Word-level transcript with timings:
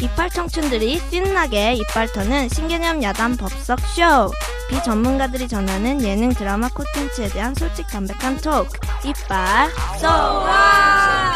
이빨 0.00 0.28
청춘들이 0.30 0.98
신나게 1.10 1.74
이빨 1.74 2.06
터는 2.12 2.48
신개념 2.48 3.02
야단 3.02 3.36
법석 3.36 3.80
쇼. 3.80 4.30
비전문가들이 4.68 5.46
전하는 5.48 6.02
예능 6.02 6.30
드라마 6.30 6.68
콘텐츠에 6.68 7.28
대한 7.28 7.54
솔직 7.54 7.86
담백한 7.88 8.38
토크. 8.38 8.78
이빨 9.04 9.70
쏘아. 9.98 11.34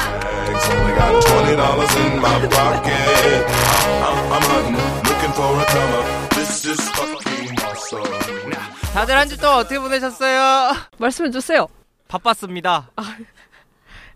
다들 8.92 9.16
한 9.16 9.28
주 9.28 9.36
동안 9.38 9.58
어떻게 9.58 9.78
보내셨어요? 9.78 10.74
말씀해 10.98 11.30
주세요. 11.30 11.68
바빴습니다. 12.08 12.90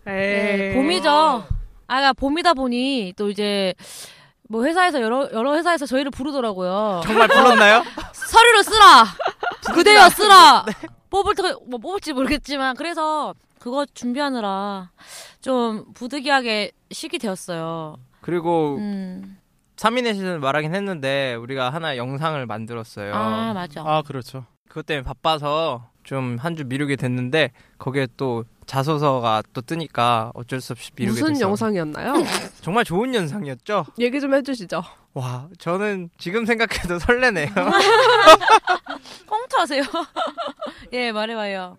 에이. 0.07 0.13
네, 0.13 0.73
봄이죠. 0.75 1.45
아, 1.87 1.95
그러니까 1.95 2.13
봄이다 2.13 2.53
보니 2.53 3.13
또 3.17 3.29
이제 3.29 3.73
뭐 4.49 4.63
회사에서 4.65 5.01
여러 5.01 5.29
여러 5.31 5.55
회사에서 5.55 5.85
저희를 5.85 6.11
부르더라고요. 6.11 7.01
정말 7.05 7.27
불렀나요? 7.27 7.83
서류를 8.13 8.63
쓰라. 8.63 9.05
그대여 9.73 10.09
쓰라. 10.09 10.65
뽑을 11.09 11.35
때뭐 11.35 11.77
뽑을지 11.81 12.13
모르겠지만 12.13 12.75
그래서 12.75 13.33
그거 13.59 13.85
준비하느라 13.93 14.89
좀 15.41 15.85
부득이하게 15.93 16.71
쉬게 16.91 17.17
되었어요. 17.17 17.97
그리고 18.21 18.77
음. 18.77 19.37
3인의 19.77 20.13
시즌 20.15 20.39
말하긴 20.39 20.73
했는데 20.73 21.35
우리가 21.35 21.69
하나 21.69 21.97
영상을 21.97 22.43
만들었어요. 22.45 23.13
아 23.13 23.53
맞아. 23.53 23.81
아 23.85 24.01
그렇죠. 24.01 24.45
그것 24.67 24.85
때문에 24.85 25.03
바빠서 25.03 25.89
좀 26.03 26.37
한 26.39 26.55
주 26.55 26.65
미루게 26.65 26.95
됐는데 26.97 27.51
거기에 27.77 28.07
또 28.17 28.43
자소서가 28.67 29.43
또 29.53 29.61
뜨니까 29.61 30.31
어쩔 30.33 30.61
수 30.61 30.73
없이 30.73 30.91
미루게 30.95 31.19
무슨 31.21 31.33
됐어요. 31.33 31.47
영상이었나요? 31.49 32.13
정말 32.61 32.83
좋은 32.85 33.13
영상이었죠? 33.13 33.85
얘기 33.99 34.19
좀 34.19 34.33
해주시죠. 34.33 34.83
와, 35.13 35.47
저는 35.59 36.09
지금 36.17 36.45
생각해도 36.45 36.97
설레네요. 36.99 37.49
꽁트하세요. 39.27 39.83
예 40.93 41.11
말해봐요. 41.11 41.77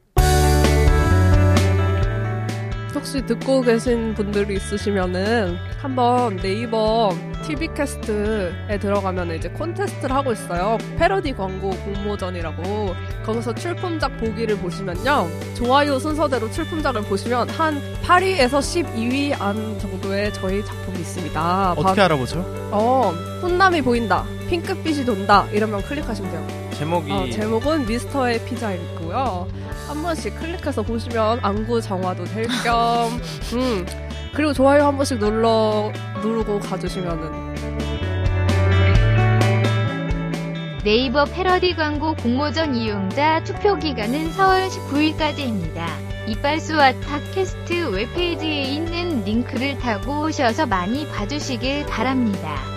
혹시 3.14 3.26
듣고 3.26 3.60
계신 3.60 4.12
분들이 4.14 4.54
있으시면은 4.56 5.56
한번 5.80 6.34
네이버 6.38 7.10
TV 7.46 7.68
캐스트에 7.72 8.76
들어가면 8.80 9.36
이제 9.36 9.48
콘테스트를 9.50 10.12
하고 10.16 10.32
있어요. 10.32 10.78
패러디 10.98 11.32
광고 11.34 11.70
공모전이라고. 11.70 12.92
거기서 13.24 13.54
출품작 13.54 14.16
보기를 14.18 14.56
보시면요. 14.56 15.28
좋아요 15.54 16.00
순서대로 16.00 16.50
출품작을 16.50 17.02
보시면 17.02 17.50
한 17.50 17.80
8위에서 18.02 18.58
12위 18.58 19.40
안 19.40 19.78
정도의 19.78 20.32
저희 20.32 20.64
작품이 20.64 20.98
있습니다. 20.98 21.72
어떻게 21.76 21.94
바- 22.00 22.04
알아보죠? 22.06 22.40
어, 22.72 23.12
훈남이 23.42 23.82
보인다. 23.82 24.24
핑크빛이 24.48 25.04
돈다. 25.04 25.46
이러면 25.52 25.82
클릭하시면 25.82 26.30
돼요. 26.32 26.63
제목이 26.74 27.12
어, 27.12 27.30
제목은 27.30 27.86
미스터의 27.86 28.44
피자이고요. 28.44 29.48
한 29.86 30.02
번씩 30.02 30.38
클릭해서 30.38 30.82
보시면 30.82 31.40
안구 31.42 31.80
정화도 31.80 32.24
될 32.24 32.46
겸, 32.64 33.20
음, 33.54 33.86
그리고 34.34 34.52
좋아요 34.52 34.86
한 34.86 34.96
번씩 34.96 35.18
눌러 35.18 35.92
누르고 36.22 36.58
가주시면은 36.60 37.54
네이버 40.82 41.24
패러디 41.24 41.76
광고 41.76 42.14
공모전 42.14 42.74
이용자 42.74 43.44
투표 43.44 43.76
기간은 43.76 44.32
4월 44.32 44.68
19일까지입니다. 44.68 45.86
이빨수와 46.26 46.92
팟캐스트 47.00 47.90
웹페이지에 47.90 48.62
있는 48.64 49.24
링크를 49.24 49.78
타고 49.78 50.24
오셔서 50.24 50.66
많이 50.66 51.08
봐주시길 51.08 51.86
바랍니다. 51.86 52.73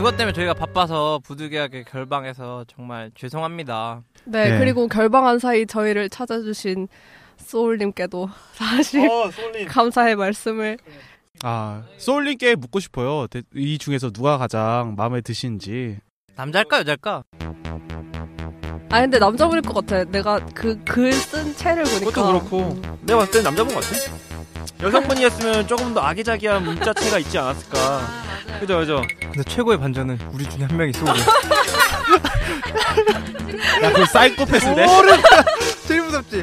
그것 0.00 0.16
때문에 0.16 0.32
저희가 0.32 0.54
바빠서 0.54 1.20
부득이하게 1.22 1.84
결방해서 1.84 2.64
정말 2.74 3.10
죄송합니다. 3.14 4.02
네, 4.24 4.52
네. 4.52 4.58
그리고 4.58 4.88
결방한 4.88 5.38
사이 5.38 5.66
저희를 5.66 6.08
찾아주신 6.08 6.88
소울님께도 7.36 8.30
사실 8.54 9.06
어, 9.10 9.30
솔님. 9.30 9.68
감사의 9.68 10.16
말씀을 10.16 10.78
아 11.42 11.82
소울님께 11.98 12.54
묻고 12.54 12.80
싶어요. 12.80 13.26
대- 13.26 13.42
이 13.54 13.76
중에서 13.76 14.10
누가 14.10 14.38
가장 14.38 14.94
마음에 14.96 15.20
드시는지. 15.20 15.98
남자일까 16.36 16.78
여자일까? 16.80 17.22
아 18.92 19.00
근데 19.00 19.18
남자분일 19.18 19.62
것 19.62 19.74
같아. 19.86 20.04
내가 20.04 20.38
그 20.54 20.76
글 20.84 21.10
쓴 21.12 21.54
채를 21.54 21.84
보니까 21.84 22.06
그것도 22.10 22.26
그렇고 22.26 22.82
내가 23.02 23.20
봤을 23.20 23.32
땐 23.34 23.42
남자분 23.44 23.74
같아. 23.74 23.86
여성분이었으면 24.82 25.66
조금 25.68 25.94
더 25.94 26.00
아기자기한 26.00 26.64
문자체가 26.64 27.18
있지 27.18 27.38
않았을까. 27.38 28.00
그죠 28.60 28.78
그죠. 28.78 29.02
근데 29.20 29.42
최고의 29.44 29.78
반전은 29.78 30.18
우리 30.32 30.48
중에 30.48 30.64
한 30.64 30.76
명이 30.76 30.92
소울이야. 30.92 31.24
야그 33.82 34.06
사이코패스인데. 34.06 34.86
제일 35.86 36.02
무섭지? 36.02 36.40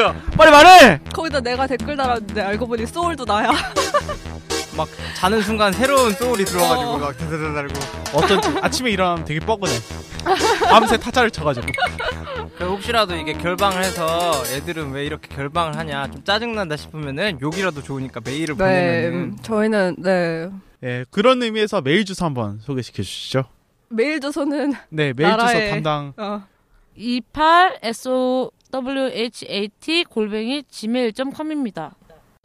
야 0.00 0.14
빨리 0.36 0.50
말해. 0.50 1.00
거기다 1.12 1.40
내가 1.40 1.66
댓글 1.66 1.96
달았는데 1.96 2.40
알고 2.40 2.66
보니 2.66 2.86
소울도 2.86 3.24
나야. 3.24 3.50
막 4.80 4.88
자는 5.16 5.40
순간 5.42 5.72
새로운 5.72 6.12
소울이 6.12 6.44
들어와가지고 6.44 6.90
어. 6.90 6.98
막 6.98 7.16
드드드 7.16 7.54
달고 7.54 7.74
어떤 8.14 8.64
아침에 8.64 8.90
일어나면 8.90 9.24
되게 9.24 9.40
뻐근해. 9.40 9.72
밤새 10.70 10.96
타자를 10.98 11.30
쳐가지고. 11.30 11.66
그 12.58 12.64
혹시라도 12.68 13.14
이게 13.16 13.32
결방을 13.32 13.82
해서 13.82 14.32
애들은 14.52 14.92
왜 14.92 15.04
이렇게 15.06 15.28
결방을 15.34 15.76
하냐 15.76 16.10
좀 16.10 16.22
짜증난다 16.24 16.76
싶으면은 16.76 17.38
욕이라도 17.40 17.82
좋으니까 17.82 18.20
메일을 18.24 18.56
네, 18.56 18.64
보내면은 18.64 19.12
음, 19.18 19.36
저희는 19.42 19.96
네 19.98 20.50
예 20.82 21.04
그런 21.10 21.42
의미에서 21.42 21.82
메일 21.82 22.04
주소 22.06 22.24
한번 22.24 22.58
소개시켜 22.60 23.02
주시죠. 23.02 23.44
메일 23.90 24.18
주소는 24.20 24.72
네 24.88 25.12
메일 25.14 25.30
주소 25.38 25.46
나라의- 25.46 25.70
담당. 25.70 26.12
어, 26.16 26.42
28 26.96 27.78
SOWHAT 28.72 30.04
골뱅이 30.08 30.62
gmail.com입니다. 30.70 31.94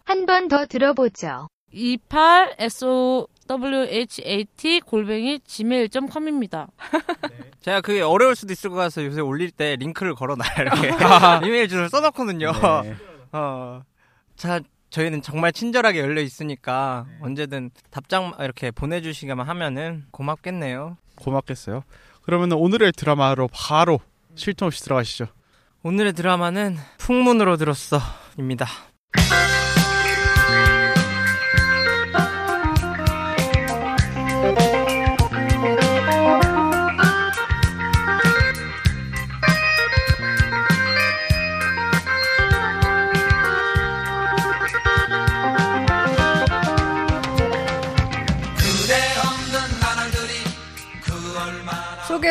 한 0.05 0.25
번 0.25 0.47
더 0.49 0.65
들어보죠. 0.65 1.47
28 1.75 2.55
SOWHAT 2.57 3.35
골뱅이 4.85 5.39
gmail.com입니다. 5.45 6.69
제가 7.61 7.81
그게 7.81 8.01
어려울 8.01 8.35
수도 8.35 8.53
있을 8.53 8.69
것 8.69 8.77
같아서 8.77 9.03
요새 9.03 9.19
올릴 9.21 9.51
때 9.51 9.75
링크를 9.75 10.15
걸어놔요 10.15 10.53
이렇게 10.59 10.87
이메일 11.45 11.67
주소를 11.67 11.89
써놓거든요. 11.89 12.53
네. 12.83 12.95
어, 13.33 13.81
자 14.37 14.61
저희는 14.89 15.21
정말 15.21 15.51
친절하게 15.51 15.99
열려 15.99 16.21
있으니까 16.21 17.05
언제든 17.21 17.71
답장 17.91 18.31
이렇게 18.39 18.71
보내주시기만 18.71 19.45
하면은 19.49 20.05
고맙겠네요. 20.11 20.97
고맙겠어요. 21.15 21.83
그러면 22.21 22.53
오늘의 22.53 22.93
드라마로 22.93 23.49
바로 23.51 23.99
쉴틈 24.35 24.67
없이 24.67 24.81
들어가시죠. 24.83 25.27
오늘의 25.83 26.13
드라마는 26.13 26.77
풍문으로 26.97 27.57
들었어입니다. 27.57 28.65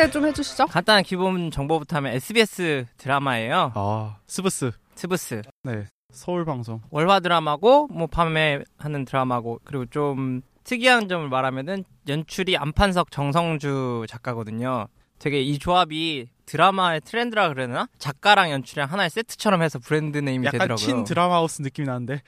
소개 0.05 0.11
좀 0.11 0.25
해주시죠. 0.25 0.67
간단한 0.67 1.03
기본 1.03 1.51
정보부터 1.51 1.97
하면 1.97 2.13
SBS 2.13 2.85
드라마예요. 2.97 3.71
아 3.75 4.17
스브스. 4.27 4.71
스브스. 4.95 5.41
네 5.63 5.85
서울 6.11 6.45
방송. 6.45 6.81
월화 6.91 7.19
드라마고 7.19 7.87
뭐 7.87 8.07
밤에 8.07 8.61
하는 8.77 9.05
드라마고 9.05 9.59
그리고 9.63 9.85
좀 9.85 10.41
특이한 10.63 11.07
점을 11.07 11.27
말하면은 11.27 11.83
연출이 12.07 12.57
안판석 12.57 13.11
정성주 13.11 14.05
작가거든요. 14.07 14.87
되게 15.19 15.41
이 15.41 15.57
조합이 15.57 16.27
드라마의 16.45 17.01
트렌드라 17.01 17.49
그러나 17.49 17.87
작가랑 17.97 18.51
연출이랑 18.51 18.91
하나의 18.91 19.09
세트처럼 19.09 19.61
해서 19.61 19.79
brand 19.79 20.17
name이 20.17 20.45
약간 20.45 20.59
되더라고요. 20.59 20.75
친 20.85 21.03
드라마 21.03 21.35
하우스 21.35 21.61
느낌이 21.61 21.87
나는데. 21.87 22.21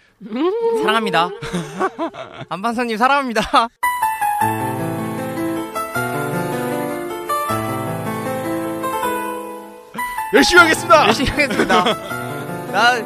사랑합니다. 0.82 1.30
안판석님 2.50 2.98
사랑합니다. 2.98 3.42
열심히 10.34 10.62
하겠습니다. 10.62 11.08
열심히 11.08 11.30
하겠습니다. 11.30 11.84
나 12.72 12.98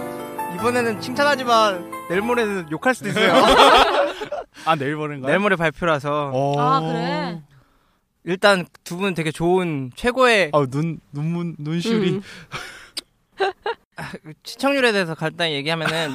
이번에는 0.56 1.00
칭찬하지만 1.02 1.92
내일 2.10 2.22
모레는 2.22 2.72
욕할 2.72 2.94
수도 2.96 3.10
있어요. 3.10 3.34
아 4.66 4.76
내일 4.76 4.96
모레인가요? 4.96 5.28
내일 5.28 5.40
모레 5.40 5.56
발표라서 5.56 6.32
어... 6.34 6.60
아 6.60 6.80
그래. 6.82 7.42
일단 8.24 8.66
두 8.84 8.98
분 8.98 9.14
되게 9.16 9.32
좋은 9.32 9.92
최고의 9.96 10.52
아눈 10.54 11.00
눈문 11.12 11.56
눈시울이 11.58 12.12
음. 12.12 12.22
시청률에 14.44 14.92
대해서 14.92 15.16
간단히 15.16 15.54
얘기하면은 15.56 16.14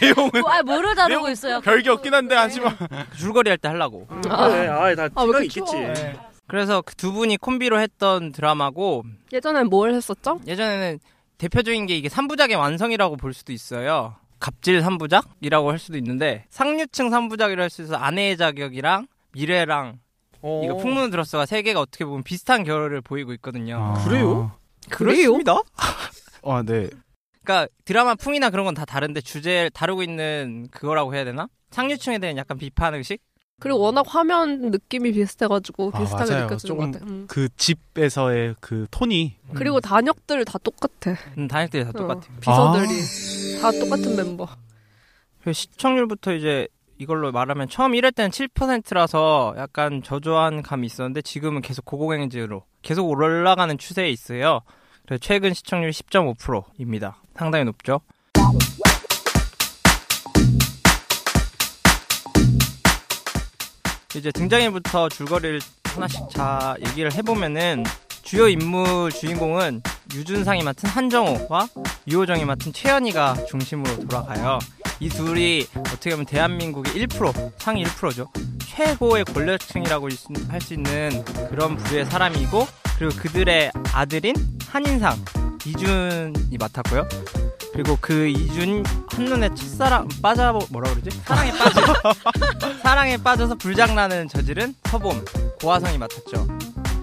내용은 0.00 0.30
뭐, 0.42 0.50
아 0.50 0.62
뭐를 0.62 0.94
다루고 0.94 1.08
내용 1.20 1.32
있어요? 1.32 1.60
별게 1.60 1.88
없긴 1.90 2.12
한데 2.12 2.34
하지만 2.34 2.76
줄거리 3.16 3.48
할 3.48 3.56
때 3.58 3.68
하려고. 3.68 4.06
그래, 4.06 4.30
아, 4.32 4.94
다 4.94 5.08
아, 5.14 5.22
왜 5.22 5.26
생각 5.26 5.26
이렇게 5.26 5.44
있겠지. 5.44 5.70
추워? 5.70 6.29
그래서 6.50 6.82
그 6.82 6.94
두 6.94 7.12
분이 7.12 7.36
콤비로 7.38 7.80
했던 7.80 8.32
드라마고 8.32 9.04
예전엔 9.32 9.68
뭘 9.68 9.94
했었죠? 9.94 10.40
예전에는 10.46 10.98
대표적인 11.38 11.86
게 11.86 11.96
이게 11.96 12.08
3부작의 12.08 12.58
완성이라고 12.58 13.16
볼 13.16 13.32
수도 13.32 13.52
있어요. 13.52 14.16
갑질 14.40 14.80
3부작이라고 14.82 15.68
할 15.68 15.78
수도 15.78 15.96
있는데 15.98 16.44
상류층 16.50 17.10
3부작이라고 17.10 17.58
할수 17.58 17.82
있어서 17.82 17.96
아내의 17.96 18.36
자격이랑 18.36 19.06
미래랑 19.32 19.98
어. 20.42 20.62
이거 20.64 20.76
풍문을 20.76 21.10
들었어가 21.10 21.46
세 21.46 21.62
개가 21.62 21.80
어떻게 21.80 22.04
보면 22.04 22.22
비슷한 22.22 22.64
결을 22.64 23.00
보이고 23.00 23.32
있거든요. 23.34 23.94
그래요? 24.04 24.52
그렇습니다. 24.90 25.60
아 26.44 26.62
네. 26.66 26.88
그러니까 27.44 27.68
드라마 27.84 28.14
풍이나 28.14 28.50
그런 28.50 28.64
건 28.64 28.74
다 28.74 28.84
다른데 28.84 29.20
주제를 29.22 29.70
다루고 29.70 30.02
있는 30.02 30.66
그거라고 30.70 31.14
해야 31.14 31.24
되나? 31.24 31.48
상류층에 31.70 32.18
대한 32.18 32.36
약간 32.36 32.58
비판 32.58 32.94
의식? 32.94 33.20
그리고 33.60 33.78
워낙 33.80 34.04
화면 34.08 34.70
느낌이 34.70 35.12
비슷해가지고 35.12 35.92
아, 35.94 35.98
비슷하게 36.00 36.30
맞아요. 36.32 36.44
느껴지는 36.46 36.76
것 36.76 36.92
같아. 36.92 37.04
음. 37.04 37.26
그 37.28 37.48
집에서의 37.56 38.56
그 38.60 38.86
톤이 38.90 39.36
그리고 39.54 39.80
단역들 39.80 40.44
다 40.46 40.58
똑같아. 40.58 41.14
음, 41.38 41.46
다녔들이 41.46 41.84
다 41.84 41.90
어, 41.90 41.92
똑같아요. 41.92 42.36
비서들이 42.40 43.60
다 43.60 43.70
똑같은 43.72 44.16
멤버. 44.16 44.48
그 45.44 45.52
시청률부터 45.52 46.32
이제 46.32 46.68
이걸로 46.98 47.32
말하면 47.32 47.68
처음 47.68 47.92
1회 47.92 48.14
때는 48.14 48.30
7%라서 48.30 49.54
약간 49.56 50.02
저조한 50.02 50.62
감이 50.62 50.86
있었는데 50.86 51.22
지금은 51.22 51.62
계속 51.62 51.84
고공행진으로 51.84 52.64
계속 52.82 53.08
올라가는 53.08 53.76
추세에 53.78 54.10
있어요. 54.10 54.60
그래서 55.06 55.18
최근 55.22 55.54
시청률 55.54 55.90
10.5%입니다. 55.90 57.22
상당히 57.36 57.64
높죠. 57.64 58.00
이제 64.14 64.30
등장인부터 64.32 65.08
줄거리를 65.08 65.60
하나씩 65.84 66.20
자 66.30 66.74
얘기를 66.88 67.12
해보면은 67.12 67.84
주요 68.22 68.48
인물 68.48 69.10
주인공은 69.12 69.82
유준상이 70.14 70.62
맡은 70.62 70.88
한정호와 70.88 71.68
유호정이 72.08 72.44
맡은 72.44 72.72
최연희가 72.72 73.36
중심으로 73.48 74.00
돌아가요. 74.08 74.58
이 75.00 75.08
둘이 75.08 75.66
어떻게 75.78 76.10
보면 76.10 76.26
대한민국의 76.26 77.06
1% 77.06 77.52
상위 77.58 77.84
1%죠. 77.84 78.28
최고의 78.68 79.24
권력층이라고 79.24 80.08
할 80.48 80.60
수 80.60 80.74
있는 80.74 81.24
그런 81.48 81.76
부류의 81.76 82.06
사람이고 82.06 82.66
그리고 82.98 83.16
그들의 83.16 83.72
아들인 83.92 84.34
한인상 84.68 85.16
이준이 85.64 86.58
맡았고요. 86.58 87.08
그리고 87.82 87.96
그 87.98 88.26
이준 88.28 88.84
한눈에 89.08 89.48
첫사랑 89.54 90.06
빠져 90.20 90.58
뭐라 90.68 90.92
그러지? 90.92 91.18
사랑에 91.24 91.50
빠져 91.50 91.80
사랑에 92.82 93.16
빠져서 93.16 93.54
불장난을 93.54 94.28
저지른 94.28 94.74
서봄 94.84 95.24
고화성이 95.62 95.96
맡았죠. 95.96 96.46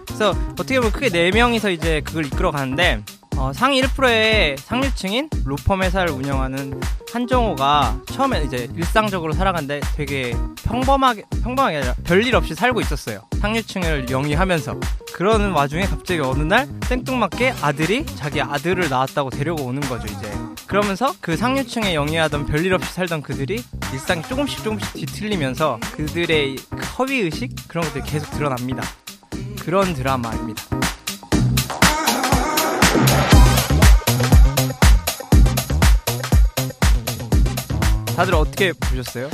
그래서 0.06 0.36
어떻게 0.52 0.76
보면 0.78 0.92
크게 0.92 1.10
네 1.10 1.32
명이서 1.32 1.72
이제 1.72 2.02
그걸 2.02 2.28
이끌어 2.28 2.52
가는데 2.52 3.04
어, 3.38 3.54
상위 3.54 3.80
1%의 3.82 4.58
상류층인 4.58 5.30
로펌 5.46 5.84
회사를 5.84 6.12
운영하는 6.12 6.80
한정호가 7.14 8.02
처음에 8.12 8.44
이제 8.44 8.68
일상적으로 8.76 9.32
살아간데 9.32 9.80
되게 9.96 10.36
평범하게 10.64 11.24
평범하게 11.44 11.78
아니라 11.78 11.94
별일 12.04 12.36
없이 12.36 12.56
살고 12.56 12.82
있었어요. 12.82 13.22
상류층을 13.40 14.10
영위하면서 14.10 14.80
그러는 15.14 15.52
와중에 15.52 15.84
갑자기 15.84 16.20
어느 16.20 16.42
날 16.42 16.68
생뚱맞게 16.86 17.54
아들이 17.62 18.06
자기 18.16 18.42
아들을 18.42 18.90
낳았다고 18.90 19.30
데려고 19.30 19.64
오는 19.66 19.82
거죠 19.82 20.08
이제. 20.08 20.32
그러면서 20.66 21.14
그 21.22 21.38
상류층에 21.38 21.94
영위하던 21.94 22.48
별일 22.48 22.74
없이 22.74 22.92
살던 22.92 23.22
그들이 23.22 23.64
일상이 23.94 24.24
조금씩 24.24 24.64
조금씩 24.64 24.94
뒤틀리면서 24.94 25.80
그들의 25.94 26.56
그 26.70 26.86
허위 26.98 27.20
의식 27.20 27.52
그런 27.68 27.86
것들이 27.86 28.04
계속 28.04 28.32
드러납니다. 28.32 28.84
그런 29.62 29.94
드라마입니다. 29.94 30.64
다들 38.18 38.34
어떻게 38.34 38.74
보셨어요? 38.74 39.30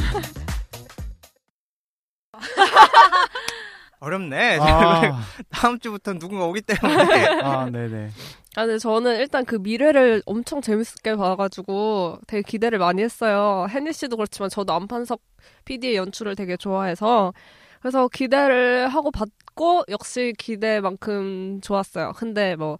어렵네. 4.02 4.60
아, 4.60 5.24
다음 5.50 5.80
주부터 5.80 6.12
누군가 6.16 6.44
오기 6.48 6.64
때문에. 6.64 7.26
아 7.42 7.70
네네. 7.70 8.10
아, 8.58 8.66
근데 8.66 8.78
저는 8.78 9.20
일단 9.20 9.46
그 9.46 9.56
미래를 9.56 10.22
엄청 10.26 10.60
재밌게 10.60 11.16
봐가지고 11.16 12.20
되게 12.28 12.42
기대를 12.42 12.78
많이 12.80 13.02
했어요. 13.02 13.68
혜니 13.70 13.94
씨도 13.94 14.18
그렇지만 14.18 14.50
저도 14.50 14.74
안판석 14.74 15.22
PD의 15.64 15.96
연출을 15.96 16.36
되게 16.36 16.58
좋아해서 16.58 17.34
그래서 17.80 18.10
기대를 18.10 18.90
하고 18.90 19.12
봤고 19.12 19.86
역시 19.88 20.34
기대만큼 20.38 21.62
좋았어요. 21.62 22.12
근데 22.18 22.58
뭐 22.58 22.80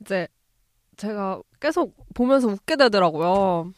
이제 0.00 0.28
제가 0.96 1.40
계속 1.58 1.96
보면서 2.14 2.46
웃게 2.46 2.76
되더라고요. 2.76 3.72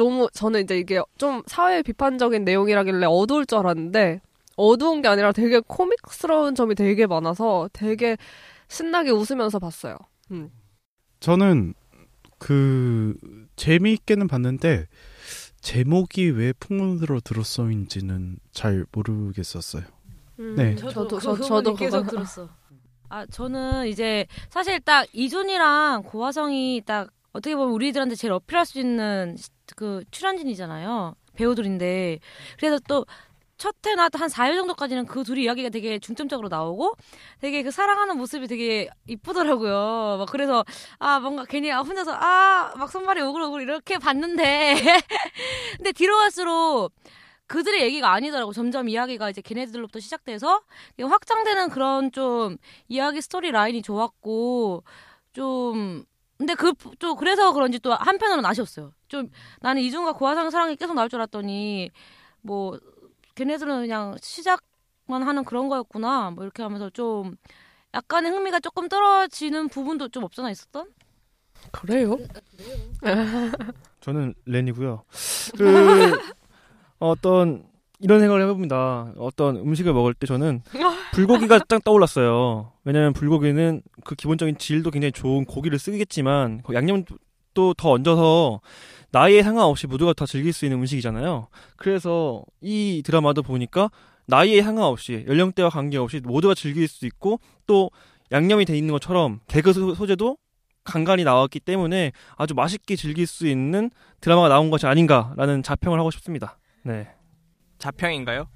너무 0.00 0.28
저는 0.32 0.62
이제 0.62 0.78
이게 0.78 1.02
좀 1.18 1.42
사회 1.46 1.82
비판적인 1.82 2.42
내용이라길래 2.44 3.04
어두울 3.06 3.44
줄 3.44 3.58
알았는데 3.58 4.22
어두운 4.56 5.02
게 5.02 5.08
아니라 5.08 5.30
되게 5.32 5.60
코믹스러운 5.60 6.54
점이 6.54 6.74
되게 6.74 7.06
많아서 7.06 7.68
되게 7.74 8.16
신나게 8.68 9.10
웃으면서 9.10 9.58
봤어요. 9.58 9.98
음. 10.30 10.50
저는 11.20 11.74
그 12.38 13.14
재미있게는 13.56 14.26
봤는데 14.26 14.86
제목이 15.60 16.30
왜 16.30 16.54
풍문으로 16.54 17.20
들었어인지는 17.20 18.38
잘 18.52 18.86
모르겠었어요. 18.92 19.82
네. 20.56 20.76
저도 20.76 21.08
그 21.08 21.20
저, 21.20 21.32
부분이 21.32 21.46
저도 21.48 21.74
계속 21.74 21.98
그거 22.04 22.10
들었어. 22.12 22.48
아 23.10 23.26
저는 23.26 23.86
이제 23.88 24.26
사실 24.48 24.80
딱 24.80 25.06
이준이랑 25.12 26.04
고화성이 26.04 26.80
딱 26.86 27.10
어떻게 27.32 27.54
보면 27.54 27.74
우리들한테 27.74 28.14
제일 28.14 28.32
어필할 28.32 28.64
수 28.64 28.80
있는 28.80 29.36
시- 29.36 29.50
그 29.76 30.02
출연진이잖아요 30.10 31.14
배우들인데 31.34 32.18
그래서 32.58 32.78
또 32.88 33.04
첫 33.60 33.74
회나 33.86 34.08
한 34.14 34.28
4회 34.30 34.54
정도까지는 34.56 35.04
그 35.04 35.22
둘이 35.22 35.42
이야기가 35.42 35.68
되게 35.68 35.98
중점적으로 35.98 36.48
나오고 36.48 36.94
되게 37.42 37.62
그 37.62 37.70
사랑하는 37.70 38.16
모습이 38.16 38.46
되게 38.46 38.88
이쁘더라고요. 39.06 40.16
막 40.18 40.28
그래서 40.32 40.64
아 40.98 41.20
뭔가 41.20 41.44
괜히 41.44 41.70
아, 41.70 41.80
혼자서 41.80 42.12
아 42.14 42.72
막 42.78 42.90
손발이 42.90 43.20
오글오글 43.20 43.60
이렇게 43.62 43.98
봤는데 43.98 44.76
근데 45.76 45.92
뒤로 45.92 46.16
갈수록 46.16 46.90
그들의 47.48 47.82
얘기가 47.82 48.10
아니더라고. 48.12 48.54
점점 48.54 48.88
이야기가 48.88 49.28
이제 49.28 49.42
걔네들로부터 49.42 50.00
시작돼서 50.00 50.62
확장되는 50.98 51.68
그런 51.68 52.12
좀 52.12 52.56
이야기 52.88 53.20
스토리 53.20 53.50
라인이 53.50 53.82
좋았고 53.82 54.84
좀 55.34 56.04
근데 56.40 56.54
그 56.54 56.72
또 56.98 57.14
그래서 57.16 57.52
그런지 57.52 57.78
또 57.80 57.92
한편으로는 57.92 58.48
아쉬웠어요. 58.48 58.92
좀 59.08 59.28
나는 59.60 59.82
이준과 59.82 60.14
고화상 60.14 60.48
사랑이 60.48 60.74
계속 60.74 60.94
나올 60.94 61.10
줄 61.10 61.20
알았더니 61.20 61.90
뭐 62.40 62.78
걔네들은 63.34 63.82
그냥 63.82 64.16
시작만 64.22 65.22
하는 65.22 65.44
그런 65.44 65.68
거였구나. 65.68 66.30
뭐 66.30 66.42
이렇게 66.44 66.62
하면서 66.62 66.88
좀 66.88 67.36
약간의 67.92 68.32
흥미가 68.32 68.60
조금 68.60 68.88
떨어지는 68.88 69.68
부분도 69.68 70.08
좀 70.08 70.24
없잖아 70.24 70.50
있었던? 70.50 70.88
그래요? 71.72 72.16
저는 74.00 74.32
렌이고요. 74.46 75.04
그 75.58 76.18
어떤 77.00 77.68
이런 78.00 78.20
생각을 78.20 78.42
해봅니다. 78.42 79.12
어떤 79.18 79.56
음식을 79.56 79.92
먹을 79.92 80.14
때 80.14 80.26
저는 80.26 80.62
불고기가 81.12 81.58
딱 81.68 81.84
떠올랐어요. 81.84 82.72
왜냐하면 82.84 83.12
불고기는 83.12 83.82
그 84.04 84.14
기본적인 84.14 84.56
질도 84.58 84.90
굉장히 84.90 85.12
좋은 85.12 85.44
고기를 85.44 85.78
쓰겠지만 85.78 86.62
그 86.64 86.74
양념도 86.74 87.74
더 87.76 87.90
얹어서 87.90 88.60
나이에 89.12 89.42
상관없이 89.42 89.86
모두가 89.86 90.12
다 90.14 90.24
즐길 90.24 90.52
수 90.52 90.64
있는 90.64 90.78
음식이잖아요. 90.78 91.48
그래서 91.76 92.42
이 92.60 93.02
드라마도 93.04 93.42
보니까 93.42 93.90
나이에 94.26 94.62
상관없이 94.62 95.24
연령대와 95.28 95.68
관계없이 95.70 96.20
모두가 96.20 96.54
즐길 96.54 96.86
수 96.88 97.04
있고 97.06 97.40
또 97.66 97.90
양념이 98.32 98.64
돼 98.64 98.78
있는 98.78 98.92
것처럼 98.92 99.40
개그 99.48 99.72
소- 99.72 99.94
소재도 99.94 100.38
간간히 100.84 101.24
나왔기 101.24 101.60
때문에 101.60 102.12
아주 102.36 102.54
맛있게 102.54 102.96
즐길 102.96 103.26
수 103.26 103.46
있는 103.46 103.90
드라마가 104.20 104.48
나온 104.48 104.70
것이 104.70 104.86
아닌가라는 104.86 105.62
자평을 105.64 105.98
하고 105.98 106.10
싶습니다. 106.12 106.56
네. 106.84 107.08
자평인가요? 107.80 108.48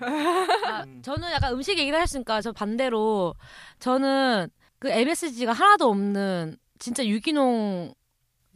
아, 0.00 0.84
저는 1.02 1.32
약간 1.32 1.52
음식 1.52 1.78
얘기를 1.78 2.00
했으니까 2.00 2.40
저 2.40 2.52
반대로 2.52 3.34
저는 3.80 4.48
그 4.78 4.88
MSG가 4.90 5.52
하나도 5.52 5.88
없는 5.90 6.56
진짜 6.78 7.04
유기농 7.04 7.92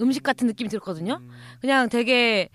음식 0.00 0.22
같은 0.22 0.46
느낌이 0.46 0.70
들었거든요. 0.70 1.20
그냥 1.60 1.88
되게 1.88 2.48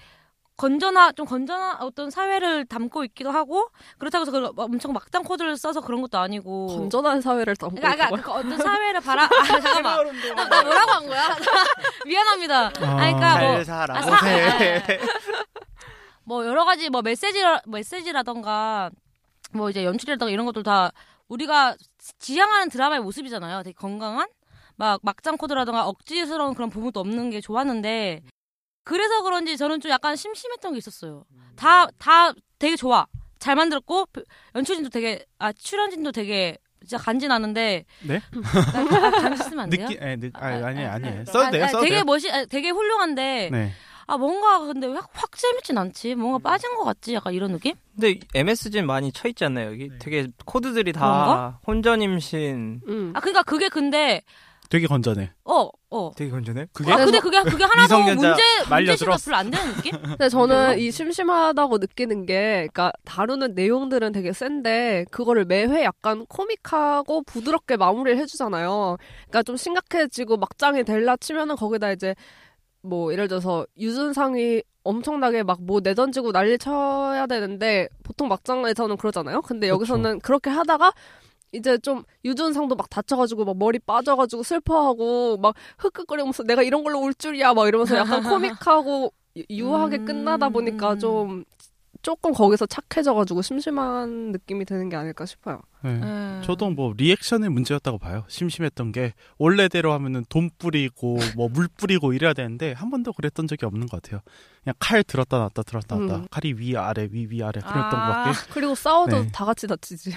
건전하 0.56 1.12
좀 1.12 1.28
건전한 1.28 1.78
어떤 1.82 2.10
사회를 2.10 2.66
담고 2.66 3.04
있기도 3.06 3.30
하고 3.30 3.68
그렇다고 4.00 4.22
해서 4.24 4.32
그걸 4.32 4.52
엄청 4.58 4.92
막장 4.92 5.24
코드를 5.24 5.56
써서 5.56 5.82
그런 5.82 6.02
것도 6.02 6.18
아니고. 6.18 6.68
건전한 6.68 7.22
사회를 7.22 7.56
담고 7.58 7.76
그러니까, 7.76 8.08
그러니까? 8.08 8.32
그 8.34 8.40
어떤 8.40 8.58
사회를 8.58 9.02
바라. 9.02 9.26
아, 9.26 9.44
잠깐만. 9.60 9.98
나, 10.36 10.50
나 10.50 10.64
뭐라고 10.64 10.92
한 10.94 11.06
거야? 11.08 11.36
미안합니다. 12.08 12.66
아니 12.80 13.14
그러니까 13.14 13.38
뭐잘 13.40 13.66
살아. 13.66 13.98
아, 13.98 14.02
사- 14.02 14.12
아, 14.12 14.16
아, 14.16 15.57
뭐 16.28 16.46
여러 16.46 16.66
가지 16.66 16.90
뭐 16.90 17.02
메시지 17.02 17.42
메시지라던가 17.68 18.92
뭐 19.54 19.70
이제 19.70 19.86
연출이라던가 19.86 20.30
이런 20.30 20.46
것들 20.46 20.62
다 20.62 20.92
우리가 21.30 21.76
지향하는 22.20 22.70
드라마의 22.70 23.02
모습이잖아요. 23.02 23.64
되게 23.64 23.74
건강한 23.74 24.28
막 24.76 25.00
막장 25.04 25.38
코드라던가 25.38 25.88
억지스러운 25.88 26.54
그런 26.54 26.70
부분도 26.70 27.00
없는 27.00 27.30
게 27.30 27.40
좋았는데 27.40 28.24
그래서 28.84 29.24
그런지 29.24 29.56
저는 29.56 29.80
좀 29.80 29.90
약간 29.90 30.18
심심했던 30.18 30.74
게 30.74 30.78
있었어요. 30.78 31.24
다다 31.56 32.34
되게 32.60 32.76
좋아. 32.76 33.08
잘 33.40 33.56
만들었고 33.56 34.08
연출진도 34.54 34.90
되게 34.90 35.26
아 35.40 35.54
출연진도 35.54 36.12
되게 36.12 36.58
진짜 36.82 36.98
간지나는데 36.98 37.86
네? 38.04 38.22
아, 38.74 39.12
간지 39.12 39.44
쓰면 39.44 39.60
안 39.60 39.70
돼요? 39.70 39.88
느끼, 39.88 40.00
예, 40.02 40.16
느, 40.16 40.30
아, 40.34 40.46
아니, 40.48 40.84
아니에요. 40.84 41.22
아, 41.22 41.26
써도 41.26 41.52
돼요, 41.52 41.64
아, 41.64 41.68
써도 41.68 41.84
되게 41.84 41.96
돼요. 41.96 42.04
멋이, 42.06 42.32
아, 42.32 42.46
되게 42.46 42.70
훌륭한데 42.70 43.50
네. 43.52 43.72
아 44.08 44.18
뭔가 44.18 44.60
근데 44.60 44.88
확, 44.88 45.10
확 45.14 45.38
재밌진 45.38 45.78
않지. 45.78 46.14
음. 46.14 46.20
뭔가 46.20 46.40
빠진 46.40 46.74
것 46.76 46.84
같지. 46.86 47.14
약간 47.14 47.34
이런 47.34 47.52
느낌? 47.52 47.74
근데 47.94 48.20
MSG는 48.34 48.88
많이 48.88 49.12
쳐 49.12 49.28
있지 49.28 49.44
않나요? 49.44 49.68
여기 49.72 49.90
되게 50.00 50.28
코드들이 50.46 50.94
다 50.94 51.00
그런가? 51.02 51.60
혼전 51.68 52.02
임신 52.02 52.82
음. 52.88 53.12
아 53.16 53.20
그러니까 53.20 53.44
그게 53.44 53.68
근데 53.70 54.22
되게 54.70 54.86
건전해. 54.88 55.32
어 55.46 55.70
어. 55.90 56.12
되게 56.16 56.30
건전해? 56.30 56.68
그게? 56.74 56.92
아 56.92 56.98
근데 56.98 57.20
그게 57.20 57.42
그게 57.44 57.64
하나도 57.64 57.82
미성년자 57.98 58.28
문제 58.30 58.44
말려들어. 58.70 59.16
별로 59.24 59.38
안 59.38 59.50
되는 59.52 59.74
느낌? 59.76 59.92
근데 60.04 60.30
저는 60.30 60.80
이 60.80 60.92
심심하다고 60.92 61.78
느끼는 61.78 62.26
게, 62.26 62.68
그러니까 62.72 62.92
다루는 63.06 63.56
내용들은 63.56 64.12
되게 64.12 64.34
센데 64.34 65.06
그거를 65.12 65.46
매회 65.46 65.84
약간 65.84 66.26
코믹하고 66.28 67.24
부드럽게 67.24 67.78
마무리를 67.78 68.20
해 68.20 68.26
주잖아요. 68.26 68.98
그러니까 69.30 69.44
좀 69.44 69.56
심각해지고 69.56 70.38
막장이 70.38 70.84
될라 70.84 71.16
치면은 71.18 71.56
거기다 71.56 71.92
이제 71.94 72.14
뭐 72.82 73.12
예를 73.12 73.28
들어서 73.28 73.66
유준상이 73.78 74.62
엄청나게 74.84 75.44
막 75.44 75.60
뭐 75.62 75.80
내던지고 75.82 76.32
난리 76.32 76.58
쳐야 76.58 77.28
되는데 77.28 77.90
보통 78.04 78.28
막장에서는 78.30 78.96
그러잖아요. 78.98 79.42
근데 79.42 79.68
여기서는 79.68 80.20
그렇게 80.20 80.50
하다가 80.50 80.94
이제 81.52 81.78
좀 81.80 82.04
유준상도 82.24 82.76
막 82.76 82.90
다쳐가지고 82.90 83.46
막 83.46 83.58
머리 83.58 83.80
빠져가지고 83.80 84.44
슬퍼하고 84.44 85.38
막 85.38 85.56
흑흑거리면서 85.80 86.44
내가 86.44 86.62
이런 86.64 86.84
걸로 86.84 87.00
울 87.02 87.14
줄이야 87.14 87.54
막 87.54 87.68
이러면서 87.68 87.98
약간 87.98 88.22
코믹하고 88.60 89.12
유- 89.38 89.44
유하게 89.50 89.98
끝나다 90.00 90.50
보니까 90.50 90.96
좀 90.98 91.44
조금 92.02 92.34
거기서 92.34 92.66
착해져가지고 92.66 93.42
심심한 93.42 94.32
느낌이 94.32 94.66
드는 94.66 94.90
게 94.90 94.96
아닐까 94.96 95.26
싶어요. 95.26 95.62
네. 95.84 95.92
음. 95.92 96.42
저도 96.44 96.70
뭐 96.72 96.94
리액션의 96.98 97.50
문제였다고 97.50 97.98
봐요. 97.98 98.24
심심했던 98.28 98.92
게 98.92 99.14
원래대로 99.38 99.94
하면은 99.94 100.26
돈 100.30 100.50
뿌리고 100.58 101.18
뭐 101.36 101.48
물 101.50 101.68
뿌리고 101.68 102.14
이래야 102.14 102.34
되는데 102.34 102.74
한 102.74 102.90
번도 102.90 103.14
그랬던 103.14 103.48
적이 103.48 103.66
없는 103.66 103.88
것 103.88 104.02
같아요. 104.02 104.22
그냥 104.64 104.76
칼 104.80 105.04
들었다 105.04 105.38
놨다 105.40 105.64
들었다 105.64 105.96
놨다 105.98 106.16
음. 106.18 106.28
칼이 106.30 106.54
위 106.58 106.76
아래 106.76 107.08
위 107.12 107.26
위 107.30 107.42
아래 107.44 107.60
그랬던 107.62 107.76
아. 107.76 108.24
것밖에. 108.32 108.52
그리고 108.54 108.76
싸워도 108.76 109.24
네. 109.24 109.30
다 109.32 109.46
같이 109.46 109.68
다치지. 109.68 110.12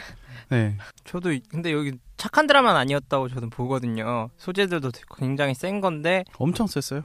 네. 0.50 0.76
저도 1.04 1.32
이- 1.32 1.40
근데 1.48 1.72
여기 1.72 1.92
착한 2.16 2.46
드라마는 2.46 2.78
아니었다고 2.80 3.28
저는 3.28 3.50
보거든요. 3.50 4.30
소재들도 4.36 4.90
굉장히 5.16 5.54
센 5.54 5.80
건데 5.80 6.24
엄청 6.38 6.66
셌어요. 6.66 7.02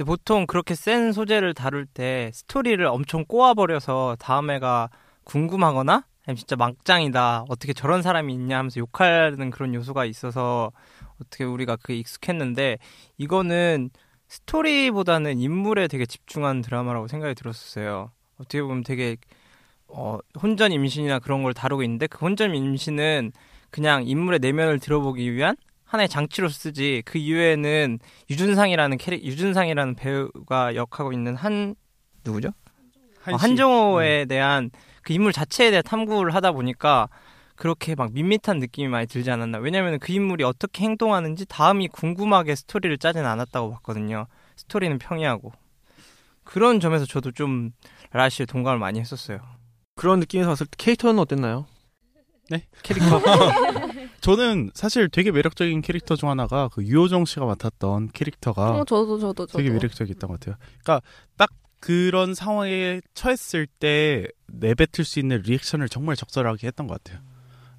근데 0.00 0.08
보통 0.08 0.46
그렇게 0.46 0.74
센 0.74 1.12
소재를 1.12 1.52
다룰 1.52 1.84
때 1.84 2.30
스토리를 2.32 2.82
엄청 2.86 3.26
꼬아버려서 3.26 4.16
다음에가 4.18 4.88
궁금하거나 5.24 6.06
진짜 6.38 6.56
막장이다 6.56 7.44
어떻게 7.50 7.74
저런 7.74 8.00
사람이 8.00 8.32
있냐 8.32 8.56
하면서 8.56 8.80
욕하는 8.80 9.50
그런 9.50 9.74
요소가 9.74 10.06
있어서 10.06 10.72
어떻게 11.20 11.44
우리가 11.44 11.76
그게 11.76 11.96
익숙했는데 11.96 12.78
이거는 13.18 13.90
스토리보다는 14.28 15.38
인물에 15.38 15.86
되게 15.86 16.06
집중한 16.06 16.62
드라마라고 16.62 17.06
생각이 17.06 17.34
들었었어요. 17.34 18.10
어떻게 18.38 18.62
보면 18.62 18.84
되게 18.84 19.18
어, 19.86 20.16
혼전 20.42 20.72
임신이나 20.72 21.18
그런 21.18 21.42
걸 21.42 21.52
다루고 21.52 21.82
있는데 21.82 22.06
그 22.06 22.24
혼전 22.24 22.54
임신은 22.54 23.32
그냥 23.68 24.06
인물의 24.06 24.38
내면을 24.40 24.78
들어보기 24.78 25.30
위한 25.34 25.56
하나의 25.90 26.08
장치로 26.08 26.48
쓰지 26.48 27.02
그 27.04 27.18
이외에는 27.18 27.98
유준상이라는 28.30 28.96
캐릭 28.96 29.24
유준상이라는 29.24 29.96
배우가 29.96 30.76
역하고 30.76 31.12
있는 31.12 31.34
한 31.34 31.74
누구죠? 32.24 32.48
어, 32.48 32.52
한시. 33.22 33.42
한정호에 33.44 34.26
대한 34.26 34.70
그 35.02 35.12
인물 35.12 35.32
자체에 35.32 35.70
대한 35.70 35.82
탐구를 35.82 36.32
하다 36.32 36.52
보니까 36.52 37.08
그렇게 37.56 37.96
막 37.96 38.12
밋밋한 38.12 38.60
느낌이 38.60 38.86
많이 38.86 39.08
들지 39.08 39.32
않았나. 39.32 39.58
왜냐면 39.58 39.98
그 39.98 40.12
인물이 40.12 40.44
어떻게 40.44 40.84
행동하는지 40.84 41.44
다음이 41.46 41.88
궁금하게 41.88 42.54
스토리를 42.54 42.96
짜진 42.98 43.24
않았다고 43.24 43.72
봤거든요. 43.72 44.28
스토리는 44.56 44.96
평이하고. 44.98 45.52
그런 46.44 46.78
점에서 46.78 47.04
저도 47.04 47.32
좀 47.32 47.72
라시에 48.12 48.46
동감을 48.46 48.78
많이 48.78 49.00
했었어요. 49.00 49.40
그런 49.96 50.20
느낌에서 50.20 50.50
봤을 50.50 50.66
때 50.66 50.76
캐릭터는 50.78 51.18
어땠나요? 51.18 51.66
네? 52.48 52.64
캐릭터. 52.84 53.20
저는 54.20 54.70
사실 54.74 55.08
되게 55.08 55.30
매력적인 55.30 55.80
캐릭터 55.82 56.16
중 56.16 56.28
하나가 56.30 56.68
그 56.68 56.84
유호정 56.84 57.24
씨가 57.24 57.46
맡았던 57.46 58.10
캐릭터가 58.12 58.70
어, 58.80 58.84
저도 58.84 59.18
저도 59.18 59.46
저도. 59.46 59.58
되게 59.58 59.70
매력적이었던 59.70 60.28
것 60.28 60.40
같아요. 60.40 60.56
그러니까 60.82 61.00
딱 61.36 61.50
그런 61.80 62.34
상황에 62.34 63.00
처했을 63.14 63.66
때 63.66 64.26
내뱉을 64.48 65.04
수 65.04 65.18
있는 65.18 65.40
리액션을 65.42 65.88
정말 65.88 66.16
적절하게 66.16 66.66
했던 66.66 66.86
것 66.86 67.02
같아요. 67.02 67.22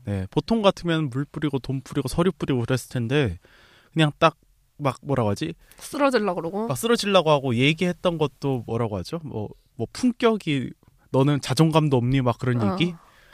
네, 0.06 0.26
보통 0.32 0.62
같으면 0.62 1.10
물 1.12 1.26
뿌리고 1.26 1.60
돈 1.60 1.82
뿌리고 1.82 2.08
서류 2.08 2.32
뿌리고 2.32 2.62
그랬을 2.62 2.90
텐데 2.90 3.40
그냥 3.94 4.12
딱 4.20 4.36
막 4.82 4.98
뭐라고 5.02 5.30
하지? 5.30 5.54
쓰러질라 5.78 6.34
그러고. 6.34 6.68
막 6.68 6.78
쓰러지려고 6.78 7.30
하고 7.30 7.56
얘기했던 7.56 8.18
것도 8.18 8.64
뭐라고 8.66 8.98
하죠? 8.98 9.20
뭐뭐 9.24 9.88
품격이 9.94 10.72
너는 11.12 11.40
자존감도 11.42 11.98
없니? 11.98 12.22
막 12.22 12.38
그런 12.40 12.62
어. 12.62 12.74
얘기? 12.74 12.94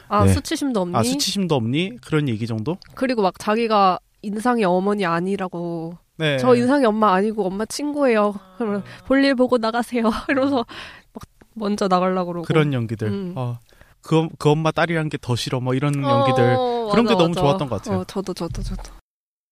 아 0.10 0.26
네. 0.26 0.34
수치심도 0.34 0.82
없니? 0.82 0.96
아 0.98 1.04
수치심도 1.04 1.56
없니? 1.56 1.98
그런 2.02 2.28
얘기 2.30 2.48
정도? 2.48 2.78
그리고 2.96 3.22
막 3.22 3.38
자기가 3.40 4.00
인상이 4.22 4.64
어머니 4.64 5.06
아니라고. 5.06 5.98
네. 6.18 6.38
저 6.38 6.56
인상이 6.56 6.86
엄마 6.86 7.14
아니고 7.14 7.46
엄마 7.46 7.66
친구예요. 7.66 8.34
그러면 8.58 8.84
볼일 9.06 9.36
보고 9.36 9.58
나가세요. 9.58 10.04
이러면서 10.30 10.58
막 11.14 11.24
먼저 11.54 11.88
나가려고 11.88 12.32
그러고. 12.32 12.46
그런 12.48 12.74
연기들. 12.74 13.08
음. 13.08 13.34
어, 13.36 13.60
그, 14.02 14.28
그 14.40 14.50
엄마 14.50 14.72
딸이란 14.72 15.10
게 15.10 15.18
더 15.22 15.36
싫어. 15.36 15.60
뭐 15.60 15.74
이런 15.76 15.94
연기들. 16.02 16.56
어, 16.58 16.90
그런 16.92 17.06
게 17.06 17.14
맞아, 17.14 17.24
너무 17.24 17.30
맞아. 17.30 17.42
좋았던 17.42 17.70
것 17.70 17.82
같아요. 17.84 18.00
어, 18.00 18.04
저도 18.06 18.34
저도 18.34 18.64
저도. 18.64 18.82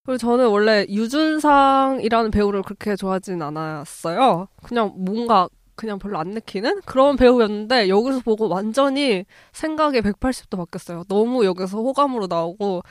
그리고 0.05 0.17
저는 0.17 0.47
원래 0.47 0.85
유준상이라는 0.89 2.31
배우를 2.31 2.61
그렇게 2.63 2.95
좋아하진 2.95 3.41
않았어요. 3.41 4.47
그냥 4.63 4.93
뭔가 4.97 5.49
그냥 5.75 5.99
별로 5.99 6.17
안 6.19 6.29
느끼는 6.31 6.81
그런 6.85 7.15
배우였는데 7.17 7.89
여기서 7.89 8.19
보고 8.21 8.47
완전히 8.49 9.25
생각이 9.53 10.01
180도 10.01 10.57
바뀌었어요. 10.57 11.03
너무 11.07 11.45
여기서 11.45 11.77
호감으로 11.77 12.27
나오고 12.27 12.81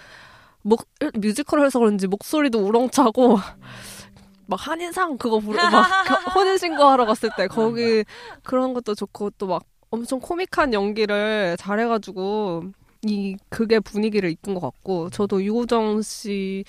목 0.63 0.87
뮤지컬을 1.15 1.67
해서 1.67 1.79
그런지 1.79 2.07
목소리도 2.07 2.59
우렁차고 2.67 3.39
막 4.47 4.67
한인상 4.69 5.17
그거 5.19 5.39
부르고 5.39 5.63
막 5.71 5.87
겨- 6.07 6.31
혼인신고 6.33 6.83
하러 6.85 7.07
갔을 7.07 7.31
때 7.37 7.47
거기 7.49 8.05
그런 8.43 8.75
것도 8.75 8.95
좋고 8.95 9.31
또 9.39 9.47
막 9.47 9.63
엄청 9.91 10.19
코믹한 10.21 10.73
연기를 10.75 11.57
잘해가지고 11.59 12.65
이 13.03 13.37
그게 13.49 13.79
분위기를 13.79 14.29
이끈 14.31 14.55
것 14.55 14.61
같고 14.61 15.09
저도 15.11 15.43
유호정 15.45 16.03
씨의 16.03 16.65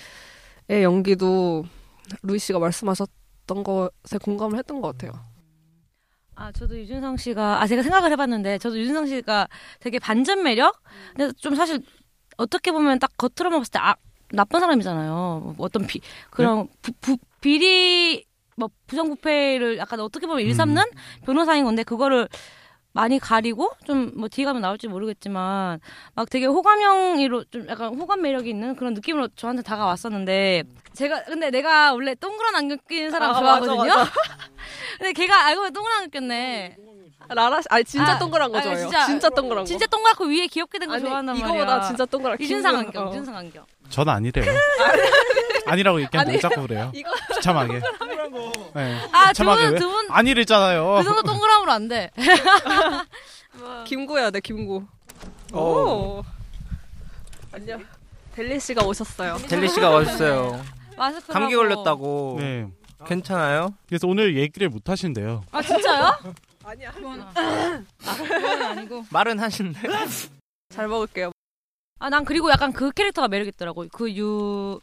연기도 0.69 1.63
루이 2.21 2.37
씨가 2.37 2.59
말씀하셨던 2.59 3.63
것에 3.63 4.19
공감을 4.21 4.57
했던 4.59 4.79
것 4.79 4.91
같아요. 4.91 5.13
아, 6.35 6.51
저도 6.51 6.77
유준상 6.77 7.17
씨가, 7.17 7.61
아, 7.61 7.67
제가 7.67 7.81
생각을 7.81 8.11
해봤는데, 8.11 8.57
저도 8.57 8.77
유준상 8.77 9.07
씨가 9.07 9.47
되게 9.79 9.99
반전 9.99 10.43
매력? 10.43 10.81
근데 11.15 11.31
좀 11.37 11.55
사실, 11.55 11.79
어떻게 12.37 12.71
보면 12.71 12.99
딱 12.99 13.11
겉으로만 13.17 13.59
봤을 13.59 13.71
때, 13.71 13.79
아, 13.79 13.95
나쁜 14.31 14.59
사람이잖아요. 14.59 15.55
뭐 15.55 15.65
어떤 15.65 15.87
비, 15.87 16.01
그런, 16.29 16.67
부, 16.81 16.91
부, 16.99 17.17
비리, 17.39 18.25
뭐, 18.57 18.69
부정부패를 18.87 19.77
약간 19.77 19.99
어떻게 20.01 20.27
보면 20.27 20.41
일삼는 20.45 20.83
변호사인 21.25 21.63
건데, 21.63 21.83
그거를 21.83 22.27
많이 22.95 23.19
가리고, 23.19 23.71
좀, 23.85 24.13
뭐, 24.15 24.29
뒤에 24.29 24.45
가면 24.45 24.61
나올지 24.61 24.87
모르겠지만, 24.87 25.81
막 26.15 26.29
되게 26.29 26.45
호감형이로, 26.45 27.43
좀 27.51 27.67
약간 27.67 27.93
호감 27.93 28.21
매력이 28.21 28.49
있는 28.49 28.73
그런 28.77 28.93
느낌으로 28.93 29.27
저한테 29.35 29.63
다가왔었는데, 29.63 30.63
제가, 30.93 31.25
근데 31.25 31.51
내가 31.51 31.91
원래 31.93 32.15
동그란 32.15 32.55
안경 32.55 32.77
낀 32.87 33.11
사람 33.11 33.31
아, 33.31 33.33
좋아하거든요? 33.39 33.77
맞아, 33.79 33.95
맞아. 33.97 34.11
근데 34.97 35.11
걔가 35.11 35.45
알고 35.47 35.61
보니 35.63 35.73
동그란 35.73 36.03
안경 36.03 36.21
꼈네. 36.21 36.77
라라 37.29 37.61
씨, 37.61 37.67
아니 37.69 37.83
진짜 37.83 38.13
아, 38.13 38.19
동그란 38.19 38.51
거 38.51 38.61
좋아해요. 38.61 38.81
진짜- 38.87 39.05
진짜, 39.05 39.29
동그란 39.29 39.63
거. 39.63 39.67
진짜 39.67 39.85
동그랗고 39.87 40.25
위에 40.25 40.47
귀엽게 40.47 40.77
된 40.79 40.89
거 40.89 40.99
좋아한단 40.99 41.37
말이야. 41.39 41.47
이거보다 41.55 41.81
진짜 41.87 42.05
동그랗. 42.05 42.39
이준상 42.41 42.71
김- 42.77 42.85
안경, 42.87 43.07
어. 43.07 43.09
이준상 43.09 43.35
안경. 43.37 43.65
전 43.89 44.09
아니래요. 44.09 44.45
아니라고 45.67 46.01
얘기하면 46.01 46.33
왜 46.33 46.39
자꾸 46.39 46.61
그래요. 46.61 46.91
이거 46.93 47.09
비참하게. 47.35 47.81
네. 48.75 48.99
아, 49.11 49.29
비참하게 49.29 49.61
두 49.61 49.67
분, 49.67 49.73
왜? 49.73 49.79
두 49.79 49.89
분, 49.89 50.07
아니랬잖아요. 50.11 50.95
그 50.97 51.03
정도 51.03 51.21
동그라미로 51.23 51.71
안 51.71 51.87
돼. 51.87 52.11
김구야 53.85 54.31
돼 54.31 54.39
김구. 54.41 54.83
오. 55.53 55.57
오. 55.59 56.23
안녕. 57.51 57.83
델리 58.35 58.59
씨가 58.59 58.83
오셨어요. 58.85 59.37
델리 59.47 59.69
씨가 59.69 59.89
왔어요. 59.89 60.61
마스크 60.97 61.31
감기 61.31 61.55
걸렸다고. 61.55 62.37
네. 62.39 62.67
괜찮아요? 63.07 63.73
그래서 63.87 64.07
오늘 64.07 64.35
얘기를 64.37 64.67
못 64.69 64.89
하신대요. 64.89 65.43
아 65.51 65.61
진짜요? 65.61 66.17
아니야. 66.65 66.91
그건 66.91 67.21
아니고. 68.63 69.05
말은 69.11 69.39
하신데. 69.39 69.79
잘 70.69 70.87
먹을게요. 70.87 71.31
아 71.99 72.09
난 72.09 72.25
그리고 72.25 72.51
약간 72.51 72.73
그 72.73 72.91
캐릭터가 72.91 73.27
매력 73.27 73.47
있더라고. 73.47 73.85
그 73.91 74.11
유. 74.15 74.79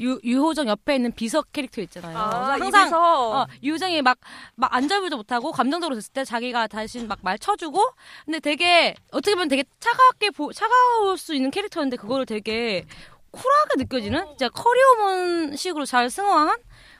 유, 0.00 0.20
유호정 0.22 0.68
옆에 0.68 0.94
있는 0.94 1.10
비석 1.10 1.50
캐릭터 1.50 1.82
있잖아요. 1.82 2.16
아, 2.16 2.52
항상 2.52 2.92
어, 2.94 3.48
유호정이 3.64 4.00
막, 4.02 4.16
막 4.54 4.72
안절부절 4.72 5.16
못하고 5.16 5.50
감정적으로 5.50 5.96
됐을 5.96 6.12
때 6.12 6.24
자기가 6.24 6.68
다시 6.68 7.04
막 7.04 7.18
말 7.22 7.36
쳐주고 7.36 7.84
근데 8.24 8.38
되게 8.38 8.94
어떻게 9.10 9.34
보면 9.34 9.48
되게 9.48 9.64
차갑게 9.80 10.30
보, 10.30 10.52
차가울 10.52 11.18
수 11.18 11.34
있는 11.34 11.50
캐릭터인데 11.50 11.96
그거를 11.96 12.26
되게 12.26 12.86
쿨하게 13.32 13.74
느껴지는 13.78 14.24
진짜 14.28 14.48
커리어몬 14.50 15.56
식으로 15.56 15.84
잘 15.84 16.08
승화한 16.10 16.56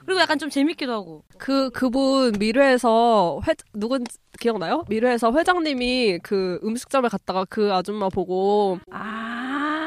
그리고 0.09 0.21
약간 0.21 0.39
좀 0.39 0.49
재밌기도 0.49 0.91
하고 0.91 1.23
그 1.37 1.69
그분 1.69 2.31
미르에서 2.39 3.41
회 3.47 3.53
누군 3.75 4.03
기억나요? 4.39 4.83
미르에서 4.89 5.31
회장님이 5.31 6.17
그 6.23 6.59
음식점에 6.63 7.09
갔다가 7.09 7.45
그 7.47 7.71
아줌마 7.71 8.09
보고 8.09 8.79
아 8.89 9.83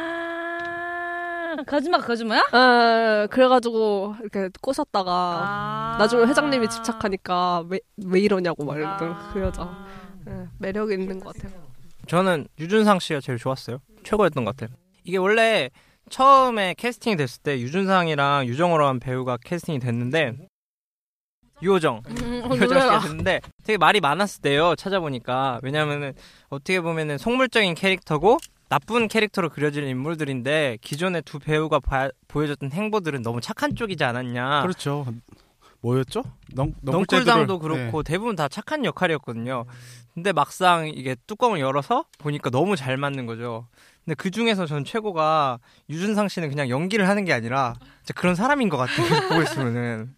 거짓말 1.66 2.02
거짓말야? 2.02 2.40
아 2.52 3.26
그래가지고 3.32 4.14
이렇게 4.20 4.48
꼬셨다가 4.60 5.10
아. 5.12 5.96
나중에 5.98 6.22
회장님이 6.26 6.70
집착하니까 6.70 7.64
왜, 7.68 7.80
왜 8.06 8.20
이러냐고 8.20 8.64
막 8.64 8.76
이러던 8.76 9.10
아. 9.10 9.32
그 9.34 9.40
여자 9.40 9.84
예, 10.28 10.46
매력이 10.60 10.94
있는 10.94 11.18
것 11.18 11.34
같아요. 11.34 11.52
저는 12.06 12.46
유준상 12.60 13.00
씨가 13.00 13.18
제일 13.18 13.38
좋았어요. 13.38 13.80
최고였던 14.04 14.44
것 14.44 14.54
같아요. 14.54 14.76
이게 15.02 15.16
원래 15.16 15.68
처음에 16.10 16.74
캐스팅이 16.74 17.16
됐을 17.16 17.42
때 17.42 17.58
유준상이랑 17.60 18.46
유정호라는 18.46 19.00
배우가 19.00 19.38
캐스팅이 19.44 19.78
됐는데 19.78 20.34
유호정 21.62 22.02
음, 22.06 22.14
유호정 22.56 22.80
씨가 22.80 23.00
됐는데 23.00 23.40
되게 23.64 23.76
말이 23.78 24.00
많았을 24.00 24.42
때요 24.42 24.74
찾아보니까 24.74 25.60
왜냐면은 25.62 26.12
어떻게 26.48 26.80
보면은 26.80 27.18
속물적인 27.18 27.74
캐릭터고 27.74 28.38
나쁜 28.68 29.06
캐릭터로 29.06 29.48
그려지는 29.50 29.88
인물들인데 29.88 30.78
기존의 30.80 31.22
두 31.22 31.38
배우가 31.38 31.78
봐- 31.78 32.10
보여줬던 32.28 32.72
행보들은 32.72 33.22
너무 33.22 33.40
착한 33.40 33.74
쪽이지 33.76 34.02
않았냐 34.02 34.62
그렇죠. 34.62 35.06
뭐였죠? 35.82 36.22
넌, 36.54 36.74
넝쿨장도 36.80 37.58
그렇고 37.58 38.02
대부분 38.04 38.36
다 38.36 38.46
착한 38.46 38.84
역할이었거든요. 38.84 39.64
근데 40.14 40.30
막상 40.32 40.86
이게 40.86 41.16
뚜껑을 41.26 41.58
열어서 41.58 42.04
보니까 42.18 42.50
너무 42.50 42.76
잘 42.76 42.96
맞는 42.96 43.26
거죠. 43.26 43.66
근데 44.04 44.14
그 44.16 44.30
중에서 44.30 44.66
전 44.66 44.84
최고가 44.84 45.58
유준상 45.88 46.28
씨는 46.28 46.48
그냥 46.48 46.68
연기를 46.68 47.08
하는 47.08 47.24
게 47.24 47.32
아니라 47.32 47.74
진짜 48.04 48.14
그런 48.20 48.34
사람인 48.34 48.68
것 48.68 48.76
같아요. 48.76 49.06
보고 49.28 49.42
있으면은 49.42 50.14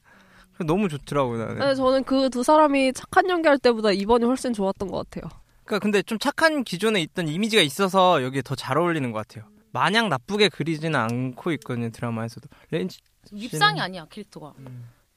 너무 0.66 0.88
좋더라고요. 0.88 1.38
나는. 1.46 1.58
네, 1.58 1.74
저는 1.74 2.04
그 2.04 2.28
두 2.30 2.42
사람이 2.42 2.92
착한 2.94 3.28
연기할 3.28 3.58
때보다 3.58 3.90
이번이 3.92 4.24
훨씬 4.24 4.52
좋았던 4.52 4.88
것 4.90 5.08
같아요. 5.10 5.30
그러니까 5.64 5.82
근데 5.82 6.02
좀 6.02 6.18
착한 6.18 6.64
기존에 6.64 7.00
있던 7.02 7.28
이미지가 7.28 7.62
있어서 7.62 8.22
여기에 8.22 8.42
더 8.42 8.54
잘 8.54 8.78
어울리는 8.78 9.10
것 9.12 9.26
같아요. 9.26 9.50
마냥 9.72 10.08
나쁘게 10.08 10.48
그리지는 10.50 10.98
않고 10.98 11.52
있거든요 11.52 11.90
드라마에서도. 11.90 12.48
레인지 12.70 13.00
밉상이 13.32 13.80
아니야 13.80 14.06
캐릭터가 14.10 14.52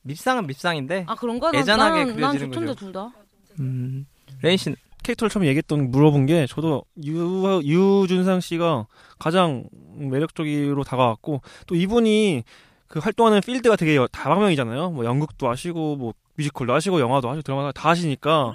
밉상은 0.02 0.48
밉상인데. 0.48 1.06
아 1.08 1.16
그런가? 1.16 1.52
난- 1.52 1.62
애잔하게 1.62 2.00
난, 2.00 2.08
난 2.08 2.16
그려지는 2.16 2.52
좋던데 2.52 2.68
거죠. 2.68 2.80
둘 2.86 2.92
다. 2.94 3.12
음. 3.60 4.06
레인 4.42 4.58
씨 4.58 4.74
캐릭터를 5.08 5.30
처음 5.30 5.46
얘기했던 5.46 5.90
물어본 5.92 6.26
게 6.26 6.46
저도 6.48 6.84
유 7.06 7.62
유준상 7.64 8.42
씨가 8.42 8.88
가장 9.20 9.64
매력적으로 9.96 10.84
다가왔고 10.84 11.42
또 11.66 11.76
이분이 11.76 12.44
그 12.88 13.00
활동하는 13.00 13.42
필드가 13.42 13.76
되게 13.78 13.96
여- 13.96 14.08
다방면이잖아요. 14.08 14.92
뭐 14.92 15.06
연극도 15.06 15.50
하시고 15.50 15.96
뭐 15.96 16.14
뮤지컬도 16.36 16.74
하시고 16.74 17.00
영화도 17.00 17.30
하시고 17.30 17.42
드라마 17.42 17.72
다 17.72 17.90
하시니까 17.90 18.54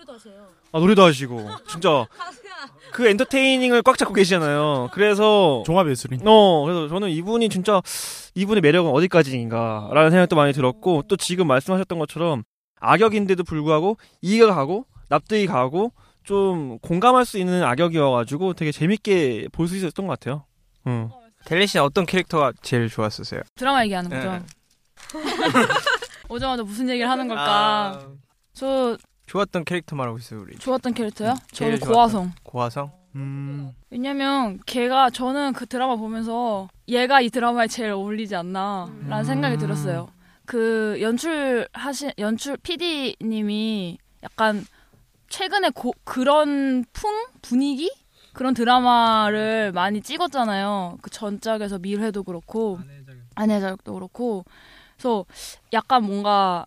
아 0.75 0.79
노래도 0.79 1.03
하시고 1.03 1.49
진짜 1.69 2.07
그 2.93 3.07
엔터테이닝을 3.09 3.83
꽉 3.83 3.97
잡고 3.99 4.13
계시잖아요. 4.15 4.91
그래서 4.93 5.63
종합 5.67 5.89
예술인. 5.89 6.21
어 6.27 6.65
그래서 6.65 6.89
저는 6.89 7.11
이분이 7.11 7.49
진짜 7.49 7.81
이분의 8.35 8.61
매력은 8.61 8.91
어디까지인가라는 8.91 10.11
생각도 10.11 10.37
많이 10.37 10.53
들었고 10.53 11.03
또 11.09 11.17
지금 11.17 11.47
말씀하셨던 11.47 11.99
것처럼 11.99 12.43
악역인데도 12.81 13.45
불구하고 13.45 13.97
이해가 14.21 14.55
가고 14.55 14.87
납득이 15.09 15.47
가고 15.47 15.93
좀 16.25 16.79
공감할 16.81 17.25
수 17.25 17.39
있는 17.39 17.63
악역이어가지고 17.65 18.55
되게 18.55 18.71
재밌게 18.73 19.49
볼 19.53 19.67
수 19.69 19.77
있었던 19.77 20.07
것 20.07 20.19
같아요. 20.19 20.45
음. 20.87 21.09
델리 21.45 21.67
씨는 21.67 21.85
어떤 21.85 22.07
캐릭터가 22.07 22.53
제일 22.63 22.89
좋았었어요? 22.89 23.41
드라마 23.57 23.83
얘기하는 23.85 24.11
거죠. 24.11 24.33
네. 24.33 24.43
오자마자 26.29 26.63
무슨 26.63 26.89
얘기를 26.89 27.09
하는 27.11 27.29
걸까? 27.29 27.45
아, 27.47 28.07
저 28.53 28.97
좋았던 29.27 29.65
캐릭터 29.65 29.97
말하고 29.97 30.19
있어요 30.19 30.41
우리. 30.41 30.57
좋았던 30.57 30.95
캐릭터요? 30.95 31.35
제일 31.53 31.79
저는 31.79 31.87
좋았던- 31.87 31.93
고화성. 31.95 32.33
고화성. 32.43 32.93
음. 33.17 33.73
왜냐면 33.91 34.59
걔가 34.67 35.11
저는 35.11 35.53
그 35.53 35.67
드라마 35.67 35.97
보면서 35.97 36.69
얘가 36.89 37.21
이 37.21 37.29
드라마에 37.29 37.67
제일 37.67 37.91
어울리지 37.91 38.35
않나라는 38.37 39.11
음. 39.13 39.25
생각이 39.25 39.59
들었어요. 39.59 40.09
그 40.47 40.99
연출 41.01 41.69
하신 41.73 42.13
연출 42.19 42.57
PD님이 42.57 43.99
약간 44.23 44.65
최근에 45.33 45.71
고- 45.71 45.95
그런 46.05 46.85
풍 46.93 47.11
분위기 47.41 47.91
그런 48.35 48.55
드라마를 48.55 49.73
많이 49.73 50.01
찍었잖아요. 50.03 50.99
그 51.03 51.11
전작에서 51.11 51.79
밀회도 51.79 52.23
그렇고 52.23 52.79
아내자격도 53.35 53.95
그렇고 53.95 54.45
그래서 54.97 55.25
약간 55.73 56.05
뭔가 56.05 56.67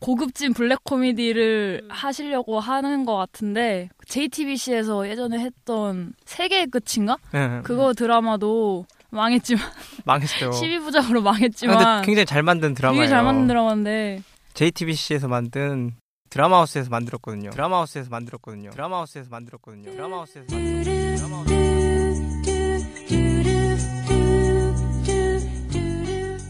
고급진 0.00 0.52
블랙 0.52 0.84
코미디를 0.84 1.86
하시려고 1.88 2.60
하는 2.60 3.06
것 3.06 3.16
같은데 3.16 3.88
JTBC에서 4.06 5.08
예전에 5.08 5.38
했던 5.38 6.12
세계의 6.26 6.66
끝인가? 6.66 7.16
네. 7.32 7.60
그거 7.64 7.94
드라마도 7.94 8.84
망했지만 9.10 9.62
망했어요. 10.04 10.50
12부작으로 10.50 11.18
아, 11.20 11.32
망했지만 11.32 11.78
근데 11.78 12.06
굉장히 12.06 12.26
잘 12.26 12.42
만든 12.42 12.74
드라마예요. 12.74 13.00
되게 13.00 13.08
잘 13.08 13.22
만든 13.24 13.46
드라마인데 13.46 14.22
JTBC에서 14.52 15.28
만든 15.28 15.92
드라마하우스에서 16.34 16.90
만들었거든요. 16.90 17.50
드라마하우스에서 17.50 18.10
만들었거든요. 18.10 18.70
드라마하우스에서 18.70 19.28
만들었거든요. 19.30 19.92
드라마하우스에서 19.92 20.52
만들었거든요. 20.52 21.44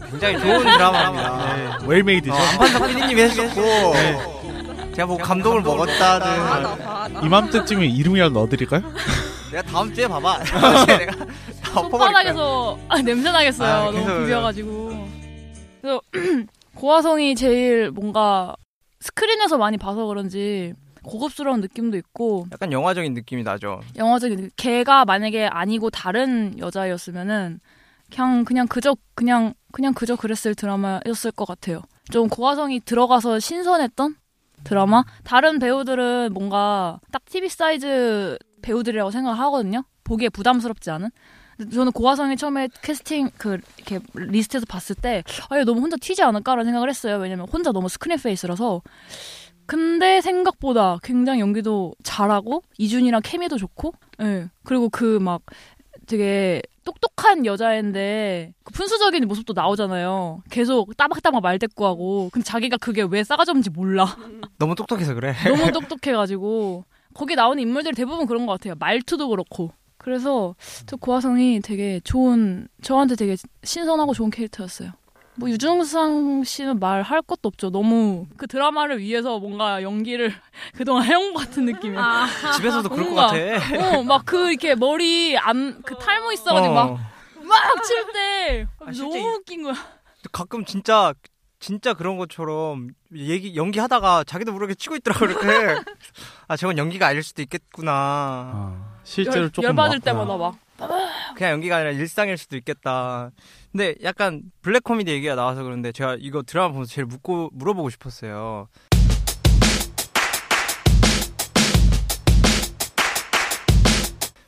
굉장히 0.09 0.39
좋은 0.39 0.59
드라마입니다. 0.59 1.55
네. 1.55 1.85
웰메이드죠. 1.85 2.33
어, 2.33 2.35
안판석 2.35 2.87
PD님이 2.87 3.21
해주셨고 3.21 3.61
제가 4.95 5.05
뭐 5.05 5.17
감동을 5.17 5.61
먹었다는 5.61 7.23
이맘때쯤에 7.23 7.85
이름이라도 7.85 8.33
넣어드릴까요? 8.33 8.81
내가 9.51 9.61
다음 9.61 9.93
주에 9.93 10.07
봐봐. 10.07 10.39
다음 10.49 10.85
주에 10.87 10.97
내가 10.97 11.25
다 11.61 11.79
엎어버릴 11.81 12.33
아, 12.89 13.01
냄새 13.03 13.31
나겠어요. 13.31 13.71
아, 13.71 13.91
너무 13.91 14.23
비벼가지고. 14.23 15.09
그래서 15.79 16.01
고화성이 16.73 17.35
제일 17.35 17.91
뭔가 17.91 18.55
스크린에서 19.09 19.57
많이 19.57 19.77
봐서 19.77 20.05
그런지 20.07 20.73
고급스러운 21.03 21.61
느낌도 21.61 21.95
있고 21.97 22.47
약간 22.51 22.71
영화적인 22.71 23.13
느낌이 23.13 23.43
나죠. 23.43 23.81
영화적인 23.95 24.37
느- 24.39 24.49
걔가 24.57 25.05
만약에 25.05 25.45
아니고 25.45 25.91
다른 25.91 26.57
여자였으면은 26.57 27.59
그냥 28.11 28.43
그냥 28.45 28.67
그저 28.67 28.95
그냥 29.13 29.53
그냥 29.71 29.93
그저 29.93 30.15
그랬을 30.15 30.55
드라마였을 30.55 31.31
것 31.31 31.45
같아요. 31.47 31.81
좀 32.11 32.27
고아성이 32.27 32.79
들어가서 32.79 33.39
신선했던 33.39 34.15
드라마. 34.63 35.03
다른 35.23 35.59
배우들은 35.59 36.33
뭔가 36.33 36.99
딱 37.11 37.23
TV 37.25 37.49
사이즈 37.49 38.37
배우들이라고 38.63 39.11
생각을 39.11 39.37
하거든요. 39.41 39.83
보기에 40.03 40.29
부담스럽지 40.29 40.89
않은. 40.89 41.09
저는 41.73 41.91
고아성이 41.91 42.35
처음에 42.37 42.67
캐스팅 42.81 43.29
그 43.37 43.57
이렇게 43.77 43.99
리스트에서 44.13 44.65
봤을 44.67 44.95
때 44.95 45.23
아, 45.49 45.57
얘 45.59 45.63
너무 45.63 45.81
혼자 45.81 45.95
튀지 45.97 46.21
않을까라는 46.23 46.65
생각을 46.65 46.89
했어요. 46.89 47.17
왜냐면 47.17 47.47
혼자 47.47 47.71
너무 47.71 47.87
screen 47.89 48.17
face라서. 48.17 48.81
근데 49.65 50.21
생각보다 50.21 50.99
굉장히 51.01 51.39
연기도 51.39 51.95
잘하고 52.03 52.61
이준이랑 52.77 53.21
케미도 53.23 53.57
좋고, 53.57 53.93
예. 54.21 54.49
그리고 54.63 54.89
그 54.89 55.19
막 55.19 55.41
되게 56.07 56.61
똑똑한 56.83 57.47
여자인데 57.47 58.53
그 58.63 58.71
푼수적인 58.73 59.27
모습도 59.27 59.53
나오잖아요. 59.53 60.43
계속 60.51 60.95
따박따박 60.95 61.41
말대꾸하고. 61.41 62.29
근데 62.31 62.43
자기가 62.45 62.77
그게 62.77 63.01
왜 63.09 63.23
싸가지 63.23 63.49
없는지 63.51 63.71
몰라. 63.71 64.05
너무 64.59 64.75
똑똑해서 64.75 65.15
그래. 65.15 65.33
너무 65.47 65.71
똑똑해가지고 65.71 66.85
거기 67.15 67.33
나오는 67.35 67.59
인물들이 67.59 67.95
대부분 67.95 68.27
그런 68.27 68.45
것 68.45 68.51
같아요. 68.53 68.75
말투도 68.77 69.29
그렇고. 69.29 69.71
그래서 70.05 70.53
저 70.85 70.95
고화성이 70.97 71.61
되게 71.61 71.99
좋은 72.03 72.67
저한테 72.83 73.15
되게 73.15 73.35
신선하고 73.63 74.13
좋은 74.13 74.29
캐릭터였어요. 74.29 74.91
뭐 75.37 75.49
유중상 75.49 76.43
씨는 76.43 76.79
말할 76.79 77.23
것도 77.23 77.47
없죠. 77.47 77.71
너무 77.71 78.27
그 78.37 78.45
드라마를 78.45 78.99
위해서 78.99 79.39
뭔가 79.39 79.81
연기를 79.81 80.31
그동안 80.77 81.05
해온 81.05 81.33
것 81.33 81.39
같은 81.47 81.65
느낌이야. 81.65 82.27
집에서도 82.55 82.87
그럴 82.87 83.09
것 83.09 83.15
같아. 83.15 83.97
어, 83.97 84.03
막 84.03 84.21
그 84.25 84.51
이렇게 84.51 84.75
머리 84.75 85.35
안그 85.37 85.95
탈모 85.97 86.31
있어가지고 86.33 86.73
어. 86.75 86.99
막막 87.41 87.83
칠때 87.83 88.67
아, 88.81 88.91
너무 88.91 89.17
웃긴 89.39 89.63
거야. 89.63 89.73
가끔 90.31 90.63
진짜 90.65 91.13
진짜 91.59 91.93
그런 91.93 92.17
것처럼 92.17 92.89
얘기 93.15 93.55
연기하다가 93.55 94.23
자기도 94.25 94.51
모르게 94.51 94.75
치고 94.75 94.95
있더라고 94.97 95.25
이렇게. 95.25 95.47
아 96.47 96.57
저건 96.57 96.77
연기가 96.77 97.07
아닐 97.07 97.23
수도 97.23 97.41
있겠구나. 97.41 97.91
아, 97.93 98.97
실제로 99.03 99.43
열, 99.43 99.49
조금 99.51 99.69
열받을 99.69 99.99
막- 99.99 100.03
때마다 100.03 100.37
막 100.37 100.57
그냥 101.35 101.53
연기가 101.53 101.77
아니라 101.77 101.91
일상일 101.91 102.37
수도 102.37 102.57
있겠다. 102.57 103.31
근데 103.71 103.95
약간 104.03 104.41
블랙 104.61 104.83
코미디 104.83 105.11
얘기가 105.11 105.35
나와서 105.35 105.63
그런데 105.63 105.91
제가 105.91 106.17
이거 106.19 106.43
드라마 106.43 106.69
보면서 106.69 106.91
제일 106.93 107.05
묻고 107.05 107.51
물어보고 107.53 107.89
싶었어요. 107.89 108.67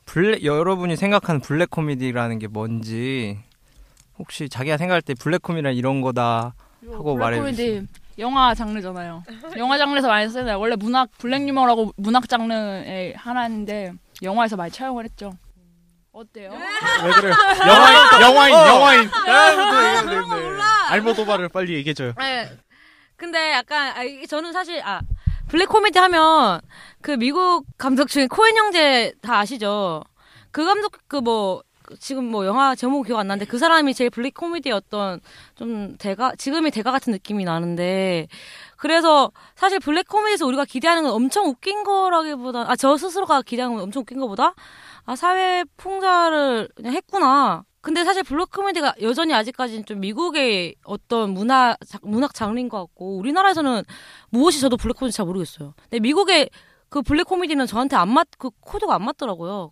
블랙 0.05 0.43
여러분이 0.43 0.95
생각하는 0.95 1.41
블랙 1.41 1.69
코미디라는 1.69 2.39
게 2.39 2.47
뭔지 2.47 3.37
혹시 4.17 4.49
자기가 4.49 4.77
생각할 4.77 5.01
때 5.01 5.13
블랙 5.13 5.41
코미디란 5.41 5.75
이런 5.75 6.01
거다 6.01 6.55
하고 6.91 7.15
말해 7.15 7.37
주세요. 7.37 7.53
블랙코미디 7.55 7.87
영화 8.19 8.53
장르잖아요. 8.55 9.23
영화 9.57 9.77
장르에서 9.77 10.07
많이 10.07 10.27
쓰잖아요. 10.27 10.59
원래 10.59 10.75
문학 10.75 11.09
블랙 11.17 11.47
유머라고 11.47 11.93
문학 11.97 12.27
장르의 12.29 13.13
하나인데 13.15 13.93
영화에서 14.23 14.55
많이 14.55 14.71
차용을 14.71 15.03
했죠. 15.05 15.33
어때요? 16.11 16.51
왜 16.51 17.11
그래요? 17.11 17.35
영화인, 17.67 17.97
영화인, 18.21 18.55
어. 18.55 18.67
영화인. 18.67 19.09
아, 19.13 20.01
그런 20.03 20.27
거 20.27 20.35
몰라. 20.35 20.63
알모도바를 20.89 21.49
빨리 21.49 21.73
얘기해줘요. 21.75 22.13
네. 22.17 22.49
근데 23.15 23.51
약간 23.51 23.89
아, 23.95 24.01
저는 24.27 24.51
사실 24.53 24.81
아 24.83 25.01
블랙 25.47 25.67
코미디 25.69 25.97
하면 25.99 26.59
그 27.01 27.11
미국 27.11 27.65
감독 27.77 28.07
중에 28.07 28.25
코엔 28.27 28.55
형제 28.57 29.13
다 29.21 29.39
아시죠? 29.39 30.03
그 30.51 30.65
감독 30.65 30.91
그 31.07 31.21
뭐 31.21 31.61
지금 31.99 32.25
뭐 32.25 32.45
영화 32.45 32.75
제목 32.75 33.03
기억 33.03 33.19
안 33.19 33.27
나는데 33.27 33.45
그 33.49 33.57
사람이 33.57 33.93
제일 33.93 34.09
블랙 34.09 34.33
코미디의 34.33 34.73
어떤 34.73 35.19
좀 35.55 35.95
대가 35.97 36.33
지금의 36.35 36.71
대가 36.71 36.91
같은 36.91 37.13
느낌이 37.13 37.43
나는데 37.45 38.27
그래서 38.77 39.31
사실 39.55 39.79
블랙 39.79 40.07
코미디에서 40.07 40.45
우리가 40.45 40.65
기대하는 40.65 41.03
건 41.03 41.11
엄청 41.13 41.45
웃긴 41.47 41.83
거라기보다 41.83 42.69
아 42.71 42.75
저 42.75 42.95
스스로가 42.97 43.41
기대하는 43.41 43.75
건 43.75 43.83
엄청 43.83 44.01
웃긴 44.01 44.19
거보다 44.19 44.53
아 45.05 45.15
사회 45.15 45.63
풍자를 45.77 46.69
그냥 46.75 46.93
했구나. 46.93 47.63
근데 47.81 48.03
사실 48.03 48.21
블랙 48.23 48.51
코미디가 48.51 48.95
여전히 49.01 49.33
아직까지는 49.33 49.85
좀 49.85 49.99
미국의 50.01 50.75
어떤 50.83 51.29
문화 51.31 51.77
자- 51.87 51.99
문학 52.01 52.33
장르인 52.33 52.67
것 52.67 52.79
같고 52.79 53.17
우리나라에서는 53.17 53.83
무엇이 54.29 54.59
저도 54.59 54.75
블랙 54.77 54.97
코미디 54.97 55.15
잘 55.15 55.25
모르겠어요. 55.25 55.73
근데 55.83 55.99
미국의 55.99 56.49
그 56.89 57.01
블랙 57.01 57.23
코미디는 57.25 57.65
저한테 57.65 57.95
안 57.95 58.09
맞 58.09 58.27
그 58.37 58.49
코드가 58.59 58.93
안 58.95 59.03
맞더라고요. 59.05 59.69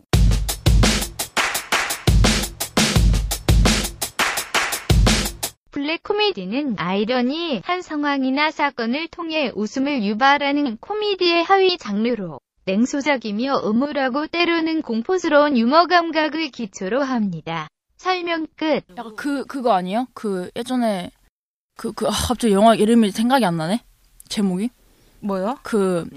블랙 5.76 6.04
코미디는 6.04 6.76
아이러니 6.80 7.62
한 7.66 7.82
상황이나 7.82 8.50
사건을 8.50 9.10
통해 9.10 9.52
웃음을 9.54 10.06
유발하는 10.06 10.78
코미디의 10.78 11.44
하위 11.44 11.78
장르로 11.78 12.40
냉소적이며 12.64 13.64
음울하고 13.66 14.28
때로는 14.28 14.84
공포스러운 14.84 15.58
유머 15.58 15.88
감각을 15.88 16.50
기초로 16.52 17.04
합니다. 17.04 17.68
설명 17.98 18.48
끝. 18.56 18.86
약간 18.96 19.18
그 19.18 19.44
그거 19.44 19.74
아니에요? 19.74 20.08
그 20.14 20.50
예전에 20.56 21.12
그그 21.76 22.06
갑자기 22.06 22.54
영화 22.54 22.74
이름이 22.74 23.12
생각이 23.12 23.44
안 23.44 23.58
나네. 23.58 23.82
제목이 24.30 24.70
뭐요? 25.20 25.60
그 25.62 26.10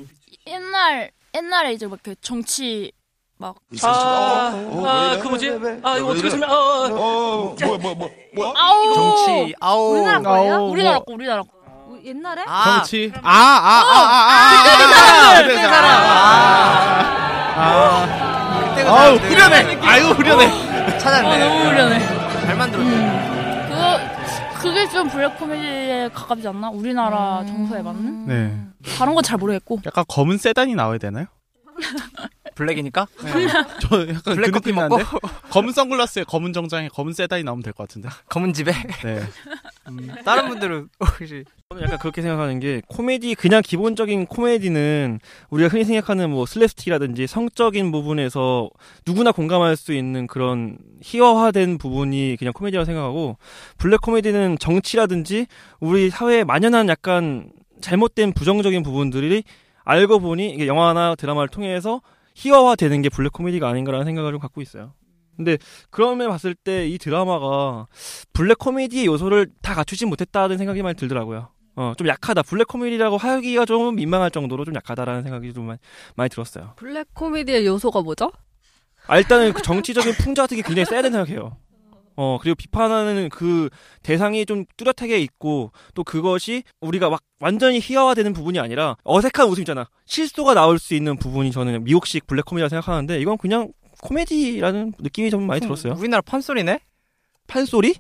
옛날 0.46 1.10
옛날에 1.34 1.72
이제 1.72 1.88
막그 1.88 2.14
정치 2.20 2.92
막 3.40 3.54
아, 3.84 4.52
아, 4.84 5.18
그 5.22 5.28
뭐지? 5.28 5.48
아, 5.84 5.96
이거 5.96 6.08
어떻게 6.08 6.28
설명, 6.28 6.50
어, 6.50 6.54
어, 6.54 7.54
뭐야, 7.60 7.78
뭐야, 7.78 7.94
뭐, 7.94 8.10
뭐? 8.34 8.54
아우 8.56 8.94
정치 8.94 9.54
아우 9.60 9.92
우리나라 9.92 10.20
거예요? 10.20 10.54
아우, 10.54 10.70
우리나라 10.70 10.96
뭐. 10.96 11.04
거 11.04 11.12
우리나라 11.12 11.42
거. 11.42 11.48
우- 11.88 12.00
옛날에? 12.04 12.44
정치. 12.64 13.12
아, 13.22 13.30
아, 13.30 13.32
아, 13.32 13.94
아, 13.94 14.28
아, 14.28 14.62
그때 14.64 14.84
그 14.84 14.92
사람들! 14.92 15.48
그때 15.48 15.62
그 15.62 15.68
사람. 15.68 15.88
사람. 15.90 16.88
아, 17.60 18.68
그때가 18.70 18.90
아우, 18.90 19.16
사람들. 19.18 19.30
후련해. 19.30 19.86
아유, 19.86 20.04
후련해. 20.08 20.98
찾았네. 20.98 21.28
어, 21.28 21.48
너무 21.48 21.64
후련해. 21.70 22.40
잘 22.44 22.56
만들었네. 22.56 22.90
음. 22.90 23.68
그거 23.68 24.58
그게 24.60 24.88
좀 24.88 25.08
블랙 25.08 25.38
코미디에 25.38 26.10
가깝지 26.12 26.48
않나? 26.48 26.70
우리나라 26.70 27.44
정서에 27.46 27.82
맞는? 27.82 28.26
네. 28.26 28.56
다른 28.98 29.14
건 29.14 29.22
잘 29.22 29.38
모르겠고. 29.38 29.78
약간 29.86 30.04
검은 30.08 30.38
세단이 30.38 30.74
나와야 30.74 30.98
되나요? 30.98 31.26
블랙이니까? 32.58 33.06
저 33.88 34.00
약간 34.08 34.20
그 34.24 34.34
블랙 34.34 34.50
커피 34.50 34.70
느낌이 34.72 34.88
먹고? 34.88 34.98
검은 35.50 35.72
선글라스에 35.72 36.24
검은 36.24 36.52
정장에 36.52 36.88
검은 36.88 37.12
세단이 37.12 37.44
나오면 37.44 37.62
될 37.62 37.72
것 37.72 37.86
같은데. 37.88 38.08
검은 38.28 38.52
집에? 38.52 38.72
네. 39.04 39.20
음, 39.88 40.08
다른 40.24 40.48
분들은 40.48 40.88
혹시 41.00 41.44
저는 41.70 41.84
약간 41.84 41.98
그렇게 41.98 42.20
생각하는 42.20 42.60
게 42.60 42.82
코미디 42.88 43.36
그냥 43.36 43.62
기본적인 43.64 44.26
코미디는 44.26 45.20
우리가 45.50 45.68
흔히 45.68 45.84
생각하는 45.84 46.30
뭐 46.30 46.44
슬랩스틱이라든지 46.44 47.26
성적인 47.26 47.90
부분에서 47.92 48.68
누구나 49.06 49.32
공감할 49.32 49.76
수 49.76 49.92
있는 49.94 50.26
그런 50.26 50.78
희화화된 51.02 51.78
부분이 51.78 52.36
그냥 52.38 52.52
코미디라고 52.52 52.84
생각하고 52.84 53.38
블랙 53.78 54.00
코미디는 54.02 54.58
정치라든지 54.58 55.46
우리 55.80 56.10
사회에 56.10 56.44
만연한 56.44 56.88
약간 56.88 57.50
잘못된 57.80 58.32
부정적인 58.32 58.82
부분들이 58.82 59.44
알고 59.84 60.18
보니 60.20 60.50
이게 60.50 60.66
영화나 60.66 61.14
드라마를 61.14 61.48
통해서 61.48 62.02
희화화되는 62.38 63.02
게 63.02 63.08
블랙 63.08 63.32
코미디가 63.32 63.68
아닌가라는 63.68 64.06
생각을 64.06 64.32
좀 64.32 64.40
갖고 64.40 64.62
있어요. 64.62 64.94
근데 65.36 65.56
그러면 65.90 66.30
봤을 66.30 66.54
때 66.54 66.88
이 66.88 66.98
드라마가 66.98 67.86
블랙 68.32 68.58
코미디의 68.58 69.06
요소를 69.06 69.50
다 69.62 69.74
갖추지 69.74 70.06
못했다는 70.06 70.56
생각이 70.58 70.82
많이 70.82 70.96
들더라고요. 70.96 71.48
어, 71.76 71.92
좀 71.96 72.08
약하다. 72.08 72.42
블랙 72.42 72.66
코미디라고 72.68 73.16
하기가 73.18 73.64
좀 73.64 73.94
민망할 73.96 74.30
정도로 74.32 74.64
좀 74.64 74.74
약하다라는 74.74 75.22
생각이 75.22 75.52
좀 75.52 75.66
많이, 75.66 75.78
많이 76.16 76.28
들었어요. 76.30 76.72
블랙 76.76 77.06
코미디의 77.14 77.66
요소가 77.66 78.02
뭐죠? 78.02 78.32
아, 79.06 79.18
일단은 79.18 79.52
그 79.52 79.62
정치적인 79.62 80.14
풍자 80.14 80.42
같은 80.42 80.56
게 80.56 80.62
굉장히 80.62 80.86
세야 80.86 81.02
된다고 81.02 81.24
생각해요. 81.24 81.56
어, 82.20 82.36
그리고 82.40 82.56
비판하는 82.56 83.28
그 83.28 83.68
대상이 84.02 84.44
좀 84.44 84.64
뚜렷하게 84.76 85.20
있고, 85.20 85.70
또 85.94 86.02
그것이 86.02 86.64
우리가 86.80 87.10
막 87.10 87.20
완전히 87.38 87.78
희화화되는 87.80 88.32
부분이 88.32 88.58
아니라 88.58 88.96
어색한 89.04 89.46
웃음 89.48 89.62
있잖아. 89.62 89.88
실수가 90.04 90.54
나올 90.54 90.80
수 90.80 90.94
있는 90.94 91.16
부분이 91.16 91.52
저는 91.52 91.84
미국식 91.84 92.26
블랙 92.26 92.44
코미디라고 92.44 92.70
생각하는데, 92.70 93.20
이건 93.20 93.38
그냥 93.38 93.72
코미디라는 94.02 94.94
느낌이 94.98 95.30
좀 95.30 95.46
많이 95.46 95.60
들었어요. 95.60 95.94
우리나라 95.96 96.20
판소리네? 96.22 96.80
판소리? 97.46 97.94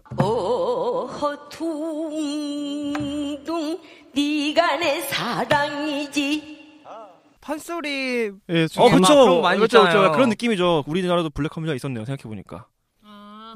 어퉁둥 2.96 3.80
네가 4.16 4.76
내 4.78 5.00
사랑이지 5.02 6.58
판소리 7.40 8.32
예, 8.50 8.66
어, 8.76 8.88
막 8.88 9.00
그쵸. 9.00 9.40
많이 9.42 9.60
그쵸, 9.60 9.78
있잖아요. 9.78 10.02
그쵸. 10.02 10.12
그런 10.12 10.28
느낌이죠. 10.28 10.82
우리나라도 10.88 11.30
블랙 11.30 11.52
코미디가 11.52 11.76
있었네요. 11.76 12.04
생각해 12.04 12.28
보니까. 12.28 12.66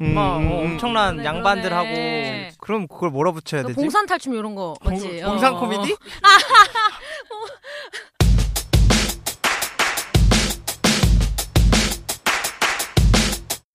음, 0.00 0.14
막 0.14 0.38
음, 0.38 0.50
어, 0.52 0.60
음. 0.62 0.72
엄청난 0.72 1.16
그러네, 1.16 1.24
양반들하고 1.28 1.88
그러네. 1.88 2.52
그럼 2.58 2.86
그걸 2.88 3.10
뭐라 3.10 3.32
붙여야 3.32 3.62
그 3.62 3.68
되지? 3.68 3.76
봉산 3.76 4.06
탈춤 4.06 4.34
이런 4.34 4.54
거 4.54 4.74
맞지? 4.84 5.08
봉- 5.08 5.30
봉산 5.30 5.54
어. 5.54 5.60
코미디? 5.60 5.96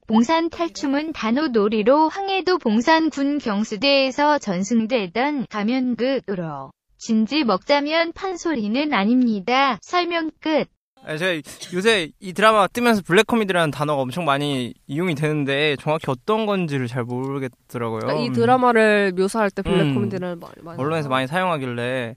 봉산 0.07 0.49
탈춤은 0.49 1.11
단호 1.11 1.47
놀이로 1.47 2.07
황해도 2.07 2.59
봉산군 2.59 3.39
경수대에서 3.39 4.37
전승되던 4.39 5.47
가면극으로 5.49 6.71
진지 6.97 7.43
먹자면 7.43 8.13
판소리는 8.13 8.93
아닙니다. 8.93 9.77
설명 9.81 10.31
끝. 10.39 10.67
아, 11.07 11.15
제가 11.17 11.41
요새 11.73 12.11
이 12.19 12.33
드라마 12.33 12.67
뜨면서 12.67 13.01
블랙 13.01 13.25
코미디라는 13.27 13.71
단어가 13.71 14.01
엄청 14.01 14.25
많이 14.25 14.73
이용이 14.87 15.15
되는데 15.15 15.77
정확히 15.79 16.05
어떤 16.11 16.45
건지를 16.45 16.87
잘 16.87 17.03
모르겠더라고요. 17.05 17.99
그러니까 17.99 18.21
이 18.23 18.27
음. 18.27 18.33
드라마를 18.33 19.13
묘사할 19.15 19.49
때 19.51 19.61
블랙 19.61 19.81
음. 19.83 19.93
코미디를 19.95 20.35
많이 20.35 20.53
많이 20.61 20.77
언론에서 20.81 21.07
많이 21.07 21.25
사용하길래 21.27 22.15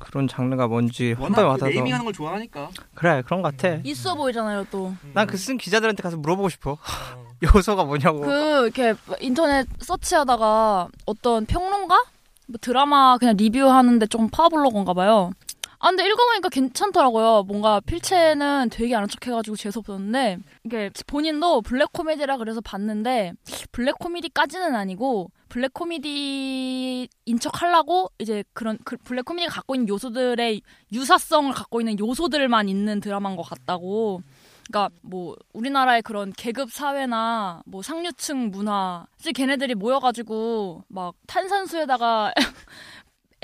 그런 0.00 0.26
장르가 0.26 0.66
뭔지 0.66 1.14
워낙 1.18 1.36
그 1.36 1.42
와닿아서 1.42 1.66
naming하는 1.68 2.04
걸 2.04 2.12
좋아하니까. 2.12 2.70
그래 2.94 3.22
그런 3.24 3.40
것 3.40 3.56
같아. 3.56 3.78
있어 3.84 4.14
보이잖아요 4.16 4.66
또. 4.70 4.92
난 5.14 5.26
그 5.28 5.36
쓴 5.38 5.56
기자들한테 5.56 6.02
가서 6.02 6.16
물어보고 6.16 6.48
싶어. 6.48 6.76
요소가 7.54 7.84
뭐냐고. 7.84 8.20
그 8.20 8.62
이렇게 8.64 8.94
인터넷 9.20 9.66
search하다가 9.80 10.88
어떤 11.06 11.46
평론가 11.46 12.02
뭐 12.48 12.58
드라마 12.60 13.16
그냥 13.18 13.36
리뷰하는데 13.36 14.06
좀 14.08 14.28
파워블로거인가 14.28 14.92
봐요. 14.92 15.30
아 15.84 15.88
근데 15.88 16.06
읽어보니까 16.06 16.48
괜찮더라고요. 16.48 17.42
뭔가 17.42 17.78
필체는 17.78 18.70
되게 18.70 18.94
아는 18.94 19.06
척 19.06 19.26
해가지고 19.26 19.54
재수 19.54 19.80
없었는데 19.80 20.38
이게 20.64 20.88
본인도 21.06 21.60
블랙 21.60 21.92
코미디라 21.92 22.38
그래서 22.38 22.62
봤는데 22.62 23.34
블랙 23.70 23.98
코미디까지는 23.98 24.74
아니고 24.74 25.30
블랙 25.50 25.74
코미디인 25.74 27.38
척 27.38 27.60
하려고 27.60 28.10
이제 28.18 28.44
그런 28.54 28.78
그 28.86 28.96
블랙 28.96 29.26
코미디가 29.26 29.52
갖고 29.52 29.74
있는 29.74 29.86
요소들의 29.88 30.62
유사성을 30.90 31.52
갖고 31.52 31.82
있는 31.82 31.98
요소들만 31.98 32.70
있는 32.70 33.00
드라마인 33.00 33.36
것 33.36 33.42
같다고. 33.42 34.22
그러니까 34.66 34.94
뭐 35.02 35.36
우리나라의 35.52 36.00
그런 36.00 36.32
계급 36.32 36.72
사회나 36.72 37.62
뭐 37.66 37.82
상류층 37.82 38.50
문화, 38.50 39.06
사실 39.18 39.34
걔네들이 39.34 39.74
모여가지고 39.74 40.84
막 40.88 41.14
탄산수에다가 41.26 42.32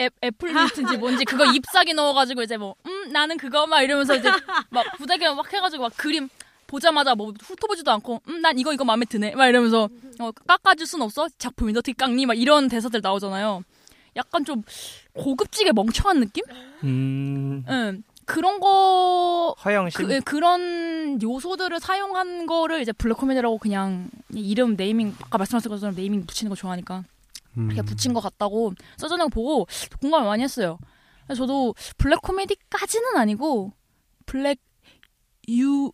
애, 0.00 0.08
애플 0.22 0.52
민트인지 0.52 0.96
뭔지 0.96 1.24
그거 1.24 1.44
잎사귀 1.52 1.94
넣어가지고 1.94 2.42
이제 2.42 2.56
뭐 2.56 2.74
음 2.86 3.12
나는 3.12 3.36
그거 3.36 3.66
막 3.66 3.82
이러면서 3.82 4.14
이제 4.16 4.30
막 4.70 4.84
부대기만 4.96 5.36
막 5.36 5.52
해가지고 5.52 5.82
막 5.84 5.92
그림 5.96 6.28
보자마자 6.66 7.14
뭐 7.14 7.32
훑어보지도 7.42 7.90
않고 7.92 8.22
음 8.28 8.40
난 8.40 8.58
이거 8.58 8.72
이거 8.72 8.84
마음에 8.84 9.04
드네 9.04 9.34
막 9.34 9.46
이러면서 9.48 9.88
어, 10.20 10.30
깎아줄 10.32 10.86
순 10.86 11.02
없어 11.02 11.28
작품이 11.38 11.72
어떻게 11.72 11.92
깎니 11.92 12.26
막 12.26 12.34
이런 12.38 12.68
대사들 12.68 13.00
나오잖아요. 13.02 13.62
약간 14.16 14.44
좀 14.44 14.62
고급지게 15.14 15.72
멍청한 15.72 16.20
느낌? 16.20 16.44
음. 16.84 17.64
응. 17.68 18.02
그런 18.24 18.60
거 18.60 19.54
허영심? 19.64 20.06
그, 20.06 20.12
예, 20.14 20.20
그런 20.20 21.20
요소들을 21.20 21.80
사용한 21.80 22.46
거를 22.46 22.80
이제 22.80 22.92
블랙 22.92 23.14
코미디라고 23.14 23.58
그냥 23.58 24.08
이름 24.32 24.76
네이밍 24.76 25.14
아까 25.22 25.38
말씀하신 25.38 25.68
것처럼 25.70 25.94
네이밍 25.96 26.26
붙이는 26.26 26.48
거 26.48 26.54
좋아하니까 26.56 27.04
그렇게 27.54 27.82
붙인 27.82 28.12
것 28.12 28.20
같다고 28.20 28.72
써주는 28.96 29.24
거 29.24 29.28
보고 29.28 29.66
공감을 30.00 30.26
많이 30.26 30.42
했어요. 30.42 30.78
저도 31.36 31.74
블랙 31.96 32.20
코미디까지는 32.22 33.16
아니고 33.16 33.72
블랙 34.26 34.58
유 35.48 35.92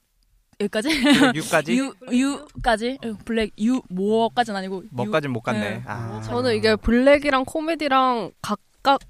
여기까지 0.60 0.88
유까지? 1.34 1.76
유 1.76 1.94
유까지 2.10 2.98
예, 3.04 3.12
블랙 3.24 3.52
유 3.60 3.82
모어까지는 3.88 4.58
아니고 4.58 4.84
뭐까진 4.90 5.30
못 5.30 5.42
갔네. 5.42 5.60
네. 5.60 5.82
아. 5.86 6.20
저는 6.22 6.54
이게 6.54 6.76
블랙이랑 6.76 7.44
코미디랑 7.44 8.32
각각 8.40 9.00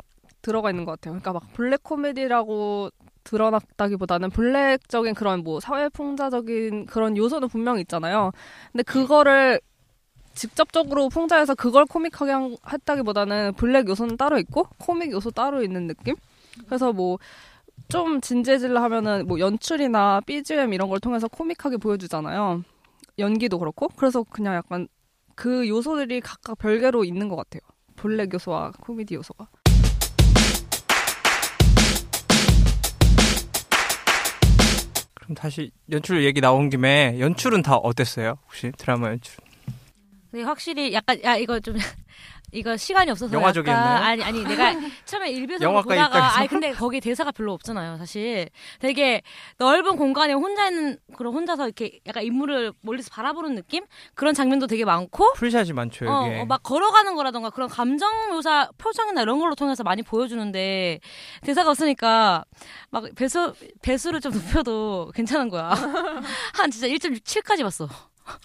들어가 0.43 0.71
있는 0.71 0.85
것 0.85 0.93
같아요. 0.93 1.13
그러니까 1.13 1.33
막 1.33 1.53
블랙 1.53 1.83
코미디라고 1.83 2.91
드러났다기보다는 3.25 4.31
블랙적인 4.31 5.15
그런 5.15 5.43
뭐 5.43 5.61
사회 5.61 5.89
풍자적인 5.89 6.87
그런 6.87 7.17
요소는 7.17 7.49
분명히 7.49 7.81
있잖아요. 7.83 8.31
근데 8.73 8.83
그거를 8.85 9.61
직접적으로 10.37 11.09
풍자해서 11.09 11.55
그걸 11.57 11.85
코믹하게 11.87 12.31
한- 12.31 12.57
했다기보다는 12.73 13.55
블랙 13.55 13.89
요소는 13.89 14.17
따로 14.17 14.39
있고 14.39 14.69
코믹 14.79 15.11
요소 15.11 15.31
따로 15.33 15.63
있는 15.63 15.87
느낌? 15.89 16.15
그래서 16.67 16.93
뭐 16.93 17.19
좀 17.89 18.21
진지해질라 18.21 18.83
하면은 18.85 19.29
뭐 19.29 19.39
연출이나 19.39 20.21
BGM 20.27 20.73
이런 20.73 20.89
걸 20.89 20.99
통해서 20.99 21.29
코믹하게 21.29 21.77
보여주잖아요. 21.77 22.65
연기도 23.21 23.61
그렇고 23.61 23.87
그래서 23.95 24.25
그냥 24.25 24.55
약간 24.57 24.89
그 25.37 25.69
요소들이 25.69 26.21
각각 26.21 26.59
별개로 26.59 27.05
있는 27.05 27.29
것 27.29 27.37
같아요. 27.37 27.61
블랙 27.95 28.33
요소와 28.35 28.73
코미디 28.81 29.15
요소가. 29.15 29.47
그럼 35.15 35.35
다시 35.35 35.71
연출 35.91 36.25
얘기 36.25 36.41
나온 36.41 36.71
김에 36.71 37.19
연출은 37.19 37.63
다 37.63 37.77
어땠어요? 37.77 38.39
혹시 38.45 38.73
드라마 38.79 39.09
연출? 39.09 39.37
근데 40.31 40.45
확실히 40.45 40.93
약간 40.93 41.23
야 41.25 41.37
이거 41.37 41.61
좀 41.61 41.77
이거 42.53 42.77
시간이 42.77 43.11
없어서 43.11 43.35
영화적이었나요? 43.35 43.95
약간 43.97 44.03
아니 44.05 44.23
아니 44.23 44.45
내가 44.45 44.73
처음에 45.05 45.35
영화과 45.61 45.83
보다가? 45.83 46.39
아니 46.39 46.49
근데 46.49 46.73
거기 46.73 47.01
대사가 47.01 47.33
별로 47.33 47.53
없잖아요 47.53 47.99
사실 47.99 48.49
되게 48.79 49.23
넓은 49.59 49.97
공간에 49.97 50.33
혼자 50.33 50.69
있는 50.69 50.97
그런 51.17 51.35
혼자서 51.35 51.65
이렇게 51.67 51.99
약간 52.07 52.23
인물을 52.23 52.73
멀리서 52.83 53.11
바라보는 53.13 53.57
느낌 53.57 53.85
그런 54.15 54.33
장면도 54.33 54.69
되게 54.69 54.85
많고 54.85 55.33
풀샷이 55.35 55.73
많죠 55.73 56.07
어. 56.09 56.41
어, 56.41 56.45
막 56.47 56.63
걸어가는 56.63 57.17
거라던가 57.17 57.51
그런 57.51 57.69
감정 57.69 58.31
묘사 58.31 58.71
표정이나 58.79 59.23
이런 59.23 59.41
걸로 59.41 59.55
통해서 59.57 59.83
많이 59.83 60.03
보여주는데 60.03 61.01
대사가 61.43 61.71
없으니까 61.71 62.45
막 62.91 63.05
배수 63.17 63.55
배수를 63.83 64.21
좀 64.21 64.33
높여도 64.33 65.11
괜찮은 65.15 65.49
거야 65.49 65.71
한 66.55 66.71
진짜 66.71 66.87
1.7까지 66.87 67.63
봤어 67.65 67.89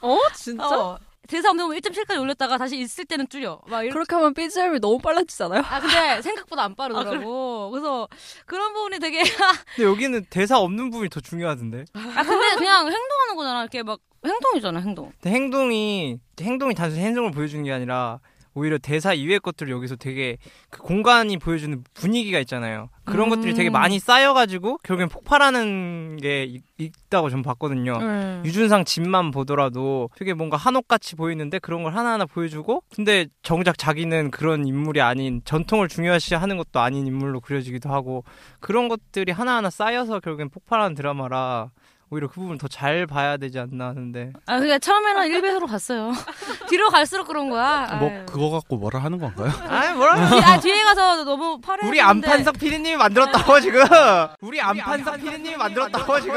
어 0.02 0.18
진짜? 0.36 0.68
어, 0.68 0.98
대사 1.32 1.50
없는 1.50 1.70
거 1.70 1.74
1.7까지 1.76 2.20
올렸다가 2.20 2.58
다시 2.58 2.78
있을 2.78 3.06
때는 3.06 3.30
줄여. 3.30 3.62
막 3.68 3.84
이렇게. 3.84 3.94
그렇게 3.94 4.16
하면 4.16 4.34
BGM이 4.34 4.80
너무 4.82 5.00
빨라지잖아요. 5.00 5.62
아 5.66 5.80
근데 5.80 6.22
생각보다 6.22 6.64
안 6.66 6.76
빠르더라고. 6.76 7.72
그래 7.72 7.82
서 7.82 8.10
그런 8.46 8.74
부분이 8.74 9.00
되게 9.00 9.22
근데 9.76 9.90
여기는 9.90 10.26
대사 10.30 10.60
없는 10.60 10.90
부분이 10.90 11.10
더 11.10 11.22
중요하던데. 11.22 11.86
아 11.94 12.24
근데 12.24 12.56
그냥 12.58 12.86
행동하는 12.86 13.36
거잖아. 13.38 13.62
이렇게 13.62 13.82
막 13.82 14.02
행동이잖아 14.26 14.82
행동. 14.82 15.14
근데 15.22 15.34
행동이 15.34 16.20
행동이 16.42 16.76
단순히 16.76 17.02
행동을 17.06 17.32
보여주는 17.32 17.64
게 17.64 17.72
아니라 17.72 18.20
오히려 18.54 18.78
대사 18.78 19.14
이외의 19.14 19.40
것들을 19.40 19.72
여기서 19.72 19.96
되게 19.96 20.38
그 20.70 20.82
공간이 20.82 21.38
보여주는 21.38 21.84
분위기가 21.94 22.40
있잖아요. 22.40 22.90
그런 23.06 23.28
음. 23.28 23.30
것들이 23.30 23.54
되게 23.54 23.70
많이 23.70 23.98
쌓여가지고 24.00 24.80
결국엔 24.84 25.10
폭발하는 25.10 26.18
게 26.18 26.44
있- 26.44 26.64
있다고 26.78 27.30
전 27.30 27.42
봤거든요. 27.42 27.94
음. 28.02 28.42
유준상 28.46 28.86
집만 28.86 29.32
보더라도 29.32 30.10
되게 30.16 30.34
뭔가 30.34 30.58
한옥같이 30.58 31.16
보이는데 31.16 31.60
그런 31.60 31.84
걸 31.84 31.94
하나하나 31.96 32.26
보여주고 32.26 32.84
근데 32.94 33.28
정작 33.44 33.78
자기는 33.78 34.32
그런 34.32 34.66
인물이 34.68 35.02
아닌 35.02 35.42
전통을 35.46 35.88
중요시하는 35.88 36.58
것도 36.58 36.80
아닌 36.80 37.08
인물로 37.08 37.40
그려지기도 37.42 37.90
하고 37.90 38.24
그런 38.60 38.88
것들이 38.88 39.32
하나하나 39.32 39.70
쌓여서 39.70 40.20
결국엔 40.20 40.50
폭발하는 40.50 40.96
드라마라 40.96 41.72
오히려 42.14 42.28
그 42.28 42.42
부분 42.42 42.58
더잘 42.58 43.08
봐야 43.08 43.38
되지 43.38 43.58
않나 43.58 43.88
하는데 43.88 44.34
아 44.46 44.60
그냥 44.60 44.80
처음에는 44.82 45.22
1배으로 45.30 45.66
봤어요. 45.68 46.12
뒤로 46.70 46.90
갈수록 46.90 47.26
그런 47.26 47.50
거야. 47.50 47.88
뭐 48.00 48.10
아유. 48.10 48.26
그거 48.26 48.50
갖고 48.50 48.76
뭐라 48.76 49.00
하는 49.00 49.18
건가요? 49.18 49.50
아 49.68 49.94
뭐라 49.94 50.30
뒤- 50.30 50.42
아 50.44 50.60
뒤에 50.60 50.84
가서 50.84 51.24
너무 51.24 51.60
파래. 51.62 51.88
우리 51.88 52.02
안판석 52.02 52.60
PD님이 52.60 52.98
만들었다고 52.98 53.62
지금 53.62 53.82
우리 54.42 54.60
안판석 54.60 55.16
PD님이 55.22 55.56
만들었다고 55.56 56.20
지금 56.20 56.36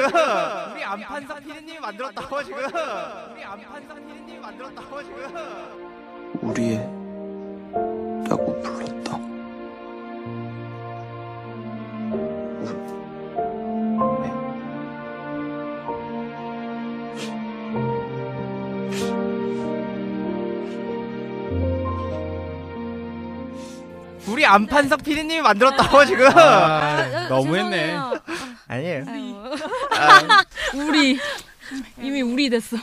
우리 0.73 0.85
안판석 0.85 1.41
PD님이 1.45 1.79
만들었다고 1.81 2.45
지금 2.45 2.59
우리 2.59 3.45
안판석 3.45 3.97
PD님이 4.07 4.39
만들었다고 4.39 5.03
지금 5.03 6.39
우리의 6.43 6.79
라고 8.29 8.61
불렀다. 8.63 9.04
우리 24.45 24.47
안판석 24.47 25.03
PD님이 25.03 25.41
만들었다고 25.41 26.05
지금 26.05 26.27
아, 26.37 27.29
너무했네. 27.29 27.97
아니에요 28.69 29.05
우리 30.75 31.19
이미 32.03 32.21
우리 32.21 32.51
됐어. 32.51 32.77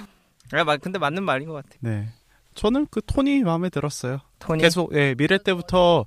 아, 0.54 0.64
마- 0.64 0.78
근데 0.78 0.98
맞는 0.98 1.24
말인 1.24 1.48
것 1.48 1.54
같아 1.54 1.70
네. 1.82 2.10
저는 2.56 2.88
그 2.90 3.02
톤이 3.06 3.44
마음에 3.44 3.70
들었어요. 3.70 4.22
톤이? 4.40 4.60
계속 4.62 4.92
예, 4.96 5.14
미래 5.16 5.38
때부터 5.38 6.06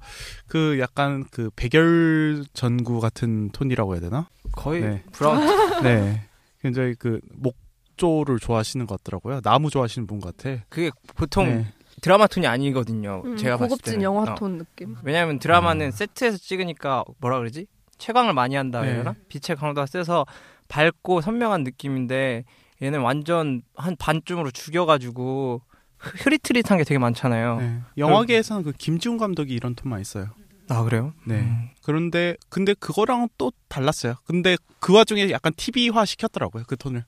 그 0.49 0.79
약간 0.81 1.25
그 1.31 1.51
백열 1.55 2.45
전구 2.53 2.99
같은 3.01 3.51
톤이라고 3.51 3.95
해야 3.95 4.01
되나? 4.01 4.29
거의 4.53 5.03
브라운 5.13 5.83
네. 5.85 6.25
굉장히 6.63 6.95
그 6.99 7.21
목조를 7.33 8.41
좋아하시는 8.41 8.87
것 8.87 9.03
같더라고요. 9.05 9.41
나무 9.41 9.71
좋아하시는 9.71 10.07
분 10.09 10.21
같아. 10.21 10.51
그게 10.69 10.91
보통 11.15 11.47
네. 11.47 11.73
드라마 12.05 12.27
톤이 12.27 12.47
아니거든요 12.47 13.23
음, 13.25 13.37
제가 13.39 13.57
봤을 13.57 13.71
고급진 13.71 13.93
때는 13.95 14.03
영화 14.03 14.31
어. 14.31 14.35
톤 14.35 14.59
느낌. 14.59 14.95
왜냐하면 15.03 15.39
드라마는 15.39 15.91
세트에서 15.91 16.37
찍으니까 16.37 17.03
뭐라 17.19 17.39
그러지 17.39 17.67
채광을 17.97 18.35
많이 18.35 18.57
한다 18.57 18.83
네. 18.83 18.89
해야 18.89 18.97
되나 18.99 19.15
빛의 19.29 19.57
강도가 19.57 19.87
세서 19.87 20.27
밝고 20.69 21.23
선명한 21.23 21.65
느낌인데 21.65 22.45
얘는 22.83 23.01
완전 23.01 23.63
한 23.75 23.97
반쯤으로 23.97 24.51
죽여가지고 24.51 25.63
흐- 25.97 26.19
흐릿흐릿한 26.25 26.77
게 26.77 26.85
되게 26.85 26.99
많잖아요 26.99 27.57
네. 27.61 27.81
영화계에서는 27.97 28.65
그 28.65 28.73
김지훈 28.73 29.17
감독이 29.17 29.55
이런 29.55 29.75
톤만 29.75 30.03
있어요. 30.03 30.27
아 30.69 30.83
그래요? 30.83 31.15
네. 31.27 31.73
그런데 31.83 32.37
근데 32.51 32.75
그거랑은 32.75 33.29
또 33.39 33.51
달랐어요. 33.69 34.17
근데 34.27 34.57
그 34.79 34.93
와중에 34.95 35.31
약간 35.31 35.53
TV화 35.57 36.05
시켰더라고요. 36.05 36.65
그 36.67 36.77
톤을. 36.77 37.05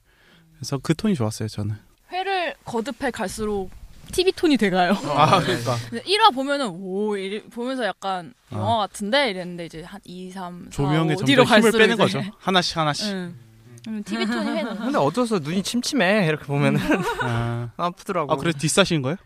그래서 0.55 0.79
그 0.83 0.95
톤이 0.95 1.15
좋았어요, 1.15 1.49
저는. 1.49 1.75
회를 2.13 2.55
거듭해 2.65 3.11
갈수록 3.11 3.71
TV 4.13 4.33
톤이 4.33 4.57
돼가요. 4.57 4.93
아, 5.15 5.41
그러니까. 5.41 5.77
1화 5.93 6.35
보면은 6.35 6.69
오 6.69 7.17
이리- 7.17 7.43
보면서 7.45 7.85
약간 7.85 8.33
아. 8.51 8.57
영화 8.57 8.77
같은데 8.79 9.31
이랬는데 9.31 9.67
이제 9.67 9.83
한 9.83 10.01
2, 10.05 10.31
3, 10.31 10.65
4, 10.67 10.71
조명에 10.71 11.13
5 11.15 11.17
점점 11.17 11.33
힘을 11.35 11.45
갈수록 11.45 11.79
빼는 11.79 11.95
이제 11.95 12.03
거죠. 12.03 12.23
하나씩 12.39 12.77
하나씩. 12.77 13.13
응. 13.13 13.37
음, 13.89 14.03
TV 14.05 14.27
톤이 14.27 14.49
회는. 14.51 14.77
근데 14.79 14.99
어두워서 14.99 15.39
눈이 15.41 15.63
침침해 15.63 16.27
이렇게 16.27 16.45
보면은 16.45 16.81
아. 17.23 17.71
아프더라고 17.77 18.33
아, 18.33 18.37
그래 18.37 18.53
뒷사신 18.53 19.03
거예요? 19.03 19.17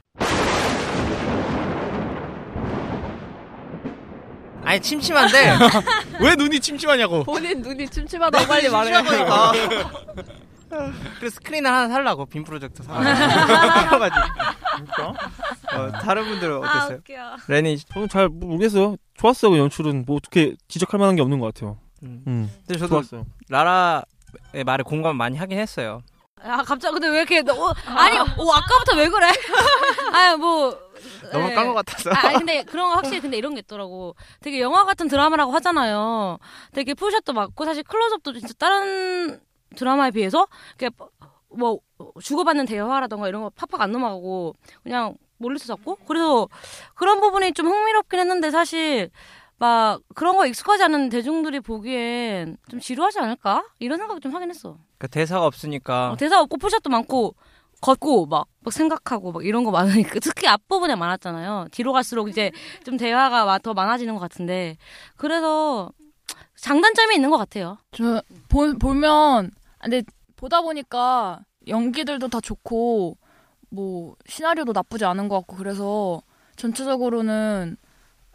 아니 4.62 4.80
침침한데 4.80 5.52
왜 6.22 6.34
눈이 6.36 6.60
침침하냐고. 6.60 7.24
본인 7.24 7.60
눈이 7.62 7.88
침침하다고 7.88 8.46
빨리 8.46 8.68
말해. 8.68 8.92
그래서 11.18 11.35
스크린을 11.35 11.70
하나 11.70 11.88
살라고 11.88 12.26
빔 12.26 12.44
프로젝터 12.44 12.83
사가지고 12.83 13.14
어, 15.74 15.92
다른 16.02 16.24
분들은 16.24 16.64
아, 16.64 16.87
어땠어요? 16.87 17.00
레니 17.48 17.78
저는 17.78 18.09
잘 18.09 18.28
모르겠어요. 18.28 18.96
좋았어요. 19.18 19.52
그 19.52 19.59
연출은 19.59 20.04
뭐 20.06 20.16
어떻게 20.16 20.54
지적할 20.68 20.98
만한 20.98 21.16
게 21.16 21.22
없는 21.22 21.38
것 21.40 21.52
같아요. 21.52 21.78
음. 22.02 22.22
음. 22.26 22.50
근데 22.66 22.78
저도 22.78 23.02
좋았어요. 23.02 23.26
라라의 23.48 24.64
말에 24.64 24.83
공감 24.83 25.16
많이 25.16 25.37
하긴 25.37 25.59
했어요. 25.59 26.02
아 26.42 26.62
갑자기 26.62 26.94
근데 26.94 27.09
왜 27.09 27.18
이렇게 27.18 27.42
너, 27.42 27.52
어, 27.52 27.74
아니 27.85 28.16
어, 28.16 28.22
아까부터 28.24 28.96
왜 28.96 29.09
그래? 29.11 29.26
아니 30.14 30.38
뭐 30.38 30.74
너무 31.33 31.48
네. 31.48 31.54
깐것 31.54 31.74
같아서. 31.74 32.11
아, 32.11 32.33
근데 32.38 32.62
그런 32.62 32.88
거 32.88 32.94
확실히 32.96 33.20
근데 33.20 33.37
이런 33.37 33.54
게 33.54 33.61
있더라고. 33.61 34.14
되게 34.40 34.61
영화 34.61 34.85
같은 34.87 35.09
드라마라고 35.09 35.52
하잖아요. 35.52 36.38
되게 36.72 36.94
풀샷도 36.94 37.35
맞고 37.35 37.64
사실 37.66 37.83
클로즈업도 37.83 38.33
진짜 38.38 38.54
다른 38.59 39.38
드라마에 39.76 40.11
비해서 40.11 40.46
뭐 41.48 41.78
주고받는 42.22 42.66
대화라던가 42.66 43.28
이런 43.28 43.42
거 43.42 43.50
팍팍 43.50 43.80
안 43.80 43.92
넘어가고 43.92 44.54
그냥 44.83 45.16
멀리서 45.38 45.66
잡고 45.66 45.96
그래서 46.06 46.48
그런 46.94 47.20
부분이 47.20 47.52
좀 47.54 47.66
흥미롭긴 47.66 48.20
했는데 48.20 48.50
사실 48.50 49.11
막 49.59 50.00
그런 50.14 50.37
거 50.37 50.46
익숙하지 50.46 50.85
않은 50.85 51.09
대중들이 51.11 51.61
보기엔 51.61 52.56
좀 52.70 52.80
지루하지 52.80 53.18
않을까 53.20 53.64
이런 53.78 53.98
생각을 53.98 54.20
좀 54.20 54.35
하긴 54.35 54.50
했어. 54.50 54.78
그 54.98 55.09
대사가 55.09 55.44
없으니까 55.46 56.12
어, 56.12 56.16
대사 56.16 56.40
없고 56.40 56.56
풀샷도 56.59 56.88
많고 56.90 57.35
걷고 57.80 58.26
막, 58.26 58.46
막 58.61 58.72
생각하고 58.72 59.33
막 59.33 59.44
이런 59.44 59.64
거 59.64 59.70
많으니까 59.70 60.18
특히 60.20 60.46
앞 60.46 60.66
부분에 60.68 60.94
많았잖아요. 60.94 61.66
뒤로 61.72 61.92
갈수록 61.92 62.28
이제 62.28 62.52
좀 62.85 62.96
대화가 62.96 63.44
마- 63.44 63.59
더 63.59 63.72
많아지는 63.74 64.14
것 64.14 64.20
같은데 64.20 64.76
그래서 65.16 65.90
장단점이 66.56 67.14
있는 67.14 67.30
것 67.30 67.38
같아요. 67.38 67.78
저 67.92 68.22
보, 68.50 68.72
보면 68.78 69.50
근데 69.82 70.02
보다 70.36 70.62
보니까 70.62 71.40
연기들도 71.66 72.28
다 72.28 72.40
좋고 72.40 73.18
뭐 73.70 74.16
시나리오도 74.26 74.72
나쁘지 74.72 75.04
않은 75.04 75.28
것 75.28 75.36
같고 75.40 75.56
그래서 75.56 76.22
전체적으로는 76.56 77.76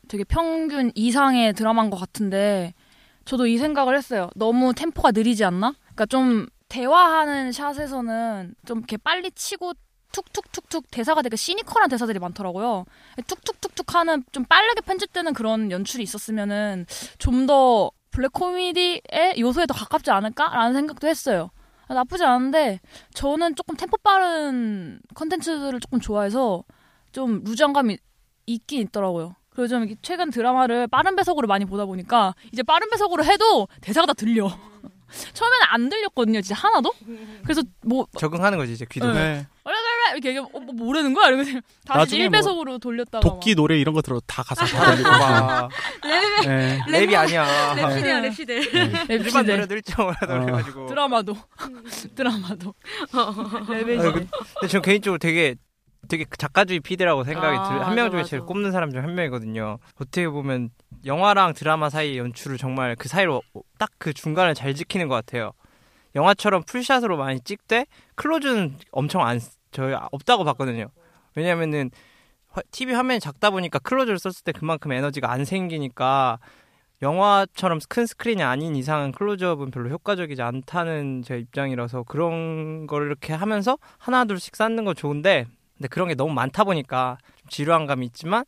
되게 0.07 0.23
평균 0.23 0.91
이상의 0.95 1.53
드라마인 1.53 1.89
것 1.89 1.97
같은데 1.97 2.73
저도 3.25 3.47
이 3.47 3.57
생각을 3.57 3.97
했어요. 3.97 4.29
너무 4.35 4.73
템포가 4.73 5.11
느리지 5.11 5.43
않나? 5.43 5.73
그러니까 5.79 6.05
좀 6.05 6.47
대화하는 6.69 7.51
샷에서는 7.51 8.55
좀 8.65 8.77
이렇게 8.79 8.97
빨리 8.97 9.31
치고 9.31 9.73
툭툭툭툭 10.11 10.89
대사가 10.91 11.21
되게 11.21 11.35
시니컬한 11.35 11.89
대사들이 11.89 12.19
많더라고요. 12.19 12.85
툭툭툭툭 13.27 13.95
하는 13.95 14.23
좀 14.31 14.45
빠르게 14.45 14.81
편집되는 14.81 15.33
그런 15.33 15.71
연출이 15.71 16.03
있었으면은 16.03 16.85
좀 17.17 17.45
더 17.45 17.91
블랙 18.15 18.31
코미디의 18.31 19.35
요소에 19.37 19.65
더 19.65 19.73
가깝지 19.73 20.09
않을까라는 20.09 20.73
생각도 20.73 21.07
했어요. 21.07 21.49
나쁘지 21.89 22.23
않은데 22.23 22.79
저는 23.13 23.55
조금 23.55 23.75
템포 23.75 23.97
빠른 23.97 24.99
컨텐츠들을 25.13 25.79
조금 25.81 25.99
좋아해서 25.99 26.63
좀 27.11 27.43
루즈함감이 27.43 27.97
있긴 28.47 28.81
있더라고요. 28.83 29.35
그리고 29.49 29.67
좀 29.67 29.87
최근 30.01 30.31
드라마를 30.31 30.87
빠른 30.87 31.15
배속으로 31.15 31.47
많이 31.47 31.65
보다 31.65 31.85
보니까 31.85 32.33
이제 32.51 32.63
빠른 32.63 32.89
배속으로 32.89 33.23
해도 33.25 33.67
대사가 33.81 34.07
다 34.07 34.13
들려. 34.13 34.47
처음에는 35.33 35.65
안 35.69 35.89
들렸거든요, 35.89 36.41
진짜 36.41 36.55
하나도. 36.55 36.93
그래서 37.43 37.61
뭐 37.83 38.07
적응하는 38.17 38.57
거지 38.57 38.73
이제 38.73 38.85
귀도. 38.89 39.11
네. 39.11 39.45
이렇게 40.11 40.29
얘기하면 40.29 40.49
어, 40.53 40.59
뭐 40.59 40.73
뭐라는 40.73 41.13
거야 41.13 41.27
이러면서 41.27 41.51
다시 41.85 41.97
나중에 41.99 42.29
뭐 42.29 42.39
1배속으로 42.39 42.81
돌렸다가 42.81 43.19
도끼 43.21 43.55
노래 43.55 43.77
이런 43.77 43.93
거 43.95 44.01
들어 44.01 44.19
다 44.27 44.43
가사 44.43 44.65
다 44.65 44.91
들리고 44.95 45.09
막. 45.09 45.69
랩, 46.03 46.47
네. 46.47 46.79
랩이 46.87 47.15
아니야. 47.15 47.45
랩시대야 47.75 48.29
랩시대. 48.29 49.09
일반 49.09 49.45
노래 49.45 49.65
늘정을 49.65 50.13
노래가지고. 50.27 50.85
드라마도 50.87 51.35
드라마도 52.15 52.73
레벨 53.69 53.99
아, 53.99 54.03
그- 54.03 54.11
근데 54.59 54.67
전 54.67 54.81
개인적으로 54.81 55.17
되게 55.17 55.55
되게 56.07 56.25
작가주의 56.37 56.79
피디라고 56.81 57.23
생각이 57.23 57.57
아, 57.57 57.63
들어요. 57.67 57.81
한 57.83 57.95
명 57.95 58.11
중에. 58.11 58.23
제일 58.23 58.43
꼽는 58.43 58.71
사람 58.71 58.91
중 58.91 59.01
한 59.03 59.15
명이거든요. 59.15 59.79
어떻게 59.99 60.27
보면 60.29 60.69
영화랑 61.05 61.53
드라마 61.53 61.89
사이 61.89 62.17
연출을 62.17 62.57
정말 62.57 62.95
그 62.95 63.07
사이로 63.07 63.41
딱 63.79 63.89
그 63.97 64.13
중간을 64.13 64.53
잘 64.53 64.75
지키는 64.75 65.07
것 65.07 65.15
같아요. 65.15 65.51
영화처럼 66.15 66.63
full 66.63 66.81
shot으로 66.81 67.17
많이 67.17 67.39
찍되 67.41 67.87
close는 68.15 68.77
엄청 68.91 69.25
안 69.25 69.39
저희 69.75 69.93
없다고 70.11 70.43
봤거든요. 70.45 70.87
왜냐면은 71.35 71.91
화- 72.47 72.61
TV 72.71 72.93
화면이 72.93 73.19
작다 73.19 73.49
보니까 73.49 73.79
close를 73.79 74.17
썼을 74.17 74.35
때 74.45 74.51
그만큼 74.53 74.91
에너지가 74.93 75.29
안 75.29 75.43
생기니까 75.43 76.39
영화처럼 77.01 77.79
큰 77.89 78.05
스크린이 78.05 78.41
아닌 78.41 78.75
이상은 78.75 79.11
클로즈업은 79.11 79.71
별로 79.71 79.89
효과적이지 79.89 80.41
않다는 80.41 81.23
제 81.23 81.37
입장이라서 81.39 82.03
그런 82.03 82.87
걸 82.87 83.05
이렇게 83.07 83.33
하면서 83.33 83.77
하나 83.97 84.23
둘씩 84.23 84.55
쌓는 84.55 84.85
거 84.85 84.93
좋은데 84.93 85.45
근데 85.77 85.89
그런 85.89 86.07
게 86.07 86.15
너무 86.15 86.33
많다 86.33 86.63
보니까 86.63 87.17
좀 87.35 87.49
지루한 87.49 87.85
감이 87.85 88.05
있지만 88.05 88.45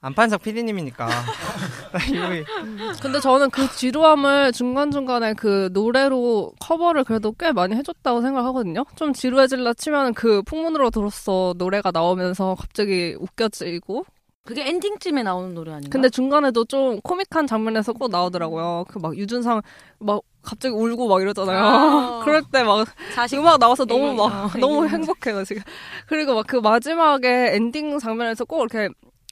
안판석 0.00 0.42
PD님이니까 0.42 1.08
근데 3.02 3.20
저는 3.20 3.50
그 3.50 3.68
지루함을 3.72 4.52
중간중간에 4.52 5.34
그 5.34 5.70
노래로 5.72 6.52
커버를 6.60 7.04
그래도 7.04 7.32
꽤 7.32 7.52
많이 7.52 7.74
해줬다고 7.74 8.20
생각하거든요. 8.22 8.84
좀 8.94 9.12
지루해질라 9.12 9.74
치면 9.74 10.14
그 10.14 10.42
풍문으로 10.42 10.90
들었어 10.90 11.54
노래가 11.56 11.90
나오면서 11.92 12.54
갑자기 12.58 13.16
웃겨지고. 13.18 14.04
그게 14.44 14.66
엔딩쯤에 14.66 15.22
나오는 15.24 15.52
노래 15.54 15.72
아닌가? 15.72 15.90
근데 15.92 16.08
중간에도 16.08 16.64
좀 16.64 17.00
코믹한 17.02 17.46
장면에서 17.46 17.92
꼭 17.92 18.10
나오더라고요. 18.10 18.86
그 18.88 18.98
막 18.98 19.14
유준상 19.14 19.60
막 19.98 20.22
갑자기 20.42 20.74
울고 20.74 21.06
막 21.06 21.20
이러잖아요. 21.20 21.58
아. 21.66 22.20
그럴 22.24 22.42
때 22.50 22.62
막 22.64 22.88
자식 23.14 23.38
음악 23.38 23.58
나와서 23.58 23.84
너무 23.84 24.14
막 24.14 24.54
어, 24.54 24.58
너무. 24.58 24.88
행복해요 24.88 25.44
지금. 25.44 25.62
그리고 26.06 26.34
막 26.34 26.46
그 26.46 26.56
마지막에 26.56 27.56
엔딩 27.56 27.98
장면에서 27.98 28.46
꼭 28.46 28.60
이렇게 28.70 28.88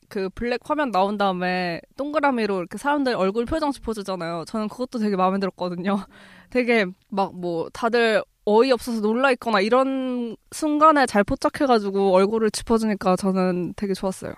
그 0.09 0.29
블랙 0.31 0.61
화면 0.64 0.90
나온 0.90 1.16
다음에 1.19 1.81
동그라미로 1.97 2.59
이렇게 2.59 2.79
사람들 2.79 3.14
얼굴 3.14 3.45
표정 3.45 3.73
짚어주잖아요. 3.73 4.45
저는 4.47 4.69
그것도 4.69 4.99
되게 4.99 5.16
마음에 5.16 5.38
들었거든요. 5.38 5.99
되게 6.51 6.87
막 7.09 7.33
뭐 7.33 7.69
다들 7.73 8.23
어이없어서 8.47 9.01
놀라 9.01 9.33
있거나 9.33 9.61
이런 9.61 10.37
순간에 10.53 11.05
잘 11.07 11.25
포착해가지고 11.25 12.14
얼굴을 12.14 12.51
짚어주니까 12.53 13.16
저는 13.16 13.75
되게 13.77 13.92
좋았어요. 13.92 14.35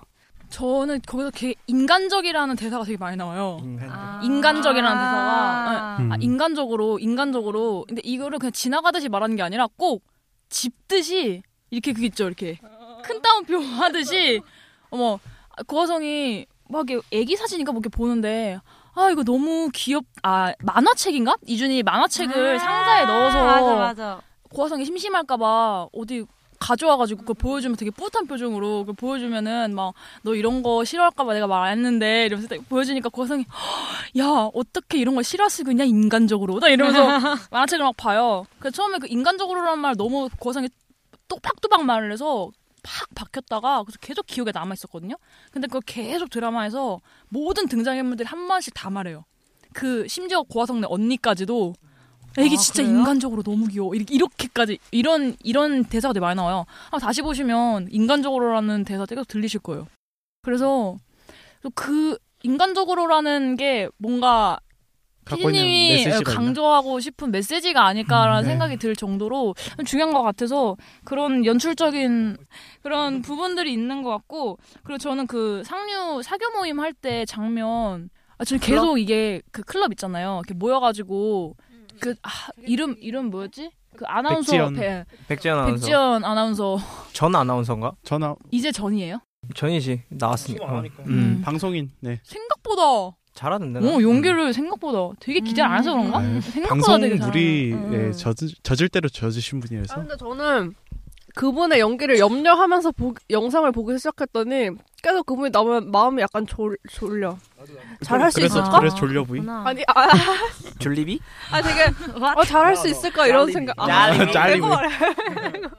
저는 0.48 1.02
거기서 1.06 1.30
되게 1.30 1.54
인간적이라는 1.66 2.56
대사가 2.56 2.84
되게 2.84 2.96
많이 2.96 3.18
나와요. 3.18 3.58
인간. 3.62 4.24
인간적이라는 4.24 4.96
아. 4.96 4.98
대사가 4.98 5.20
아, 5.20 5.96
음. 6.00 6.12
아, 6.12 6.16
인간적으로 6.20 6.98
인간적으로 6.98 7.84
근데 7.86 8.00
이거를 8.02 8.38
그냥 8.38 8.52
지나가듯이 8.52 9.10
말하는 9.10 9.36
게 9.36 9.42
아니라 9.42 9.66
꼭 9.76 10.02
짚듯이 10.48 11.42
이렇게 11.70 11.92
그 11.92 12.02
있죠 12.06 12.26
이렇게 12.26 12.58
큰 13.04 13.20
따옴표 13.20 13.58
하듯이 13.58 14.40
어머 14.88 15.20
고화성이 15.66 16.46
막 16.68 16.88
이렇게 16.90 17.06
애기 17.10 17.36
사진인가 17.36 17.72
뭐 17.72 17.80
이렇게 17.80 17.94
보는데 17.94 18.58
아 18.94 19.10
이거 19.10 19.22
너무 19.24 19.70
귀엽 19.72 20.04
아 20.22 20.52
만화책인가 20.60 21.36
이준이 21.46 21.82
만화책을 21.82 22.58
상자에 22.58 23.04
넣어서 23.06 23.38
아, 23.38 23.44
맞아 23.60 23.74
맞아. 23.74 24.20
고화성이 24.50 24.84
심심할까봐 24.84 25.88
어디 25.92 26.24
가져와가지고 26.60 27.20
그거 27.20 27.34
보여주면 27.34 27.76
되게 27.76 27.90
뿌듯한 27.92 28.26
표정으로 28.26 28.80
그걸 28.80 28.94
보여주면은 28.96 29.74
막 29.76 29.94
너 30.22 30.34
이런 30.34 30.62
거 30.64 30.84
싫어할까봐 30.84 31.32
내가 31.34 31.46
말안 31.46 31.78
했는데 31.78 32.26
이러면서 32.26 32.48
딱 32.48 32.68
보여주니까 32.68 33.08
고화성이 33.10 33.44
야 34.18 34.50
어떻게 34.52 34.98
이런 34.98 35.14
걸 35.14 35.22
싫어할 35.22 35.48
수 35.50 35.62
있냐 35.70 35.84
인간적으로 35.84 36.58
나 36.58 36.68
이러면서 36.68 37.06
만화책을 37.52 37.84
막 37.84 37.96
봐요. 37.96 38.44
그래서 38.58 38.74
처음에 38.76 38.98
그 38.98 39.06
인간적으로라는 39.08 39.78
말 39.78 39.94
너무 39.96 40.28
고화성이 40.40 40.68
또박또박 41.28 41.84
말을 41.84 42.10
해서 42.10 42.50
팍 42.82 43.14
박혔다가 43.14 43.82
그래서 43.82 43.98
계속 44.00 44.26
기억에 44.26 44.50
남아 44.52 44.74
있었거든요. 44.74 45.16
근데 45.52 45.66
그걸 45.66 45.82
계속 45.86 46.30
드라마에서 46.30 47.00
모든 47.28 47.68
등장인물들이 47.68 48.26
한 48.26 48.48
번씩 48.48 48.74
다 48.74 48.90
말해요. 48.90 49.24
그 49.72 50.06
심지어 50.08 50.42
고화성네 50.42 50.86
언니까지도 50.88 51.74
애기 52.38 52.54
아, 52.54 52.58
진짜 52.58 52.82
그래요? 52.82 52.98
인간적으로 52.98 53.42
너무 53.42 53.66
귀여워. 53.66 53.94
이렇게, 53.94 54.14
이렇게 54.14 54.48
까지 54.48 54.78
이런 54.90 55.36
이런 55.42 55.84
대사가 55.84 56.12
되게 56.12 56.20
많이 56.20 56.36
나와요. 56.36 56.66
아, 56.90 56.98
다시 56.98 57.22
보시면 57.22 57.88
인간적으로라는 57.90 58.84
대사 58.84 59.06
계속 59.06 59.26
들리실 59.26 59.60
거예요. 59.60 59.86
그래서 60.42 60.96
그 61.74 62.16
인간적으로라는 62.42 63.56
게 63.56 63.88
뭔가 63.98 64.60
피디님이? 65.36 66.22
강조하고 66.24 67.00
싶은 67.00 67.30
메시지가 67.30 67.84
아닐까라는 67.86 68.40
음, 68.40 68.42
네. 68.44 68.48
생각이 68.50 68.76
들 68.78 68.96
정도로 68.96 69.54
좀 69.76 69.84
중요한 69.84 70.12
것 70.12 70.22
같아서 70.22 70.76
그런 71.04 71.44
연출적인 71.44 72.36
그런 72.82 73.22
부분들이 73.22 73.72
있는 73.72 74.02
것 74.02 74.10
같고 74.10 74.58
그리고 74.82 74.98
저는 74.98 75.26
그 75.26 75.62
상류 75.64 76.22
사교 76.22 76.50
모임 76.56 76.80
할 76.80 76.92
때 76.94 77.24
장면 77.26 78.08
아 78.38 78.44
저는 78.44 78.60
계속 78.60 78.82
클럽? 78.82 78.98
이게 78.98 79.42
그 79.52 79.62
클럽 79.62 79.92
있잖아요 79.92 80.40
이렇게 80.44 80.54
모여가지고 80.54 81.54
그 82.00 82.14
아, 82.22 82.28
이름 82.66 82.96
이름 83.00 83.30
뭐였지 83.30 83.70
그 83.96 84.04
아나운서 84.06 84.52
백지연. 84.52 84.74
배- 84.74 85.04
백지연 85.28 85.58
아나운서. 85.58 85.74
백지연 85.74 86.24
아나운서 86.24 86.78
전 87.12 87.34
아나운서인가? 87.34 87.92
전화 88.04 88.34
이제 88.52 88.70
전이에요? 88.70 89.18
전이지 89.54 90.02
나왔으니까. 90.10 90.64
어. 90.66 90.82
음, 91.06 91.40
방송인 91.44 91.90
네. 92.00 92.20
생각보다 92.22 93.16
잘하는데. 93.38 93.78
어, 93.80 94.02
연기를 94.02 94.52
생각보다 94.52 95.14
되게 95.20 95.38
기대를 95.40 95.70
안 95.70 95.78
해서 95.78 95.92
그런가? 95.92 96.20
네, 96.20 96.40
생각보다 96.40 96.68
방송 96.68 97.00
되게 97.00 97.14
물이 97.14 97.70
잘하는. 97.70 97.92
예, 97.94 98.06
음. 98.08 98.12
젖을, 98.12 98.48
젖을 98.64 98.88
대로 98.88 99.08
젖으신 99.08 99.60
분이라서 99.60 99.94
근데 99.94 100.16
저는 100.16 100.74
그분의 101.36 101.78
연기를 101.78 102.18
염려하면서 102.18 102.90
보- 102.92 103.14
영상을 103.30 103.70
보기 103.70 103.96
시작했더니 103.98 104.70
계속 105.02 105.24
그분이 105.24 105.50
나오면 105.52 105.90
마음이 105.92 106.20
약간 106.20 106.44
졸, 106.48 106.76
졸려. 106.90 107.38
잘 108.02 108.20
할 108.20 108.32
수 108.32 108.40
있을까? 108.40 108.80
그래서 108.80 108.96
졸려 108.96 109.22
보이? 109.22 109.38
아니, 109.64 109.84
아, 109.86 110.08
졸리비? 110.80 111.20
아 111.52 111.62
되게 111.62 111.84
어, 112.36 112.44
잘할 112.44 112.74
수 112.76 112.88
있을까 112.88 113.28
이런 113.28 113.52
생각. 113.52 113.74
아, 113.78 113.86
말해. 113.86 114.90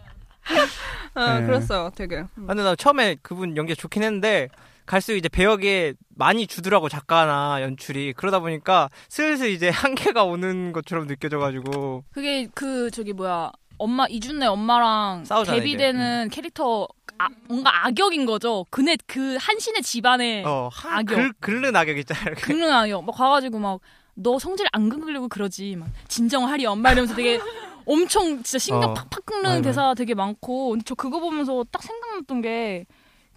아, 1.14 1.40
네. 1.40 1.46
그랬어요, 1.46 1.92
되게. 1.96 2.20
아, 2.20 2.28
근데 2.48 2.64
나 2.64 2.76
처음에 2.76 3.18
그분 3.22 3.58
연기 3.58 3.74
가 3.76 3.82
좋긴 3.82 4.04
했는데 4.04 4.48
갈수록 4.90 5.18
이제 5.18 5.30
배역에 5.30 5.94
많이 6.16 6.48
주더라고 6.48 6.90
작가나 6.90 7.62
연출이 7.62 8.14
그러다 8.14 8.40
보니까 8.40 8.90
슬슬 9.08 9.52
이제 9.52 9.70
한계가 9.70 10.24
오는 10.24 10.72
것처럼 10.72 11.06
느껴져가지고 11.06 12.04
그게 12.12 12.48
그 12.56 12.90
저기 12.90 13.14
뭐야 13.14 13.52
엄마 13.78 14.08
이준네 14.08 14.48
엄마랑 14.48 15.26
싸우잖아, 15.26 15.56
대비되는 15.58 16.30
캐릭터 16.30 16.88
아, 17.20 17.28
뭔가 17.48 17.86
악역인 17.86 18.26
거죠. 18.26 18.66
그네 18.72 18.98
그 19.06 19.38
한신의 19.40 19.84
집안의 19.84 20.44
어 20.46 20.70
악역. 20.86 21.16
글, 21.16 21.34
글른 21.40 21.76
악역 21.76 21.98
있잖아요. 22.00 22.34
긁는 22.36 22.72
악역. 22.72 23.04
막 23.06 23.16
가가지고 23.16 23.60
막 23.60 23.80
너 24.22 24.38
성질 24.38 24.68
안 24.72 24.90
긁으려고 24.90 25.28
그러지. 25.28 25.76
막 25.78 25.90
진정하리 26.08 26.66
엄마 26.66 26.92
이러면서 26.92 27.16
되게 27.16 27.40
엄청 27.86 28.44
진짜 28.44 28.58
신경 28.58 28.92
어. 28.92 28.94
팍팍 28.94 29.26
긁는. 29.26 29.62
대사 29.62 29.94
되게 29.94 30.14
많고 30.14 30.78
저 30.86 30.94
그거 30.96 31.20
보면서 31.20 31.66
딱 31.72 31.82
생각났던 31.82 32.42
게 32.42 32.86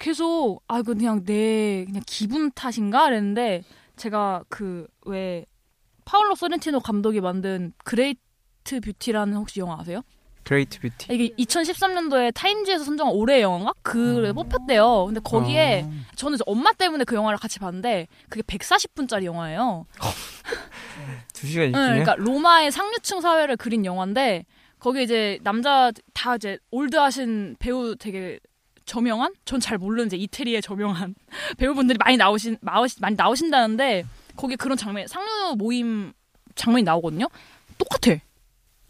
계속 0.03 0.62
아 0.68 0.80
이거 0.80 0.94
그냥 0.94 1.24
내 1.24 1.84
그냥 1.86 2.03
기분 2.07 2.50
탓인가 2.53 3.05
그랬는데 3.05 3.62
제가 3.96 4.44
그 4.48 4.86
왜 5.07 5.44
파올로 6.05 6.35
소렌티노 6.34 6.80
감독이 6.80 7.20
만든 7.20 7.72
Great 7.85 8.80
Beauty라는 8.83 9.35
혹시 9.36 9.61
영화 9.61 9.78
아세요? 9.80 10.03
Great 10.45 10.80
Beauty. 10.80 11.14
이게 11.14 11.28
2013년도에 11.36 12.34
타임즈에서 12.34 12.82
선정한 12.84 13.14
올해의 13.14 13.42
영화인가? 13.42 13.72
그걸로 13.83 14.33
뽑혔대요. 14.32 15.07
근데 15.07 15.20
거기에 15.20 15.86
저는 16.16 16.34
이제 16.34 16.42
엄마 16.46 16.72
때문에 16.72 17.05
그 17.05 17.14
영화를 17.14 17.38
같이 17.38 17.61
봤는데 17.61 18.09
그게 18.28 18.42
140분짜리 18.42 19.24
영화예요. 19.24 19.86
두 21.32 21.46
시간 21.46 21.66
응, 21.66 21.68
있네. 21.68 21.86
그러니까 22.05 22.16
로마의 22.16 22.72
상류층 22.72 23.20
사회를 23.20 23.57
그린 23.57 23.84
영화인데 23.84 24.44
거기 24.80 25.05
이제 25.05 25.38
남자 25.44 25.92
다 26.12 26.34
이제 26.34 26.59
old하신 26.72 27.57
배우 27.61 27.94
되게 27.94 28.40
저명한? 28.85 29.35
전 29.45 29.61
잘 29.61 29.78
모르는 29.78 30.07
이제 30.07 30.16
이태리의 30.16 30.62
저명한 30.62 31.14
배우분들이 31.59 31.99
많이 31.99 32.16
나오신 32.16 32.59
마우시- 32.61 33.01
많이 33.01 33.16
나오신다는데 33.16 34.05
거기 34.37 34.57
그런 34.57 34.76
장면 34.76 35.07
상류 35.07 35.57
모임 35.57 36.12
장면이 36.55 36.83
나오거든요. 36.85 37.26
똑같아. 37.78 38.18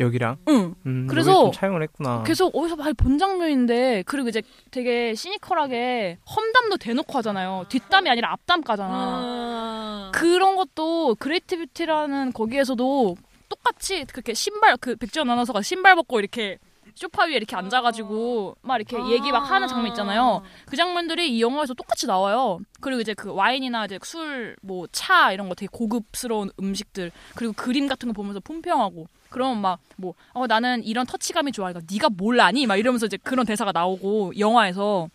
여기랑. 0.01 0.39
응. 0.49 0.75
음, 0.87 1.07
그래서 1.09 1.31
여기 1.31 1.43
좀 1.43 1.53
차용을 1.53 1.83
했구나. 1.83 2.23
계속 2.25 2.57
어디서 2.57 2.77
많이 2.77 2.93
본 2.95 3.19
장면인데 3.19 4.03
그리고 4.07 4.29
이제 4.31 4.43
되게 4.71 5.15
시니컬하게 5.15 6.19
험담도 6.29 6.79
대놓고 6.79 7.17
하잖아요. 7.19 7.67
뒷담이 7.69 8.09
아니라 8.11 8.33
앞담 8.33 8.63
까잖아. 8.63 10.11
그런 10.15 10.57
것도 10.57 11.15
Great 11.17 11.57
Beauty라는 11.57 12.33
거기에서도 12.33 13.17
똑같이 13.49 14.05
그렇게 14.07 14.35
신발 14.35 14.77
그 14.79 14.97
백지원 14.97 15.29
아나운서가 15.31 15.63
신발 15.63 15.95
벗고 15.95 16.19
이렇게 16.19 16.59
소파 16.95 17.25
위에 17.25 17.35
이렇게 17.37 17.57
앉아가지고 17.57 18.57
막 18.63 18.77
이렇게 18.77 18.97
얘기 19.11 19.31
막 19.33 19.41
하는 19.51 19.69
장면 19.69 19.89
있잖아요. 19.89 20.43
그 20.67 20.77
장면들이 20.77 21.35
이 21.37 21.41
영화에서 21.41 21.75
똑같이 21.75 22.07
나와요. 22.07 22.59
그리고 22.81 23.01
이제 23.01 23.15
그 23.15 23.33
와인이나 23.33 23.85
이제 23.87 23.99
술, 24.03 24.57
뭐 24.63 24.87
차 24.93 25.33
이런 25.33 25.49
거 25.49 25.55
되게 25.55 25.69
고급스러운 25.73 26.51
음식들 26.61 27.11
그리고 27.35 27.53
그림 27.55 27.87
같은 27.89 28.09
거 28.09 28.13
보면서 28.13 28.41
품평하고 28.41 29.07
그러면 29.31 29.61
막뭐 29.63 30.15
어 30.35 30.47
나는 30.47 30.85
이런 30.85 31.07
터치감이 31.07 31.53
좋아. 31.53 31.73
그러니까 31.73 31.93
네가 31.93 32.09
뭘 32.11 32.39
아니? 32.41 32.67
막 32.67 32.77
이러면서 32.77 33.07
이제 33.07 33.17
그런 33.17 33.47
대사가 33.47 33.73
나오고 33.73 34.39
영화에서 34.39 35.09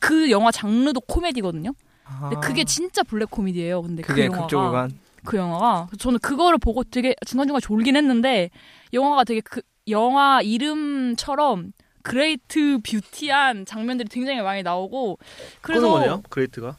그 0.00 0.30
영화 0.30 0.50
장르도 0.52 1.00
코미디거든요. 1.00 1.72
근데 2.20 2.36
아. 2.36 2.40
그게 2.40 2.64
진짜 2.64 3.02
블랙 3.02 3.30
코미디예요. 3.30 3.82
근데 3.82 4.02
그 4.02 4.18
영화가. 4.20 4.88
그 5.24 5.38
영화가 5.38 5.88
저는 5.98 6.18
그거를 6.18 6.58
보고 6.58 6.84
되게 6.84 7.14
중간중간 7.26 7.60
졸긴 7.62 7.96
했는데 7.96 8.50
영화가 8.92 9.24
되게 9.24 9.40
그 9.40 9.62
영화 9.88 10.40
이름처럼 10.42 11.72
great 12.02 12.78
beauty한 12.78 13.64
장면들이 13.66 14.08
굉장히 14.10 14.40
많이 14.42 14.62
나오고 14.62 15.18
비꼬는 15.62 15.80
거네요. 15.88 15.98
그래서 15.98 16.22
Great가. 16.30 16.76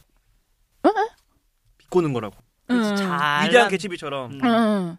비꼬는 1.78 2.12
거라고. 2.12 2.36
응. 2.70 2.78
위대한 2.80 3.68
개츠비처럼. 3.68 4.32
응, 4.32 4.40
응. 4.44 4.96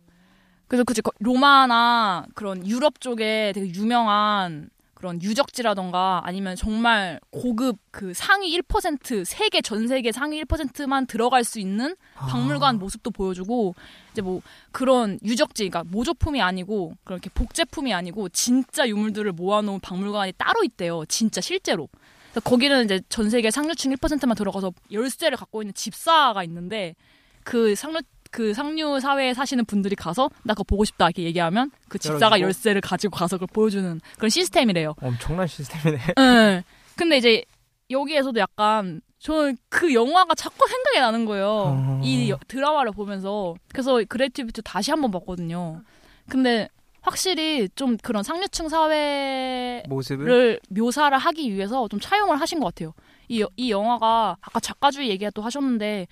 그래서 0.67 0.83
그치 0.83 1.01
거- 1.01 1.11
로마나 1.19 2.25
그런 2.35 2.65
유럽 2.67 2.99
쪽에 2.99 3.51
되게 3.55 3.67
유명한 3.73 4.69
그런 4.97 5.21
유적지라던가 5.21 6.23
아니면 6.25 6.55
정말 6.55 7.19
고급 7.29 7.77
그 7.91 8.15
상위 8.15 8.59
1% 8.59 9.25
세계 9.25 9.61
전 9.61 9.87
세계 9.87 10.11
상위 10.11 10.43
1%만 10.43 11.05
들어갈 11.05 11.43
수 11.43 11.59
있는 11.59 11.95
박물관 12.15 12.79
모습도 12.79 13.11
보여주고 13.11 13.75
이제 14.11 14.23
뭐 14.23 14.41
그런 14.71 15.19
유적지 15.23 15.69
그러니까 15.69 15.83
모조품이 15.91 16.41
아니고 16.41 16.95
그렇게 17.03 17.29
복제품이 17.29 17.93
아니고 17.93 18.29
진짜 18.29 18.87
유물들을 18.87 19.33
모아놓은 19.33 19.81
박물관이 19.81 20.33
따로 20.35 20.63
있대요. 20.63 21.05
진짜 21.05 21.41
실제로. 21.41 21.89
그래서 22.31 22.39
거기는 22.39 22.85
이제 22.85 22.99
전 23.07 23.29
세계 23.29 23.51
상류층 23.51 23.93
1%만 23.93 24.35
들어가서 24.35 24.73
열쇠를 24.91 25.37
갖고 25.37 25.61
있는 25.61 25.75
집사가 25.75 26.43
있는데 26.43 26.95
그 27.43 27.75
상류 27.75 28.01
그 28.37 28.53
상류 28.53 28.99
사회에 28.99 29.33
사시는 29.33 29.65
분들이 29.65 29.95
가서 29.95 30.29
나 30.43 30.53
그거 30.53 30.63
보고 30.63 30.85
싶다 30.85 31.05
이렇게 31.07 31.23
얘기하면 31.23 31.71
그 31.89 31.97
집사가 31.97 32.39
열어주고? 32.39 32.43
열쇠를 32.45 32.81
가지고 32.81 33.15
가서 33.17 33.37
그걸 33.37 33.47
보여주는 33.51 33.99
그런 34.15 34.29
시스템이래요. 34.29 34.93
엄청난 35.01 35.47
시스템이네. 35.47 35.97
네. 36.15 36.63
근데 36.95 37.17
이제 37.17 37.43
여기에서도 37.89 38.39
약간 38.39 39.01
저는 39.17 39.57
그 39.69 39.91
영화가 39.91 40.35
자꾸 40.35 40.67
생각이 40.67 40.99
나는 40.99 41.25
거예요. 41.25 41.47
어. 41.49 42.01
이 42.03 42.29
여- 42.29 42.37
드라마를 42.47 42.91
보면서 42.91 43.55
그래서 43.71 43.99
Great 44.07 44.32
Beauty 44.32 44.61
다시 44.63 44.91
한번 44.91 45.09
봤거든요. 45.09 45.81
근데 46.29 46.69
확실히 47.01 47.67
좀 47.73 47.97
그런 47.97 48.21
상류층 48.21 48.69
사회를 48.69 49.83
모습을? 49.89 50.59
묘사를 50.69 51.17
하기 51.17 51.53
위해서 51.55 51.87
좀 51.87 51.99
차용을 51.99 52.39
하신 52.39 52.59
것 52.59 52.67
같아요. 52.67 52.93
이, 53.29 53.41
여- 53.41 53.49
이 53.55 53.71
영화가 53.71 54.37
아까 54.39 54.59
작가주의 54.59 55.09
얘기가 55.09 55.31
또 55.31 55.41
하셨는데 55.41 56.05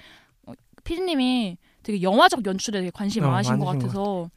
어, 0.47 0.53
피디님이 0.83 1.57
되게 1.85 2.01
영화적 2.01 2.43
연출에 2.47 2.79
되게 2.79 2.89
관심이 2.91 3.23
어, 3.25 3.29
많으신 3.29 3.59
것 3.59 3.65
많으신 3.65 3.79
것 3.79 3.87
같아서 3.93 4.29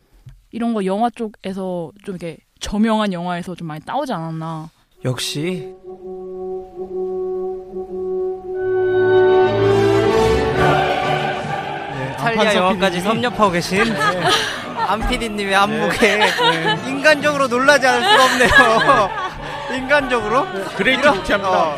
이런 0.50 0.74
거 0.74 0.84
영화 0.84 1.08
쪽에서 1.08 1.90
좀 2.04 2.14
이렇게 2.16 2.36
저명한 2.60 3.12
영화에서 3.14 3.54
좀 3.54 3.66
많이 3.68 3.80
따오지 3.84 4.12
않았나. 4.12 4.68
역시 5.04 5.74
이탈리아 12.18 12.28
안판석 12.40 12.56
영화까지 12.56 13.00
섭렵하고 13.00 13.50
계신 13.52 13.82
안 14.76 15.06
PD님의 15.08 15.54
안목에 15.54 16.20
인간적으로 16.86 17.46
놀라지 17.46 17.86
않을 17.86 18.02
수가 18.02 18.24
없네요. 18.24 19.10
인간적으로? 19.76 20.46
Great 20.76 21.00
이런- 21.02 21.14
beauty합니다. 21.18 21.50
어, 21.68 21.76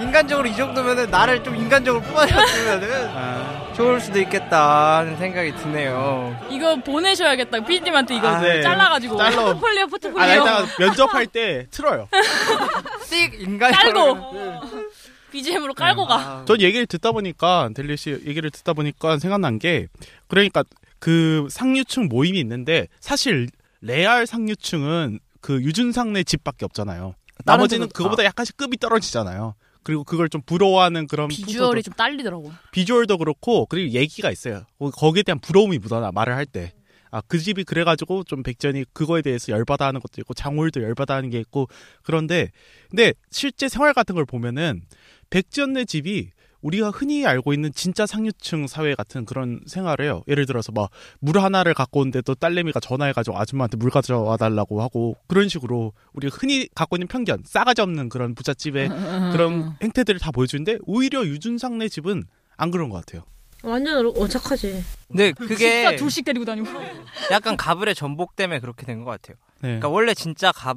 인간적으로 0.00 0.46
이 0.46 0.54
정도면은 0.54 1.10
나를 1.10 1.42
좀 1.42 1.56
인간적으로 1.56 2.02
뽑아줬으면은 2.04 3.08
아. 3.14 3.37
좋을 3.78 4.00
수도 4.00 4.18
있겠다는 4.18 5.16
생각이 5.18 5.54
드네요. 5.54 6.36
이거 6.50 6.74
보내셔야겠다. 6.82 7.60
피디님한테 7.60 8.16
이거 8.16 8.26
아, 8.26 8.40
네. 8.40 8.60
잘라가지고 8.60 9.16
잘라. 9.16 9.44
포트폴리오 9.54 9.82
아, 9.84 9.86
포트폴리오 9.86 10.26
나 10.26 10.34
이따가 10.34 10.66
면접할 10.80 11.26
때 11.28 11.68
틀어요. 11.70 12.08
띡 13.08 13.40
인간적으로 13.40 14.14
깔고 14.14 14.80
BGM으로 15.30 15.74
깔고 15.74 16.06
가. 16.08 16.44
전 16.44 16.60
얘기를 16.60 16.86
듣다 16.86 17.12
보니까 17.12 17.70
델리 17.72 17.96
씨 17.96 18.10
얘기를 18.26 18.50
듣다 18.50 18.72
보니까 18.72 19.20
생각난 19.20 19.60
게 19.60 19.86
그러니까 20.26 20.64
그 20.98 21.46
상류층 21.48 22.08
모임이 22.08 22.40
있는데 22.40 22.88
사실 22.98 23.46
레알 23.80 24.26
상류층은 24.26 25.20
그 25.40 25.62
유준상네 25.62 26.24
집밖에 26.24 26.64
없잖아요. 26.64 27.14
나머지는 27.44 27.88
그거보다 27.90 28.24
약간씩 28.24 28.56
급이 28.56 28.76
떨어지잖아요. 28.78 29.54
그리고 29.88 30.04
그걸 30.04 30.28
좀 30.28 30.42
부러워하는 30.42 31.06
그런 31.06 31.28
비주얼이 31.28 31.82
좀 31.82 31.94
딸리더라고. 31.94 32.52
비주얼도 32.72 33.16
그렇고 33.16 33.64
그리고 33.64 33.94
얘기가 33.94 34.30
있어요. 34.30 34.66
거- 34.78 34.90
거기에 34.90 35.22
대한 35.22 35.38
부러움이 35.40 35.78
묻어나 35.78 36.12
말을 36.12 36.34
할 36.36 36.44
때. 36.44 36.74
아, 37.10 37.22
그 37.26 37.38
집이 37.38 37.64
그래가지고 37.64 38.24
좀 38.24 38.42
백전이 38.42 38.84
그거에 38.92 39.22
대해서 39.22 39.50
열받아 39.50 39.86
하는 39.86 39.98
것도 40.02 40.20
있고, 40.20 40.34
장홀도 40.34 40.82
열받아 40.82 41.14
하는 41.14 41.30
게 41.30 41.40
있고, 41.40 41.68
그런데, 42.02 42.50
근데 42.90 43.14
실제 43.30 43.66
생활 43.70 43.94
같은 43.94 44.14
걸 44.14 44.26
보면은, 44.26 44.82
백전네 45.30 45.86
집이 45.86 46.28
우리가 46.60 46.90
흔히 46.90 47.24
알고 47.24 47.52
있는 47.52 47.72
진짜 47.72 48.04
상류층 48.06 48.66
사회 48.66 48.94
같은 48.94 49.24
그런 49.24 49.60
생활을 49.66 50.04
해요. 50.04 50.22
예를 50.28 50.44
들어서 50.46 50.72
막, 50.72 50.90
물 51.20 51.38
하나를 51.38 51.74
갖고 51.74 52.00
오는데도 52.00 52.34
딸내미가 52.34 52.80
전화해가지고 52.80 53.38
아줌마한테 53.38 53.76
물 53.76 53.90
가져와 53.90 54.36
달라고 54.36 54.82
하고, 54.82 55.16
그런 55.28 55.48
식으로 55.48 55.92
우리가 56.14 56.36
흔히 56.36 56.68
갖고 56.74 56.96
있는 56.96 57.06
편견, 57.06 57.44
싸가지 57.46 57.80
없는 57.82 58.08
그런 58.08 58.34
부잣집의 58.34 58.88
그런 59.32 59.76
행태들을 59.82 60.18
다 60.20 60.30
보여주는데, 60.32 60.78
오히려 60.82 61.24
유준상네 61.24 61.88
집은 61.88 62.24
안 62.56 62.70
그런 62.70 62.88
것 62.88 63.04
같아요. 63.04 63.22
완전 63.62 64.06
어착하지. 64.16 64.84
근데 65.08 65.32
그게 65.32 65.56
진짜 65.56 65.96
둘씩 65.96 66.24
데리고 66.24 66.44
다니고. 66.44 66.68
약간 67.30 67.56
가불의 67.56 67.94
전복 67.94 68.36
때문에 68.36 68.60
그렇게 68.60 68.86
된 68.86 69.04
것 69.04 69.10
같아요. 69.10 69.36
네. 69.60 69.68
그러니까 69.68 69.88
원래 69.88 70.14
진짜 70.14 70.52
갑 70.52 70.76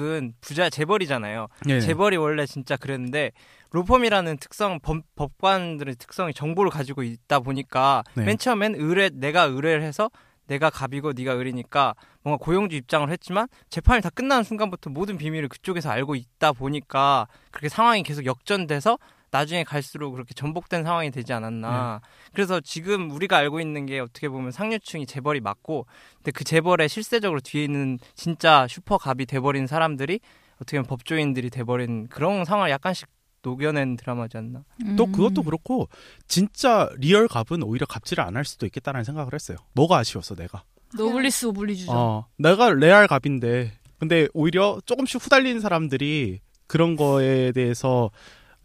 은 0.00 0.34
부자 0.40 0.70
재벌이잖아요. 0.70 1.48
네. 1.66 1.80
재벌이 1.80 2.16
원래 2.16 2.46
진짜 2.46 2.76
그랬는데 2.76 3.32
로펌이라는 3.70 4.36
특성 4.38 4.78
법, 4.80 5.02
법관들의 5.16 5.96
특성이 5.96 6.32
정보를 6.32 6.70
가지고 6.70 7.02
있다 7.02 7.40
보니까 7.40 8.04
네. 8.14 8.24
맨 8.24 8.38
처음엔 8.38 8.74
의뢰 8.76 9.10
내가 9.12 9.44
의뢰를 9.44 9.82
해서 9.82 10.10
내가 10.46 10.70
갑이고 10.70 11.12
네가 11.12 11.38
을이니까 11.38 11.94
뭔가 12.22 12.42
고용주 12.42 12.76
입장을 12.76 13.08
했지만 13.10 13.48
재판이 13.70 14.02
다 14.02 14.10
끝나는 14.10 14.44
순간부터 14.44 14.90
모든 14.90 15.16
비밀을 15.16 15.48
그쪽에서 15.48 15.90
알고 15.90 16.14
있다 16.14 16.52
보니까 16.52 17.26
그렇게 17.50 17.68
상황이 17.68 18.02
계속 18.02 18.26
역전돼서 18.26 18.98
나중에 19.34 19.64
갈수록 19.64 20.12
그렇게 20.12 20.32
전복된 20.32 20.84
상황이 20.84 21.10
되지 21.10 21.32
않았나. 21.32 22.00
그래서 22.32 22.60
지금 22.60 23.10
우리가 23.10 23.36
알고 23.38 23.58
있는 23.60 23.84
게 23.84 23.98
어떻게 23.98 24.28
보면 24.28 24.52
상류층이 24.52 25.06
재벌이 25.06 25.40
맞고, 25.40 25.86
근데 26.18 26.30
그 26.30 26.44
재벌의 26.44 26.88
실세적으로 26.88 27.40
뒤에 27.40 27.64
있는 27.64 27.98
진짜 28.14 28.68
슈퍼갑이 28.68 29.26
돼버린 29.26 29.66
사람들이 29.66 30.20
어떻게 30.56 30.76
보면 30.78 30.86
법조인들이 30.86 31.50
돼버린 31.50 32.06
그런 32.06 32.44
상황을 32.44 32.70
약간씩 32.70 33.08
녹여낸 33.42 33.96
드라마지 33.96 34.36
않나. 34.38 34.62
또 34.96 35.06
그것도 35.06 35.42
그렇고 35.42 35.88
진짜 36.28 36.88
real 36.98 37.26
갑은 37.26 37.64
오히려 37.64 37.86
갑질을 37.86 38.22
안 38.22 38.36
할 38.36 38.44
수도 38.44 38.66
있겠다는 38.66 39.02
생각을 39.02 39.34
했어요. 39.34 39.58
뭐가 39.74 39.98
아쉬웠어 39.98 40.36
내가. 40.36 40.62
노블리스 40.96 41.46
오블리주죠. 41.46 41.92
어, 41.92 42.26
내가 42.38 42.70
레알 42.72 43.08
갑인데 43.08 43.72
근데 43.98 44.28
오히려 44.32 44.78
조금씩 44.86 45.20
후달리는 45.24 45.60
사람들이 45.60 46.40
그런 46.68 46.94
거에 46.96 47.50
대해서 47.52 48.10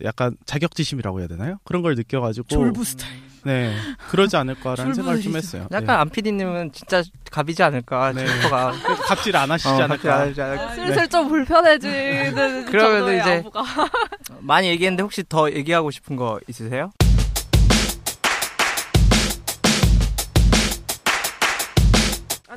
약간 0.04 0.36
자격지심이라고 0.46 1.20
해야 1.20 1.28
되나요? 1.28 1.58
그런 1.64 1.82
걸 1.82 1.96
느껴가지고 1.96 2.48
졸부 2.48 2.84
스타일. 2.84 3.14
네 3.46 3.74
그러지 4.10 4.36
않을까라는 4.36 4.94
생각을 4.94 5.22
좀. 5.22 5.36
했어요. 5.38 5.68
약간 5.72 6.02
안피디님은 6.02 6.74
진짜 6.74 7.02
갑이지 7.32 7.64
않을까. 7.64 8.12
네. 8.12 8.26
그래서 8.26 8.50
갑질 9.08 9.36
안 9.38 9.50
하시지 9.50 9.70
어, 9.70 9.82
않을까. 9.84 10.14
안 10.16 10.22
않을까. 10.38 10.76
슬슬 10.76 11.08
좀 11.08 11.30
불편해지는 11.30 12.66
그러면 12.70 12.98
정도의 13.00 13.20
이제. 13.22 13.44
많이 14.42 14.68
얘기했는데 14.68 15.04
혹시 15.04 15.24
더 15.28 15.50
얘기하고 15.52 15.90
싶은 15.92 16.16
거 16.18 16.40
있으세요? 16.50 16.92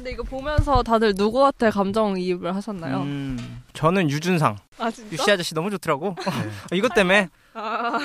근데 0.02 0.10
이거 0.14 0.24
보면서 0.24 0.82
다들 0.82 1.14
누구한테 1.16 1.70
감정이입을 1.70 2.56
하셨나요? 2.56 3.02
음, 3.02 3.62
저는 3.72 4.10
유준상. 4.10 4.56
아, 4.78 4.90
진짜? 4.90 5.12
유씨 5.12 5.30
아저씨 5.30 5.54
너무 5.54 5.70
좋더라고. 5.70 6.16
이것 6.74 6.92
때문에 6.92 7.28
아, 7.54 8.00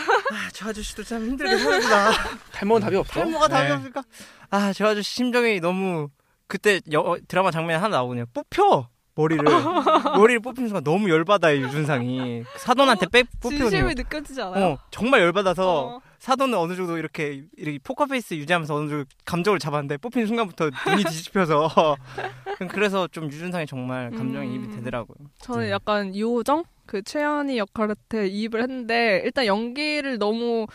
저 0.54 0.70
아저씨도 0.70 1.04
참 1.04 1.26
힘들게 1.26 1.58
사는구나. 1.58 2.12
탈모는 2.52 2.86
답이 2.86 2.96
없어. 2.98 3.14
탈모가 3.14 3.48
답이 3.48 3.68
네. 3.70 3.72
없을까? 3.74 4.04
아, 4.52 4.74
저 4.74 4.86
아저씨 4.86 5.12
심정이 5.12 5.60
너무 5.60 6.10
그때 6.46 6.82
여- 6.94 7.18
드라마 7.28 7.50
장면에 7.50 7.80
하나 7.80 7.98
나오거든요. 7.98 8.26
뽑혀 8.32 8.88
머리를 9.18 9.44
머리를 10.16 10.40
뽑히는 10.42 10.70
순간 10.70 10.84
너무 10.84 11.10
열받아요 11.10 11.60
유준상이 11.62 12.44
사돈한테 12.58 13.08
빼 13.12 13.24
뽑히거든요. 13.42 13.70
진심이 13.70 13.94
느껴지지 13.96 14.42
않아요? 14.42 14.66
어, 14.66 14.78
정말 14.92 15.22
열받아서 15.22 16.00
사돈은 16.20 16.58
어느 16.58 16.76
정도 16.76 16.98
이렇게 16.98 17.44
이렇게 17.58 17.80
포커페이스 17.84 18.36
유지하면서 18.36 18.76
어느 18.76 18.90
정도 18.90 19.06
감정을 19.26 19.60
잡았는데 19.60 19.98
뽑히는 19.98 20.28
순간부터 20.28 20.70
눈이 20.88 21.04
뒤집혀서 21.04 21.98
그래서 22.70 23.08
좀 23.08 23.26
유준상이 23.26 23.66
정말 23.66 24.12
감정이입이 24.12 24.76
되더라고요. 24.76 25.18
저는 25.40 25.70
약간 25.70 26.14
유호정 26.16 26.64
그 26.86 27.02
최연희 27.02 27.58
역할한테 27.58 28.28
이입을 28.28 28.62
했는데 28.62 29.22
일단 29.26 29.46
연기를 29.46 30.18
너무 30.18 30.68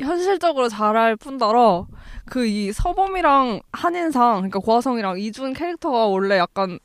현실적으로 0.00 0.68
잘할 0.68 1.16
뿐더러 1.16 1.86
그 2.26 2.44
이 2.46 2.72
서범이랑 2.72 3.60
한인상 3.72 4.34
그러니까 4.36 4.58
고화성이랑 4.58 5.18
이준 5.20 5.52
캐릭터가 5.52 6.06
원래 6.06 6.36
약간 6.38 6.78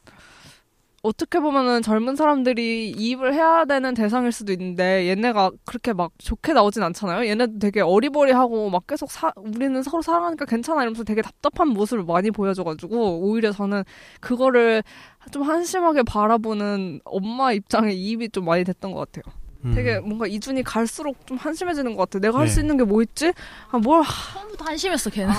어떻게 1.01 1.39
보면은 1.39 1.81
젊은 1.81 2.15
사람들이 2.15 2.91
이입을 2.91 3.33
해야 3.33 3.63
되는 3.65 3.93
대상일 3.93 4.31
수도 4.31 4.51
있는데 4.51 5.07
얘네가 5.07 5.51
그렇게 5.65 5.93
막 5.93 6.11
좋게 6.17 6.53
나오진 6.53 6.83
않잖아요. 6.83 7.27
얘네도 7.29 7.59
되게 7.59 7.81
어리버리하고 7.81 8.69
막 8.69 8.85
계속 8.85 9.09
사, 9.09 9.31
우리는 9.37 9.81
서로 9.81 10.01
사랑하니까 10.01 10.45
괜찮아 10.45 10.81
이러면서 10.81 11.03
되게 11.03 11.21
답답한 11.21 11.69
모습을 11.69 12.03
많이 12.03 12.31
보여줘가지고 12.31 13.21
오히려 13.21 13.51
저는 13.51 13.83
그거를 14.19 14.83
좀 15.31 15.43
한심하게 15.43 16.03
바라보는 16.03 17.01
엄마 17.05 17.53
입장에 17.53 17.91
이입이 17.93 18.29
좀 18.29 18.45
많이 18.45 18.63
됐던 18.63 18.91
것 18.91 19.11
같아요. 19.11 19.38
음. 19.65 19.73
되게 19.75 19.99
뭔가 19.99 20.25
이준이 20.27 20.63
갈수록 20.63 21.25
좀 21.27 21.37
한심해지는 21.37 21.95
것 21.95 22.09
같아. 22.09 22.19
내가 22.19 22.39
할 22.39 22.45
네. 22.47 22.51
수 22.51 22.59
있는 22.61 22.77
게 22.77 22.83
뭐 22.85 23.01
있지? 23.01 23.33
아, 23.71 23.77
뭘. 23.77 24.03
처음부터 24.33 24.65
한심했어, 24.65 25.09
걔는. 25.09 25.33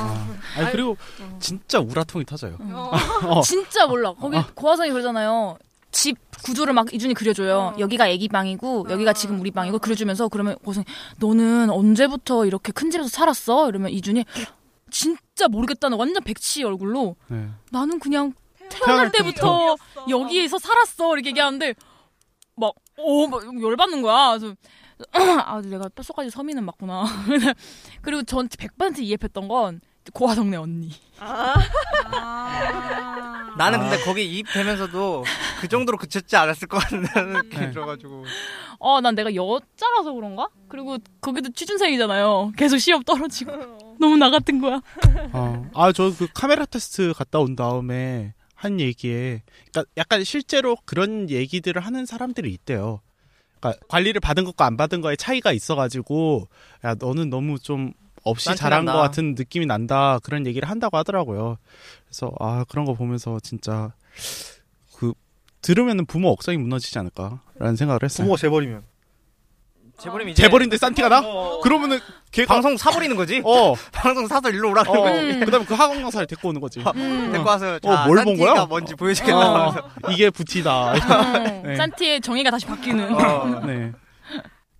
아니 0.56 0.70
그리고 0.72 0.96
진짜 1.38 1.80
우라통이 1.80 2.24
터져요. 2.26 2.56
어. 2.60 2.90
어. 3.26 3.40
진짜 3.42 3.86
몰라. 3.86 4.12
거기 4.12 4.36
고화성이 4.54 4.90
그러잖아요. 4.90 5.56
집 5.92 6.16
구조를 6.44 6.72
막 6.72 6.92
이준이 6.94 7.14
그려줘요. 7.14 7.74
여기가 7.78 8.08
애기 8.08 8.28
방이고 8.28 8.86
여기가 8.90 9.12
지금 9.12 9.40
우리 9.40 9.50
방이고 9.50 9.78
그려주면서 9.80 10.28
그러면 10.28 10.56
고성 10.64 10.84
너는 11.18 11.68
언제부터 11.70 12.46
이렇게 12.46 12.70
큰 12.72 12.90
집에서 12.90 13.08
살았어? 13.08 13.68
이러면 13.68 13.90
이준이 13.90 14.24
진짜 14.90 15.48
모르겠다는 15.48 15.98
완전 15.98 16.22
백치 16.22 16.62
얼굴로 16.62 17.16
네. 17.28 17.48
나는 17.72 17.98
그냥 17.98 18.34
태어날 18.68 19.10
태어날 19.10 19.12
때부터 19.12 19.76
여기에서 20.08 20.58
살았어 20.58 21.14
이렇게 21.14 21.30
얘기하는데 21.30 21.74
막, 22.56 22.72
오, 23.02 23.26
막 23.28 23.42
열받는 23.62 24.02
거야. 24.02 24.36
그래서, 24.38 24.54
아, 25.12 25.60
내가 25.62 25.88
뼛속까지 25.94 26.30
서민은 26.30 26.64
맞구나. 26.64 27.04
그리고 28.02 28.22
전 28.22 28.48
100% 28.48 28.98
이해했던 28.98 29.48
건 29.48 29.80
고화성네 30.12 30.56
언니. 30.56 30.90
나는 33.58 33.80
근데 33.80 33.98
거기 34.04 34.24
이입되면서도 34.24 35.24
그 35.60 35.68
정도로 35.68 35.98
그쳤지 35.98 36.36
않았을 36.36 36.68
것 36.68 36.78
같은 36.78 37.02
느낌이 37.02 37.70
들어가지고 37.72 38.24
어, 38.78 39.00
난 39.00 39.14
내가 39.14 39.34
여자라서 39.34 40.12
그런가? 40.14 40.48
그리고 40.68 40.96
거기도 41.20 41.50
취준생이잖아요. 41.52 42.52
계속 42.56 42.78
시험 42.78 43.02
떨어지고. 43.02 43.52
너무 44.00 44.16
나 44.16 44.30
같은 44.30 44.60
거야. 44.60 44.80
어. 45.32 45.70
아, 45.74 45.92
저 45.92 46.10
그 46.18 46.26
카메라 46.34 46.64
테스트 46.64 47.12
갔다 47.14 47.38
온 47.40 47.54
다음에 47.54 48.32
한 48.60 48.78
얘기에, 48.78 49.40
그러니까 49.72 49.90
약간 49.96 50.22
실제로 50.22 50.76
그런 50.84 51.30
얘기들을 51.30 51.80
하는 51.80 52.04
사람들이 52.04 52.52
있대요. 52.52 53.00
그러니까 53.58 53.82
관리를 53.88 54.20
받은 54.20 54.44
것과 54.44 54.66
안 54.66 54.76
받은 54.76 55.00
거에 55.00 55.16
차이가 55.16 55.50
있어가지고, 55.50 56.46
야, 56.84 56.94
너는 56.94 57.30
너무 57.30 57.58
좀 57.58 57.94
없이 58.22 58.54
잘한. 58.54 58.84
것 58.84 58.92
같은 58.92 59.34
느낌이 59.34 59.64
난다. 59.64 60.18
그런 60.22 60.46
얘기를 60.46 60.68
한다고 60.68 60.98
하더라고요. 60.98 61.56
그래서, 62.04 62.32
아, 62.38 62.66
그런 62.68 62.84
거 62.84 62.92
보면서 62.92 63.40
진짜, 63.40 63.94
그, 64.94 65.14
들으면은 65.62 66.04
부모 66.04 66.28
억성이 66.28 66.58
무너지지 66.58 66.98
않을까라는 66.98 67.76
생각을 67.76 68.00
했어요. 68.02 68.26
부모가 68.26 68.38
재벌이면. 68.42 68.89
재벌이면 70.00 70.32
이제 70.32 70.42
재벌인데 70.42 70.76
싼 70.76 70.94
티가 70.94 71.08
나? 71.08 71.22
그러면은 71.62 71.98
걔가 72.32 72.54
방송 72.54 72.76
사버리는 72.76 73.14
거지? 73.16 73.42
어. 73.44 73.74
방송 73.92 74.26
사서 74.26 74.50
일로 74.50 74.70
오라 74.70 74.82
그러는 74.84 75.00
어, 75.00 75.26
거지. 75.26 75.40
그다음에 75.40 75.66
그 75.66 75.74
학원 75.74 76.02
강사를 76.02 76.26
데리고 76.26 76.48
오는 76.48 76.60
거지. 76.60 76.80
음. 76.80 77.30
데리고 77.32 77.48
와서 77.48 77.74
어, 77.74 77.78
자, 77.80 78.06
뭘본 78.06 78.24
딴티가 78.24 78.54
거야? 78.54 78.66
뭔지 78.66 78.94
보여주겠다 78.94 79.68
어, 79.68 79.74
이게 80.10 80.30
부티다. 80.30 80.94
네. 81.64 81.76
산티의 81.76 82.20
정의가 82.20 82.50
다시 82.50 82.66
바뀌는. 82.66 83.14
어. 83.14 83.60
네. 83.66 83.92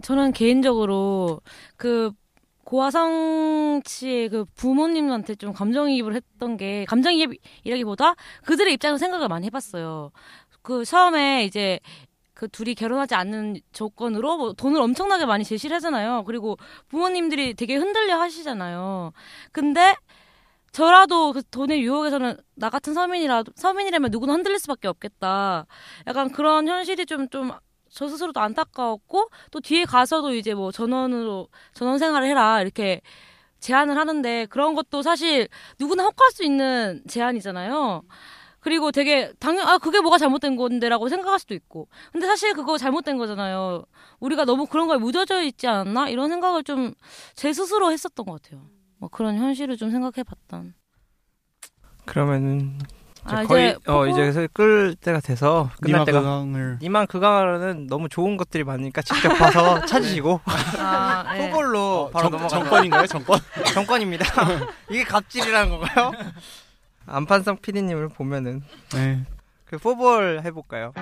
저는 0.03 0.33
개인적으로 0.33 1.41
그 1.77 2.13
고화성 2.65 3.83
씨의 3.85 4.29
그 4.29 4.45
부모님한테 4.55 5.35
좀 5.35 5.53
감정이입을 5.53 6.15
했던 6.15 6.57
게 6.57 6.85
감정이입이라기보다 6.87 8.15
그들의 8.45 8.73
입장에서 8.75 8.97
생각을 8.99 9.29
많이 9.29 9.47
해봤어요. 9.47 10.13
그 10.63 10.85
처음에 10.85 11.45
이제 11.45 11.81
그 12.41 12.49
둘이 12.49 12.75
결혼하지 12.75 13.15
않는 13.15 13.61
조건으로 13.71 14.39
뭐 14.39 14.53
돈을 14.55 14.81
엄청나게 14.81 15.27
많이 15.27 15.45
제시를 15.45 15.77
하잖아요. 15.77 16.25
그리고 16.25 16.57
부모님들이 16.89 17.53
되게 17.53 17.77
흔들려 17.77 18.19
하시잖아요. 18.19 19.13
근데 19.53 19.95
저라도 20.73 21.35
그 21.35 21.43
돈의 21.43 21.83
유혹에서는 21.83 22.39
나 22.55 22.71
같은 22.71 22.95
서민이라도 22.95 23.53
서민이라면 23.57 24.11
누구나 24.11 24.33
흔들릴 24.33 24.59
수밖에 24.59 24.89
없겠다. 24.89 25.67
약간 26.07 26.31
그런 26.33 26.67
현실이 26.67 27.05
좀 27.05 27.29
좀 27.29 27.51
저 27.93 28.07
스스로도 28.09 28.41
안타까웠고 28.41 29.31
또 29.51 29.61
뒤에 29.61 29.85
가서도 29.85 30.33
이제 30.35 30.55
뭐 30.55 30.71
전원으로 30.71 31.49
전원 31.75 31.99
생활을 31.99 32.29
해라 32.29 32.63
이렇게 32.63 33.01
제안을 33.59 33.97
하는데 33.97 34.47
그런 34.47 34.75
것도 34.77 35.03
사실 35.03 35.49
누구나 35.81 36.05
혹할 36.05 36.31
수 36.31 36.45
있는 36.45 37.03
제안이잖아요. 37.09 38.03
그리고 38.61 38.93
되게 38.93 39.33
당연 39.41 39.67
아 39.67 39.79
그게 39.79 40.01
뭐가 40.01 40.19
잘못된 40.19 40.57
건데라고 40.57 41.09
생각할 41.09 41.39
수도 41.39 41.55
있고 41.55 41.89
근데 42.13 42.27
사실 42.27 42.53
그거 42.55 42.77
잘못된 42.79 43.17
거잖아요. 43.19 43.85
우리가 44.21 44.45
너무 44.45 44.67
그런 44.67 44.87
거에 44.87 44.99
무뎌져 44.99 45.43
있지 45.43 45.67
않았나 45.67 46.09
이런 46.09 46.29
생각을 46.29 46.63
좀 46.65 46.95
제 47.35 47.53
스스로 47.53 47.91
했었던 47.91 48.27
것 48.27 48.43
같아요. 48.43 48.63
뭐 48.99 49.09
그런 49.09 49.37
현실을 49.37 49.77
좀 49.79 49.91
생각해봤던. 49.91 50.75
그러면은 52.05 52.79
아, 53.25 53.45
거의 53.45 53.69
이제 53.71 53.77
어 53.91 54.05
포고? 54.05 54.07
이제 54.07 54.49
끌 54.53 54.95
때가 54.95 55.21
돼서 55.21 55.71
끝날 55.81 56.05
때가 56.07 56.21
그강을 56.21 56.79
니만 56.81 57.07
그강은 57.07 57.87
너무 57.87 58.09
좋은 58.09 58.37
것들이 58.37 58.65
많으니까 58.65 59.03
직접 59.03 59.29
가서 59.31 59.85
찾으시고 59.87 60.41
아, 60.79 61.35
네. 61.35 61.51
포볼로 61.51 62.11
바로 62.13 62.25
정- 62.25 62.33
넘어가 62.33 62.49
정권인가요? 62.49 63.07
정권? 63.07 63.39
정권입니다. 63.75 64.25
이게 64.91 65.05
갑질이라는 65.05 65.71
건가요? 65.79 66.13
안판성 67.11 67.59
PD님을 67.61 68.09
보면은 68.09 68.63
네. 68.95 69.21
그 69.65 69.79
포볼 69.79 70.43
해볼까요? 70.45 70.93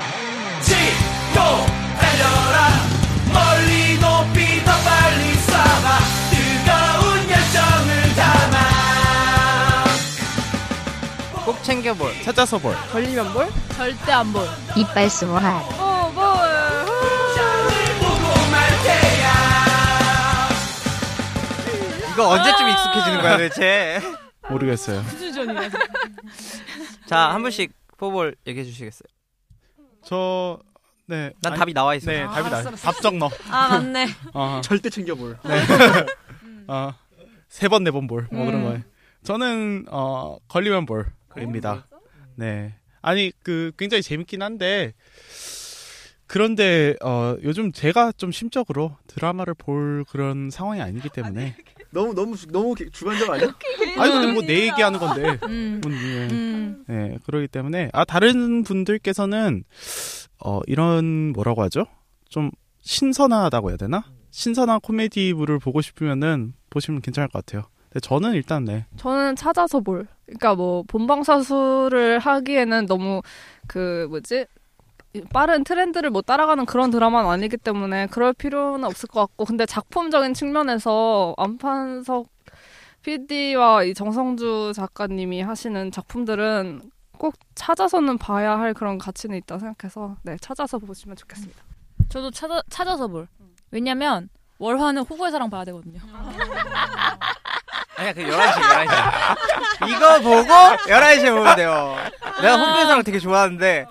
지도 0.62 1.40
달려라 2.00 2.68
멀리 3.32 3.98
높이 4.00 4.64
더 4.64 4.72
빨리 4.84 5.32
쏴봐 5.34 5.98
뜨거운 6.30 7.30
열정을 7.30 8.14
담아 8.16 8.58
꼭 11.44 11.62
챙겨볼. 11.62 12.12
찾아서 12.22 12.58
볼. 12.58 12.74
걸리면 12.92 13.32
뭘? 13.32 13.48
절대 13.74 14.12
안 14.12 14.30
볼. 14.34 14.46
이빨. 14.76 15.08
어, 15.78 16.12
뭐. 16.14 16.34
보고 18.00 18.50
말 18.50 18.68
테야 18.82 19.28
이거 22.12 22.28
언제쯤 22.28 22.68
익숙해지는 22.68 23.20
거야 23.22 23.32
도대체? 23.38 24.00
모르겠어요. 24.50 25.02
수준이야. 25.02 25.68
자 27.06 27.32
한 27.32 27.42
분씩 27.42 27.72
포볼 27.96 28.36
얘기해 28.46 28.64
주시겠어요? 28.64 29.08
저 30.04 30.58
네. 31.06 31.32
난 31.42 31.52
아니, 31.52 31.58
답이 31.58 31.74
나와 31.74 31.94
있어. 31.94 32.10
네, 32.10 32.22
아, 32.22 32.30
답이 32.30 32.50
나. 32.50 32.62
답적 32.70 33.16
넣어. 33.16 33.30
아, 33.50 33.68
맞네. 33.68 34.06
어. 34.34 34.60
절대 34.62 34.90
챙겨 34.90 35.14
볼. 35.14 35.38
네. 35.44 35.62
어. 36.68 36.92
세 37.48 37.68
번 37.68 37.82
네 37.82 37.90
번 37.90 38.06
볼. 38.06 38.26
뭐 38.30 38.44
그런 38.44 38.60
음. 38.60 38.64
거예요. 38.66 38.82
저는 39.24 39.86
어 39.90 40.36
걸리면 40.48 40.86
볼입니다. 40.86 41.86
네. 42.36 42.74
아니 43.00 43.32
그 43.42 43.72
굉장히 43.78 44.02
재밌긴 44.02 44.42
한데 44.42 44.92
그런데 46.26 46.94
어 47.02 47.36
요즘 47.42 47.72
제가 47.72 48.12
좀 48.12 48.30
심적으로 48.32 48.96
드라마를 49.06 49.54
볼 49.54 50.04
그런 50.10 50.50
상황이 50.50 50.80
아니기 50.82 51.08
때문에 51.08 51.56
너무 51.90 52.14
너무 52.14 52.36
너무 52.50 52.74
주관적 52.92 53.30
아니야? 53.30 53.48
아니 53.98 54.12
근데 54.12 54.32
뭐 54.32 54.42
내 54.42 54.66
얘기하는 54.68 54.98
건데. 54.98 55.38
음. 55.44 55.80
뭐, 55.82 55.92
예. 55.92 56.28
음. 56.30 56.84
네, 56.86 57.18
그러기 57.24 57.48
때문에 57.48 57.90
아 57.92 58.04
다른 58.04 58.62
분들께서는 58.62 59.64
어 60.44 60.60
이런 60.66 61.32
뭐라고 61.32 61.62
하죠? 61.62 61.86
좀 62.28 62.50
신선하다고 62.82 63.70
해야 63.70 63.76
되나? 63.76 64.04
신선한 64.30 64.80
코미디물을 64.80 65.58
보고 65.58 65.80
싶으면은 65.80 66.52
보시면 66.70 67.00
괜찮을 67.00 67.28
것 67.28 67.44
같아요. 67.44 67.64
근데 67.90 68.00
저는 68.00 68.34
일단 68.34 68.64
네. 68.64 68.84
저는 68.96 69.34
찾아서 69.36 69.80
볼. 69.80 70.06
그러니까 70.26 70.54
뭐 70.54 70.82
본방사수를 70.86 72.18
하기에는 72.18 72.86
너무 72.86 73.22
그 73.66 74.06
뭐지 74.10 74.46
빠른 75.32 75.64
트렌드를 75.64 76.10
뭐 76.10 76.22
따라가는 76.22 76.66
그런 76.66 76.90
드라마는 76.90 77.30
아니기 77.30 77.56
때문에 77.56 78.06
그럴 78.08 78.32
필요는 78.32 78.84
없을 78.84 79.08
것 79.08 79.20
같고 79.20 79.44
근데 79.44 79.66
작품적인 79.66 80.34
측면에서 80.34 81.34
안판석 81.36 82.28
PD와 83.02 83.84
이 83.84 83.94
정성주 83.94 84.72
작가님이 84.74 85.40
하시는 85.40 85.90
작품들은 85.90 86.90
꼭 87.12 87.34
찾아서는 87.54 88.18
봐야 88.18 88.58
할 88.58 88.74
그런 88.74 88.98
가치는 88.98 89.36
있다 89.38 89.58
생각해서 89.58 90.16
네 90.22 90.36
찾아서 90.40 90.78
보시면 90.78 91.16
좋겠습니다. 91.16 91.62
저도 92.08 92.30
찾아 92.30 92.62
찾아서 92.68 93.08
볼. 93.08 93.28
왜냐면 93.70 94.28
월화는 94.58 95.02
호구의 95.02 95.30
사랑 95.30 95.50
봐야 95.50 95.64
되거든요. 95.64 96.00
아니야 97.98 98.12
그 98.12 98.22
11시 98.22 98.52
11시 98.52 99.88
이거 99.88 100.20
보고 100.20 100.48
11시에 100.48 101.34
보면 101.36 101.56
돼요 101.56 101.96
내가 102.40 102.56
홍대사랑 102.56 103.02
되게 103.02 103.18
좋아하는데 103.18 103.86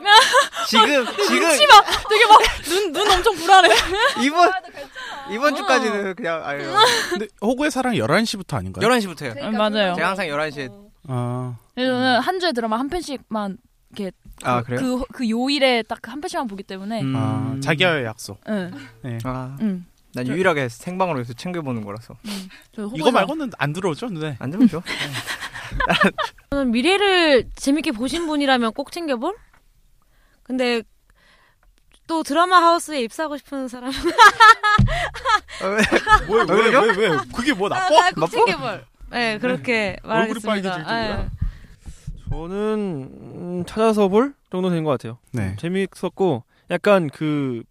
지금 0.68 1.05
지금 1.28 1.47
눈치 1.47 1.68
막 1.68 1.86
되게 2.10 2.26
막 2.26 2.38
눈 2.68 2.91
눈 2.93 3.12
엄청 3.12 3.34
불안해. 3.36 3.70
이번 4.22 4.51
이번 5.32 5.55
주까지는 5.55 6.16
그냥 6.16 6.41
아유 6.45 6.74
근데 7.10 7.28
호구의 7.41 7.72
사랑 7.72 7.93
11시부터 7.93 8.55
아닌가요? 8.58 8.88
11시부터요 8.88 9.38
음, 9.41 9.51
맞아요. 9.58 9.95
제가 9.95 10.10
항상 10.10 10.28
11시에 10.28 10.70
아. 11.08 11.55
그래서 11.76 11.93
저는 11.93 12.20
한 12.20 12.39
주에 12.39 12.51
드라마 12.51 12.78
한 12.80 12.89
편씩만 12.89 13.58
이렇게 13.95 14.12
아, 14.43 14.62
그? 14.64 14.76
그, 14.76 15.03
그 15.14 15.30
요일에 15.30 15.84
딱 15.84 15.99
한 16.08 16.20
편씩만 16.22 16.47
보기 16.47 16.64
때문에 16.64 17.01
아, 17.16 17.55
자기와의 17.64 18.05
약속. 18.05 18.39
응. 18.49 18.72
네. 19.01 19.18
아, 19.24 19.55
응. 19.62 19.86
난 20.18 20.26
저- 20.26 20.34
유일하게 20.34 20.68
생방으로 20.70 21.20
해서 21.20 21.34
챙겨보는 21.34 21.84
거라서 21.86 22.15
저 22.74 22.84
호구의 22.84 22.99
이거 22.99 23.11
말고는 23.11 23.51
안 23.57 23.72
들어오죠, 23.74 24.07
네. 24.09 24.36
안 24.39 24.49
들어오죠. 24.49 24.82
저는 26.49 26.72
미래를 26.72 27.49
재밌게 27.55 27.91
보신 27.91 28.26
분이라면 28.26 28.74
꼭 28.74 28.91
챙겨볼? 28.91 29.36
근데 30.43 30.82
또 32.07 32.24
드라마 32.24 32.57
하우스에 32.61 33.01
입사하고 33.01 33.38
싶은 33.38 33.68
사람 33.68 33.91
왜, 35.61 35.78
왜, 36.36 36.43
왜, 36.70 36.70
왜, 36.95 37.09
왜? 37.09 37.18
그게 37.36 37.53
뭐 37.53 37.70
나빠? 37.70 38.07
아, 38.07 38.11
꼭 38.11 38.28
챙겨볼. 38.32 38.86
네, 39.11 39.38
그렇게 39.39 39.97
얼굴이 40.03 40.39
말하겠습니다. 40.43 40.72
빨개질. 40.72 40.86
네. 40.86 41.30
저는 42.30 43.09
음, 43.11 43.63
찾아서 43.68 44.07
볼 44.07 44.34
정도 44.51 44.70
된 44.70 44.84
것 44.84 44.91
같아요. 44.91 45.18
네. 45.32 45.55
재미있었고 45.59 46.43
약간 46.72 47.09
그 47.09 47.63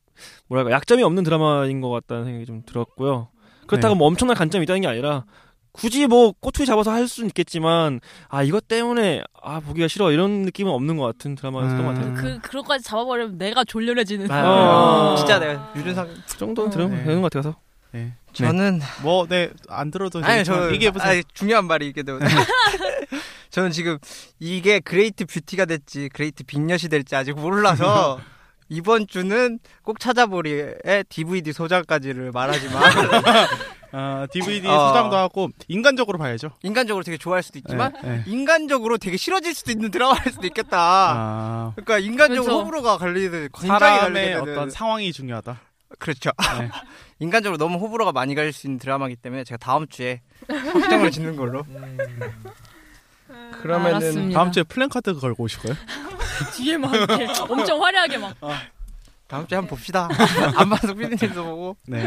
뭐랄까 0.49 0.71
약점이 0.71 1.03
없는 1.03 1.25
드라마인 1.25 1.81
것 1.81 1.91
같다는 1.91 2.25
생각이 2.25 2.47
좀 2.47 2.63
들었고요. 2.65 3.29
그렇다고 3.67 3.95
네. 3.95 3.99
뭐 3.99 4.07
엄청난 4.07 4.37
관점이 4.37 4.65
있다는 4.65 4.83
게 4.83 4.87
아니라 4.89 5.25
굳이 5.73 6.07
뭐 6.07 6.33
꼬투리 6.33 6.67
잡아서 6.67 6.91
할 6.91 7.07
수는 7.07 7.29
있겠지만 7.29 8.01
아 8.29 8.43
이것 8.43 8.67
때문에 8.67 9.23
아 9.43 9.61
보기가 9.61 9.89
싫어 9.89 10.11
이런 10.11 10.43
느낌은 10.43 10.73
없는 10.73 10.97
것 10.97 11.05
같은 11.05 11.35
드라마였던 11.35 11.85
것 11.85 11.95
같아요. 11.95 12.15
그 12.15 12.39
그것까지 12.41 12.85
잡아버리면 12.85 13.39
내가 13.39 13.65
졸렬해지는. 13.65 14.31
아, 14.31 15.15
진짜 15.19 15.39
내가 15.39 15.73
유준상 15.77 16.09
그 16.29 16.39
정도는 16.39 16.71
들으면 16.71 17.05
되는 17.05 17.21
것 17.21 17.31
같아서. 17.31 17.57
네. 17.93 18.15
저는 18.33 18.81
뭐, 19.03 19.27
네, 19.27 19.51
안 19.69 19.91
들어도 19.91 20.21
아니 20.23 20.45
저 20.45 20.71
얘기해보세요. 20.73 21.11
아니, 21.11 21.23
중요한 21.33 21.67
말이 21.67 21.87
이게 21.87 22.03
되고 22.03 22.19
저는 23.49 23.71
지금 23.71 23.97
이게 24.39 24.81
Great 24.81 25.25
Beauty가 25.25 25.65
될지 25.65 26.11
Great 26.13 26.45
Big 26.45 26.61
엿이 26.61 26.89
될지 26.91 27.17
아직 27.17 27.33
몰라서 27.35 28.19
이번 28.69 29.07
주는 29.07 29.59
꼭 29.83 30.01
찾아보리의 30.01 31.05
DVD 31.09 31.53
소장까지를 31.53 32.33
말하지만 32.33 32.83
아, 33.93 34.27
DVD 34.33 34.67
어. 34.69 34.89
소장도 34.89 35.17
하고 35.17 35.49
인간적으로 35.69 36.19
봐야죠. 36.19 36.51
인간적으로 36.63 37.05
되게 37.05 37.17
좋아할 37.17 37.43
수도 37.43 37.59
있지만 37.59 37.93
네, 38.03 38.09
네. 38.09 38.23
인간적으로 38.27 38.99
되게 38.99 39.17
싫어질 39.17 39.55
수도 39.55 39.71
있는 39.73 39.91
드라마일 39.91 40.33
수도 40.33 40.47
있겠다. 40.47 40.79
아, 40.79 41.73
그러니까 41.77 41.99
인간적으로 41.99 42.45
그렇죠. 42.45 42.61
호불호가 42.61 42.99
갈리는 42.99 43.49
굉장히 43.53 43.69
사람의 43.69 44.01
갈리게 44.01 44.35
되는 44.35 44.53
어떤 44.53 44.71
상황이 44.71 45.13
중요하다. 45.13 45.61
그렇죠. 45.99 46.31
네. 46.61 46.69
인간적으로 47.21 47.57
너무 47.59 47.79
호불호가 47.79 48.13
많이 48.13 48.35
갈릴 48.35 48.53
수 48.53 48.67
있는 48.67 48.79
드라마이기 48.79 49.17
때문에 49.17 49.45
제가 49.45 49.59
다음 49.59 49.87
주에 49.87 50.21
확정을 50.49 51.11
짓는 51.11 51.37
걸로. 51.37 51.65
그러면은 53.67 53.97
알았습니다. 53.97 54.39
다음 54.39 54.53
주에 54.53 54.63
플랜카드 54.63 55.15
걸고 55.15 55.45
오실 55.45 55.59
거예요? 55.61 55.77
뒤에 56.57 56.77
막 56.77 56.95
이렇게 56.95 57.27
엄청 57.49 57.83
화려하게 57.83 58.19
막. 58.19 58.35
다음 59.29 59.47
주에 59.47 59.57
한번 59.57 59.71
봅시다. 59.71 60.09
안반석 60.57 60.97
PD님도 60.99 61.45
보고. 61.45 61.77
네. 61.87 62.05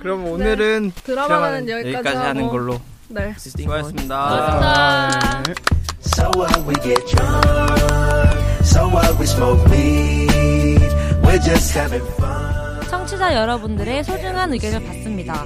그럼 0.00 0.24
오늘은 0.26 0.92
드라마는 1.04 1.66
드라마는 1.66 1.68
여기까지 1.68 2.16
하는 2.16 2.42
하고. 2.44 2.52
걸로. 2.52 2.80
네. 3.08 3.34
수고하셨습니다. 3.36 5.42
네. 5.46 5.54
So 6.00 6.30
what 6.36 6.60
we 6.66 6.74
get 6.82 7.04
drunk 7.06 8.64
So 8.64 8.86
what 8.88 9.18
we 9.18 9.24
smoke 9.26 9.60
weed 9.70 10.80
We're 11.22 11.40
just 11.42 11.76
having 11.78 12.04
fun 12.14 12.86
청취자 12.88 13.34
여러분들의 13.34 14.04
소중한 14.04 14.52
의견을 14.52 14.84
받습니다. 14.86 15.44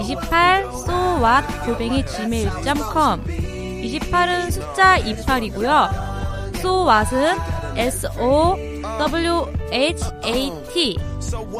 28 0.00 0.64
so 0.72 1.22
what 1.22 1.46
골뱅이 1.64 2.04
gmail.com 2.06 3.22
28은 3.80 4.50
숫자 4.50 4.98
28이고요. 4.98 6.10
so 6.60 6.84
what은 6.84 7.38
s 7.76 8.06
o 8.18 8.56
w 8.98 9.46
h 9.72 10.04
a 10.24 10.52
t 10.72 10.98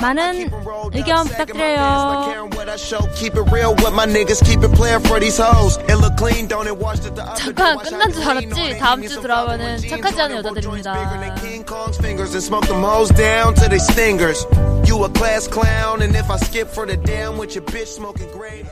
많은 0.01 0.51
의견 0.93 1.25
부탁드려요. 1.25 2.51
What 2.53 2.69
I 2.69 2.77
show, 2.77 3.01
keep 3.15 3.37
it 3.37 3.51
real 3.51 3.75
with 3.77 3.95
my 3.95 4.07
niggas, 4.07 4.45
keep 4.45 4.63
it 4.63 4.75
playing 4.75 5.01
for 5.07 5.21
these 5.21 5.39
hoes. 5.41 5.79
It 5.89 5.97
look 5.97 6.17
clean, 6.17 6.49
don't 6.49 6.67
it? 6.67 6.77
Watch 6.77 7.01
the 7.01 7.15
잠깐 7.37 7.79
끝난 7.79 8.13
줄 8.13 8.23
알았지. 8.23 8.79
다음 8.79 9.07
주 9.07 9.21
드라마는 9.21 9.79
착하지 9.79 10.21
않은 10.21 10.37
여자들입니다. 10.37 10.95
You 14.87 15.05
a 15.05 15.09
class 15.13 15.47
clown, 15.47 16.03
and 16.03 16.17
if 16.17 16.31
I 16.31 16.37
skip 16.37 16.69
for 16.69 16.87
the 16.87 16.97
damn 16.97 17.39
with 17.39 17.55
your 17.55 17.65
bitch 17.65 17.95
smoking 17.95 18.29
great. 18.33 18.67